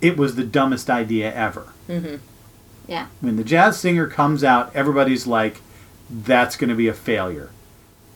it 0.00 0.16
was 0.16 0.36
the 0.36 0.44
dumbest 0.44 0.88
idea 0.88 1.32
ever. 1.34 1.72
Mm-hmm. 1.88 2.16
Yeah. 2.86 3.06
When 3.20 3.36
the 3.36 3.44
jazz 3.44 3.78
singer 3.78 4.06
comes 4.06 4.42
out, 4.42 4.74
everybody's 4.74 5.26
like, 5.26 5.60
that's 6.10 6.56
going 6.56 6.70
to 6.70 6.76
be 6.76 6.88
a 6.88 6.94
failure. 6.94 7.50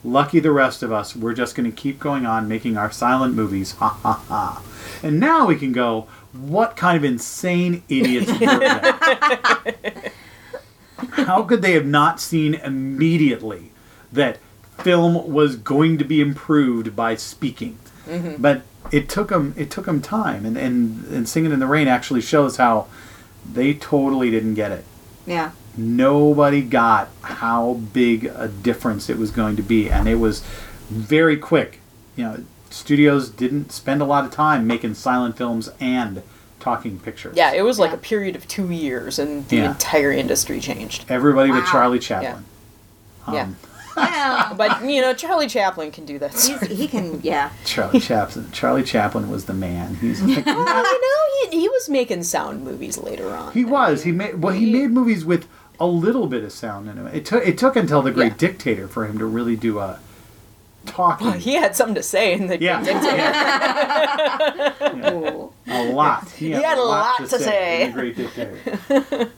Lucky 0.05 0.41
the 0.41 0.51
rest 0.51 0.83
of 0.83 0.91
us, 0.91 1.15
we're 1.15 1.35
just 1.35 1.55
going 1.55 1.71
to 1.71 1.77
keep 1.77 2.01
going 2.01 2.27
on 2.27 2.49
making 2.49 2.77
our 2.77 2.91
silent 2.91 3.35
movies. 3.35 3.73
Ha 3.73 3.89
ha 3.89 4.25
ha. 4.29 4.63
And 5.03 5.21
now 5.21 5.47
we 5.47 5.57
can 5.57 5.73
go, 5.73 6.09
what 6.33 6.77
kind 6.77 6.97
of 6.97 7.05
insane 7.05 7.83
idiots 7.89 8.33
were 8.33 8.59
they? 8.59 10.11
How 11.25 11.43
could 11.43 11.63
they 11.63 11.73
have 11.73 11.87
not 11.87 12.21
seen 12.21 12.55
immediately 12.55 13.73
that 14.13 14.39
film 14.79 15.33
was 15.33 15.57
going 15.57 15.99
to 15.99 16.05
be 16.05 16.21
improved 16.21 16.97
by 16.97 17.17
speaking? 17.17 17.79
Mm-hmm. 18.07 18.41
But 18.41 18.63
it 18.91 19.09
took 19.09 19.29
them 19.29 19.55
it 19.57 19.71
took 19.71 19.87
'em 19.89 20.01
time, 20.01 20.45
and, 20.45 20.57
and 20.57 21.05
and 21.07 21.29
singing 21.29 21.53
in 21.53 21.61
the 21.61 21.67
rain 21.67 21.89
actually 21.89 22.21
shows 22.21 22.57
how 22.57 22.87
they 23.51 23.75
totally 23.75 24.31
didn't 24.31 24.55
get 24.55 24.73
it. 24.73 24.85
Yeah. 25.27 25.51
Nobody 25.77 26.63
got 26.63 27.09
how 27.23 27.75
big 27.93 28.27
a 28.27 28.49
difference 28.49 29.09
it 29.09 29.19
was 29.19 29.31
going 29.31 29.57
to 29.57 29.63
be, 29.63 29.89
and 29.91 30.07
it 30.09 30.17
was 30.17 30.43
very 30.91 31.37
quick. 31.37 31.81
You 32.17 32.25
know, 32.25 32.45
studios 32.71 33.29
didn't 33.31 33.73
spend 33.73 34.03
a 34.03 34.05
lot 34.05 34.25
of 34.25 34.31
time 34.31 34.67
making 34.67 34.95
silent 34.95 35.37
films 35.39 35.71
and 35.81 36.23
talking 36.61 36.99
pictures. 36.99 37.37
Yeah, 37.37 37.53
it 37.53 37.63
was 37.63 37.79
like 37.79 37.91
Yeah. 37.91 37.97
a 37.97 38.01
period 38.01 38.37
of 38.37 38.47
two 38.47 38.71
years, 38.71 39.19
and 39.19 39.49
the 39.49 39.57
Yeah. 39.57 39.71
entire 39.71 40.13
industry 40.13 40.61
changed. 40.61 41.05
Everybody 41.09 41.51
but 41.51 41.65
Wow. 41.65 41.71
Charlie 41.73 41.99
Chaplin. 41.99 42.45
Um, 43.27 43.35
yeah, 43.35 43.47
Yeah. 43.97 44.53
but 44.57 44.85
you 44.85 45.01
know, 45.01 45.15
Charlie 45.15 45.49
Chaplin 45.49 45.91
can 45.91 46.05
do 46.05 46.19
that. 46.19 46.33
He's, 46.33 46.61
he 46.67 46.87
can, 46.89 47.21
yeah. 47.23 47.51
Charlie 47.65 48.01
Chaplin. 48.01 48.51
Charlie 48.53 48.83
Chaplin 48.85 49.31
was 49.31 49.45
the 49.47 49.55
man. 49.55 49.97
He's 49.97 50.21
like, 50.23 50.45
Well, 50.47 50.57
you 50.57 51.01
know, 51.01 51.51
he, 51.51 51.61
he 51.61 51.69
was 51.69 51.89
making 51.89 52.23
sound 52.25 52.65
movies 52.65 52.99
later 52.99 53.31
on. 53.35 53.53
he 53.53 53.65
was. 53.65 54.03
He 54.05 54.13
made 54.13 54.41
well. 54.41 54.55
He 54.55 54.71
made 54.73 54.91
movies 54.91 55.25
with 55.25 55.49
a 55.81 55.87
little 55.87 56.27
bit 56.27 56.45
of 56.45 56.53
sound 56.53 56.89
in 56.89 56.99
it. 57.07 57.15
It 57.15 57.25
took 57.27 57.47
it 57.47 57.59
took 57.59 57.77
until 57.77 58.03
the 58.03 58.11
Great 58.13 58.33
Yeah. 58.33 58.39
Dictator 58.39 58.89
for 58.89 59.07
him 59.07 59.19
to 59.19 59.27
really 59.27 59.57
do 59.57 59.79
a 59.79 59.99
talking. 60.87 61.29
Well, 61.29 61.39
he 61.39 61.55
had 61.55 61.77
something 61.77 61.95
to 61.95 62.03
say 62.03 62.33
in 62.33 62.49
the 62.49 62.61
yeah, 62.61 62.83
yeah, 62.85 64.73
Ooh. 65.13 65.53
a 65.69 65.85
lot. 65.93 66.29
He 66.31 66.51
had 66.51 66.77
a 66.79 66.83
lot 66.83 67.19
to 67.21 67.29
say. 67.39 67.85
in 67.85 67.93
the 67.93 67.97
Great 68.01 68.17
Dictator. 68.17 68.57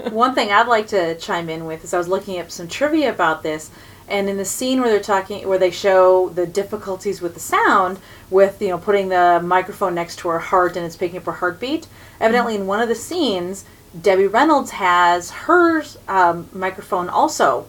One 0.10 0.34
thing 0.34 0.50
I'd 0.52 0.68
like 0.68 0.86
to 0.88 1.14
chime 1.16 1.48
in 1.50 1.64
with 1.66 1.84
is 1.84 1.92
I 1.94 1.98
was 1.98 2.08
looking 2.08 2.38
up 2.40 2.50
some 2.50 2.66
trivia 2.68 3.10
about 3.10 3.42
this, 3.42 3.70
and 4.08 4.28
in 4.28 4.36
the 4.36 4.44
scene 4.44 4.80
where 4.80 4.90
they're 4.90 5.00
talking, 5.00 5.46
where 5.48 5.58
they 5.58 5.70
show 5.70 6.28
the 6.30 6.46
difficulties 6.46 7.20
with 7.20 7.34
the 7.34 7.40
sound, 7.40 7.98
with 8.30 8.60
you 8.60 8.68
know 8.68 8.78
putting 8.78 9.08
the 9.08 9.40
microphone 9.44 9.94
next 9.94 10.16
to 10.20 10.28
her 10.28 10.38
heart 10.38 10.76
and 10.76 10.84
it's 10.84 10.96
picking 10.96 11.18
up 11.18 11.24
her 11.24 11.32
heartbeat. 11.32 11.86
Evidently, 12.20 12.54
in 12.54 12.66
one 12.66 12.80
of 12.80 12.88
the 12.88 12.94
scenes, 12.94 13.64
Debbie 14.00 14.26
Reynolds 14.26 14.72
has 14.72 15.30
her 15.30 15.82
um, 16.08 16.48
microphone 16.52 17.08
also 17.08 17.66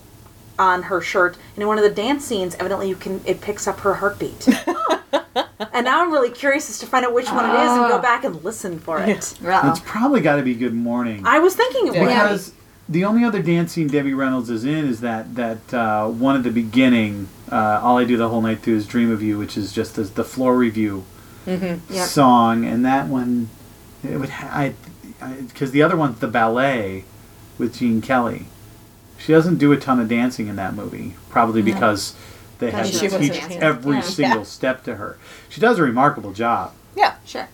on 0.58 0.84
her 0.84 1.02
shirt, 1.02 1.38
and 1.56 1.62
in 1.64 1.68
one 1.68 1.78
of 1.78 1.84
the 1.84 1.90
dance 1.90 2.24
scenes, 2.26 2.56
evidently 2.56 2.88
you 2.90 2.96
can 2.96 3.22
it 3.26 3.42
picks 3.42 3.68
up 3.68 3.80
her 3.82 3.96
heartbeat. 3.96 4.48
and 5.74 5.86
now 5.86 6.02
I'm 6.02 6.12
really 6.12 6.32
curious 6.32 6.70
as 6.70 6.80
to 6.80 6.86
find 6.86 7.06
out 7.06 7.14
which 7.14 7.30
one 7.32 7.46
it 7.50 7.54
is 7.64 7.72
and 7.72 7.88
go 7.88 8.00
back 8.00 8.24
and 8.24 8.44
listen 8.44 8.80
for 8.80 9.00
it. 9.02 9.36
Uh-oh. 9.44 9.70
It's 9.72 9.80
probably 9.82 10.22
got 10.22 10.38
to 10.38 10.42
be 10.44 10.56
Good 10.56 10.74
Morning. 10.74 11.22
I 11.26 11.40
was 11.40 11.56
thinking 11.56 11.88
it 11.88 11.96
Yeah. 11.96 12.32
was. 12.32 12.50
because 12.50 12.65
the 12.88 13.04
only 13.04 13.24
other 13.24 13.42
dance 13.42 13.72
scene 13.74 13.88
Debbie 13.88 14.14
Reynolds 14.14 14.50
is 14.50 14.64
in 14.64 14.86
is 14.88 15.02
that 15.02 15.36
that 15.36 15.74
uh, 15.74 16.08
one 16.08 16.36
at 16.36 16.44
the 16.44 16.52
beginning. 16.52 17.28
Uh, 17.52 17.80
All 17.84 17.98
I 17.98 18.06
do 18.06 18.18
the 18.18 18.30
whole 18.30 18.42
night 18.42 18.60
through 18.62 18.76
is 18.78 18.88
dream 18.88 19.12
of 19.12 19.22
you, 19.22 19.38
which 19.38 19.56
is 19.58 19.72
just 19.72 19.96
the, 19.96 20.04
the 20.04 20.24
floor 20.24 20.58
review 20.58 21.04
Yep. 21.46 21.80
song, 21.90 22.66
and 22.66 22.84
that 22.86 23.08
one, 23.08 23.50
it 24.04 24.18
would 24.20 24.30
ha- 24.30 24.50
I 24.52 24.74
because 25.48 25.72
the 25.72 25.84
other 25.84 25.96
one's 25.96 26.20
the 26.20 26.28
ballet 26.28 27.06
with 27.60 27.78
Gene 27.78 28.02
Kelly. 28.02 28.48
She 29.18 29.32
doesn't 29.32 29.58
do 29.58 29.72
a 29.72 29.78
ton 29.78 30.00
of 30.00 30.10
dancing 30.10 30.48
in 30.48 30.56
that 30.58 30.74
movie, 30.76 31.16
probably 31.30 31.62
because 31.62 32.16
they 32.60 32.72
have 32.72 32.86
Because 32.92 33.12
to 33.12 33.20
teach 33.20 33.34
dancing. 33.34 33.62
every 33.62 33.96
Yeah. 33.98 34.02
single 34.02 34.38
Yeah. 34.40 34.44
step 34.44 34.84
to 34.86 34.96
her. 34.96 35.18
She 35.50 35.62
does 35.62 35.78
a 35.80 35.84
remarkable 35.84 36.34
job. 36.34 36.74
yeah. 36.96 37.14
Sure. 37.26 37.48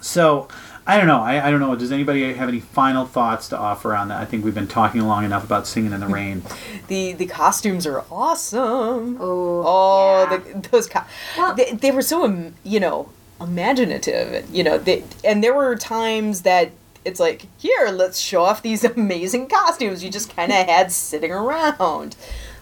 So 0.00 0.48
I 0.86 0.96
don't 0.96 1.06
know. 1.06 1.20
I, 1.20 1.46
I 1.46 1.50
don't 1.50 1.60
know. 1.60 1.76
Does 1.76 1.92
anybody 1.92 2.32
have 2.32 2.48
any 2.48 2.60
final 2.60 3.04
thoughts 3.06 3.48
to 3.50 3.58
offer 3.58 3.94
on 3.94 4.08
that? 4.08 4.20
I 4.20 4.24
think 4.24 4.44
we've 4.44 4.54
been 4.54 4.66
talking 4.66 5.02
long 5.02 5.24
enough 5.24 5.44
about 5.44 5.66
singing 5.66 5.92
in 5.92 6.00
the 6.00 6.06
rain. 6.08 6.42
The 6.88 7.12
the 7.12 7.26
costumes 7.26 7.86
are 7.86 8.04
awesome. 8.10 9.16
Oh. 9.20 9.62
Oh, 9.64 10.28
yeah. 10.28 10.38
the, 10.38 10.68
those 10.70 10.88
co- 10.88 11.04
Well- 11.38 11.54
they, 11.54 11.70
they 11.72 11.92
were 11.92 12.02
so 12.02 12.50
you 12.64 12.80
know 12.80 13.10
imaginative. 13.40 14.52
You 14.52 14.64
know, 14.64 14.78
they, 14.78 15.04
and 15.24 15.42
there 15.44 15.54
were 15.54 15.76
times 15.76 16.42
that 16.42 16.72
it's 17.04 17.20
like, 17.20 17.46
here, 17.58 17.88
let's 17.92 18.18
show 18.18 18.42
off 18.42 18.60
these 18.62 18.82
amazing 18.96 19.48
costumes 19.48 20.02
you 20.04 20.10
just 20.10 20.34
kind 20.34 20.50
of 20.52 20.66
had 20.66 20.90
sitting 20.92 21.30
around. 21.32 22.16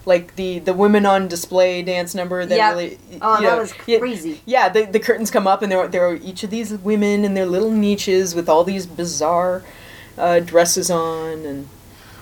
Like 0.05 0.35
the 0.35 0.59
the 0.59 0.73
women 0.73 1.05
on 1.05 1.27
display 1.27 1.81
dance 1.83 2.15
number 2.15 2.45
that 2.45 2.55
Yep. 2.55 2.71
really 2.75 2.97
Oh, 3.21 3.33
that 3.35 3.43
know, 3.43 3.57
was 3.59 3.73
yeah, 3.85 3.99
crazy. 3.99 4.41
Yeah, 4.45 4.69
the, 4.69 4.85
the 4.85 4.99
curtains 4.99 5.29
come 5.29 5.45
up 5.45 5.61
and 5.61 5.71
there 5.71 5.79
are, 5.79 5.87
there 5.87 6.07
are 6.07 6.15
each 6.15 6.43
of 6.43 6.49
these 6.49 6.73
women 6.73 7.25
in 7.25 7.33
their 7.33 7.45
little 7.45 7.71
niches 7.71 8.33
with 8.33 8.47
all 8.49 8.63
these 8.63 8.85
bizarre 8.85 9.63
uh, 10.17 10.39
dresses 10.39 10.89
on 10.89 11.45
and 11.45 11.69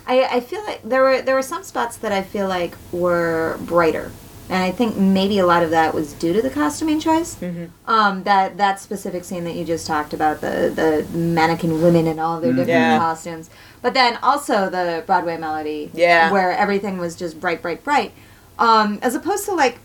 I, 0.10 0.24
I 0.38 0.40
feel 0.40 0.64
like 0.66 0.82
there 0.84 1.02
were 1.04 1.22
there 1.22 1.36
were 1.36 1.42
some 1.42 1.64
spots 1.64 1.98
that 1.98 2.12
I 2.12 2.22
feel 2.22 2.48
like 2.48 2.76
were 2.94 3.58
brighter, 3.62 4.12
and 4.50 4.64
I 4.64 4.72
think 4.72 4.96
maybe 4.98 5.40
a 5.40 5.46
lot 5.46 5.64
of 5.64 5.70
that 5.72 5.94
was 5.94 6.14
due 6.14 6.34
to 6.34 6.42
the 6.42 6.50
costuming 6.50 7.00
choice. 7.00 7.36
Mm-hmm. 7.36 7.66
Um, 7.90 8.24
that 8.24 8.58
that 8.58 8.80
specific 8.80 9.24
scene 9.24 9.44
that 9.46 9.56
you 9.56 9.66
just 9.66 9.86
talked 9.88 10.14
about 10.14 10.42
the 10.42 10.72
the 10.74 11.18
mannequin 11.18 11.82
women 11.82 12.08
and 12.08 12.20
all 12.20 12.40
their 12.40 12.52
different 12.52 12.70
Yeah. 12.70 12.98
costumes, 12.98 13.50
but 13.82 13.94
then 13.94 14.18
also 14.24 14.70
the 14.70 15.04
Broadway 15.06 15.38
melody, 15.38 15.92
Yeah. 15.94 16.32
where 16.32 16.52
everything 16.52 16.98
was 16.98 17.16
just 17.16 17.40
bright, 17.40 17.62
bright, 17.62 17.84
bright, 17.84 18.12
um, 18.60 19.00
as 19.02 19.16
opposed 19.16 19.46
to 19.46 19.54
like. 19.54 19.80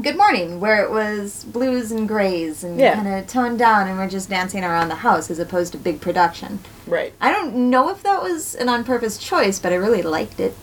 Good 0.00 0.16
morning, 0.16 0.58
where 0.58 0.82
it 0.82 0.90
was 0.90 1.44
blues 1.44 1.92
and 1.92 2.08
grays 2.08 2.64
and 2.64 2.80
Yeah. 2.80 2.94
kind 2.94 3.08
of 3.08 3.26
toned 3.26 3.58
down, 3.58 3.88
and 3.88 3.98
we're 3.98 4.08
just 4.08 4.30
dancing 4.30 4.64
around 4.64 4.88
the 4.88 4.94
house 4.96 5.30
as 5.30 5.38
opposed 5.38 5.72
to 5.72 5.78
big 5.78 6.00
production. 6.00 6.60
right. 6.86 7.12
I 7.20 7.30
don't 7.30 7.54
know 7.70 7.90
if 7.90 8.02
that 8.02 8.22
was 8.22 8.54
an 8.54 8.70
on 8.70 8.84
purpose 8.84 9.18
choice, 9.18 9.58
but 9.58 9.70
I 9.70 9.76
really 9.76 10.00
liked 10.00 10.40
it. 10.40 10.56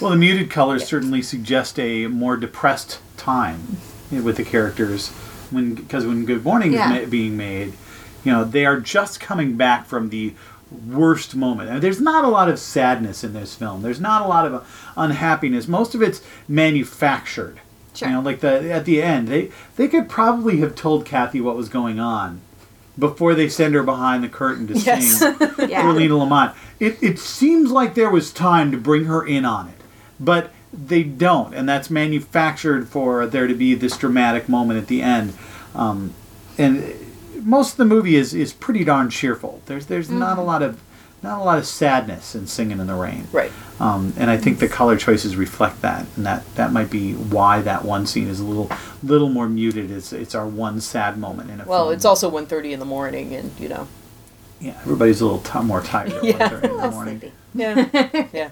Well, 0.00 0.10
the 0.10 0.16
muted 0.16 0.50
colors 0.50 0.86
certainly 0.86 1.22
suggest 1.22 1.78
a 1.78 2.06
more 2.08 2.36
depressed 2.36 2.98
time 3.16 3.76
with 4.10 4.36
the 4.36 4.44
characters 4.44 5.08
when 5.50 5.74
because 5.74 6.06
when 6.06 6.24
Good 6.24 6.44
Morning 6.44 6.72
Yeah. 6.72 6.94
is 6.96 7.04
ma- 7.06 7.10
being 7.10 7.36
made, 7.36 7.72
you 8.24 8.32
know 8.32 8.44
they 8.44 8.66
are 8.66 8.80
just 8.80 9.20
coming 9.20 9.56
back 9.56 9.86
from 9.86 10.08
the 10.10 10.34
worst 10.88 11.36
moment. 11.36 11.70
And 11.70 11.80
there's 11.82 12.00
not 12.00 12.24
a 12.24 12.28
lot 12.28 12.48
of 12.48 12.58
sadness 12.58 13.22
in 13.22 13.32
this 13.32 13.54
film. 13.54 13.82
There's 13.82 14.00
not 14.00 14.22
a 14.22 14.28
lot 14.28 14.46
of 14.46 14.66
unhappiness. 14.96 15.68
Most 15.68 15.94
of 15.94 16.02
it's 16.02 16.20
manufactured. 16.48 17.60
Sure. 17.94 18.08
You 18.08 18.14
know, 18.14 18.20
like 18.20 18.40
the 18.40 18.72
at 18.72 18.84
the 18.84 19.00
end, 19.02 19.28
they 19.28 19.50
they 19.76 19.86
could 19.88 20.08
probably 20.08 20.58
have 20.58 20.74
told 20.74 21.04
Kathy 21.04 21.40
what 21.40 21.56
was 21.56 21.68
going 21.68 22.00
on 22.00 22.40
before 22.98 23.34
they 23.34 23.48
send 23.48 23.74
her 23.74 23.82
behind 23.82 24.22
the 24.24 24.28
curtain 24.28 24.66
to 24.68 24.74
Yes. 24.74 25.18
sing 25.18 25.36
Yeah. 25.68 25.82
for 25.82 25.92
Lina 25.92 26.16
Lamont. 26.16 26.54
It, 26.80 26.98
it 27.02 27.18
seems 27.18 27.70
like 27.70 27.94
there 27.94 28.10
was 28.10 28.32
time 28.32 28.70
to 28.72 28.76
bring 28.76 29.04
her 29.04 29.24
in 29.24 29.44
on 29.44 29.68
it, 29.68 29.74
but 30.20 30.50
they 30.72 31.02
don't, 31.02 31.54
and 31.54 31.68
that's 31.68 31.88
manufactured 31.90 32.88
for 32.88 33.26
there 33.26 33.46
to 33.46 33.54
be 33.54 33.74
this 33.74 33.96
dramatic 33.96 34.48
moment 34.48 34.78
at 34.80 34.88
the 34.88 35.02
end. 35.02 35.34
Um, 35.74 36.14
and 36.58 36.94
most 37.42 37.72
of 37.72 37.76
the 37.78 37.84
movie 37.84 38.16
is, 38.16 38.34
is 38.34 38.52
pretty 38.52 38.84
darn 38.84 39.10
cheerful. 39.10 39.60
There's 39.66 39.86
there's 39.86 40.10
not 40.10 40.38
a 40.38 40.42
lot 40.42 40.62
of 40.62 40.80
not 41.22 41.40
a 41.40 41.42
lot 41.44 41.58
of 41.58 41.66
sadness 41.66 42.34
in 42.34 42.46
Singing 42.46 42.80
in 42.80 42.86
the 42.86 42.94
Rain. 42.94 43.26
Right. 43.32 43.50
Um, 43.80 44.12
and 44.18 44.30
I 44.30 44.36
think 44.36 44.58
the 44.58 44.68
color 44.68 44.96
choices 44.96 45.36
reflect 45.36 45.80
that, 45.82 46.06
and 46.16 46.26
that, 46.26 46.44
that 46.54 46.70
might 46.72 46.90
be 46.90 47.14
why 47.14 47.60
that 47.62 47.84
one 47.84 48.06
scene 48.06 48.28
is 48.28 48.38
a 48.40 48.44
little 48.44 48.70
little 49.02 49.28
more 49.30 49.48
muted. 49.48 49.90
It's 49.90 50.12
it's 50.12 50.34
our 50.34 50.46
one 50.46 50.80
sad 50.80 51.18
moment 51.18 51.50
in 51.50 51.60
a 51.60 51.64
Well, 51.64 51.84
film. 51.86 51.94
it's 51.94 52.04
also 52.04 52.30
1.30 52.30 52.72
in 52.72 52.78
the 52.78 52.84
morning, 52.84 53.34
and 53.34 53.50
you 53.58 53.68
know. 53.68 53.88
yeah, 54.60 54.76
everybody's 54.82 55.20
a 55.20 55.24
little 55.24 55.40
t- 55.40 55.60
more 55.62 55.80
tired 55.80 56.12
at 56.12 56.24
Yeah. 56.24 56.48
1:30 56.50 56.64
in 56.64 56.76
the 56.76 56.90
morning. 56.90 57.20
sleepy. 57.20 57.34
Yeah. 57.54 58.26
yeah. 58.32 58.50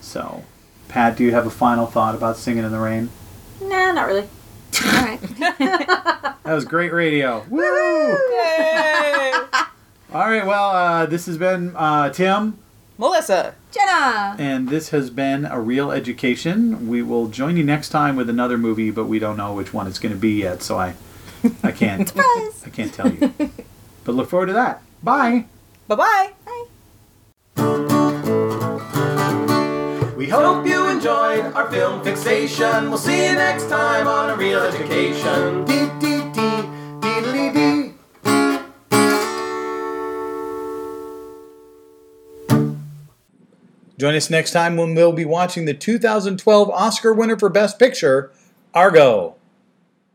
So, 0.00 0.44
Pat, 0.88 1.16
do 1.16 1.24
you 1.24 1.32
have 1.32 1.46
a 1.46 1.50
final 1.50 1.86
thought 1.86 2.14
about 2.14 2.36
Singing 2.36 2.64
in 2.64 2.72
the 2.72 2.78
Rain? 2.78 3.10
Nah, 3.60 3.92
not 3.92 4.06
really. 4.06 4.28
All 4.84 4.92
right. 4.92 5.20
That 6.44 6.54
was 6.54 6.64
great 6.64 6.92
radio. 6.92 7.44
Woo! 7.48 7.62
Yay! 7.62 9.32
All 10.12 10.28
right, 10.28 10.44
well, 10.44 10.70
uh, 10.70 11.06
this 11.06 11.26
has 11.26 11.38
been 11.38 11.72
uh, 11.76 12.10
Tim, 12.10 12.58
Melissa. 12.98 13.54
Jena. 13.70 14.34
and 14.40 14.68
this 14.68 14.88
has 14.90 15.08
been 15.08 15.44
A 15.46 15.60
Reel 15.60 15.92
Education. 15.92 16.88
We 16.88 17.00
will 17.00 17.28
join 17.28 17.56
you 17.56 17.62
next 17.62 17.90
time 17.90 18.16
with 18.16 18.28
another 18.28 18.58
movie, 18.58 18.90
but 18.90 19.04
we 19.04 19.20
don't 19.20 19.36
know 19.36 19.54
which 19.54 19.72
one 19.72 19.86
it's 19.86 20.00
going 20.00 20.12
to 20.14 20.18
be 20.20 20.40
yet, 20.40 20.62
so 20.62 20.78
I, 20.78 20.94
I 21.62 21.70
can't, 21.70 22.08
Surprise. 22.08 22.62
I 22.66 22.70
can't 22.70 22.92
tell 22.92 23.10
you. 23.10 23.32
But 24.04 24.14
look 24.16 24.28
forward 24.28 24.46
to 24.46 24.52
that. 24.54 24.82
Bye. 25.02 25.46
Bye. 25.86 25.96
Bye 25.96 26.32
bye. 27.54 28.11
We 30.22 30.28
hope 30.28 30.64
you 30.64 30.88
enjoyed 30.88 31.52
our 31.52 31.68
film 31.68 32.00
fixation. 32.04 32.90
We'll 32.90 32.96
see 32.96 33.26
you 33.26 33.32
next 33.32 33.68
time 33.68 34.06
on 34.06 34.30
A 34.30 34.36
Reel 34.36 34.60
Education. 34.60 35.64
Dee. 35.64 35.82
Join 43.98 44.14
us 44.14 44.30
next 44.30 44.52
time 44.52 44.76
when 44.76 44.94
we'll 44.94 45.12
be 45.12 45.24
watching 45.24 45.64
the 45.64 45.74
2012 45.74 46.70
Oscar 46.70 47.12
winner 47.12 47.36
for 47.36 47.48
Best 47.48 47.80
Picture, 47.80 48.30
Argo. 48.72 49.34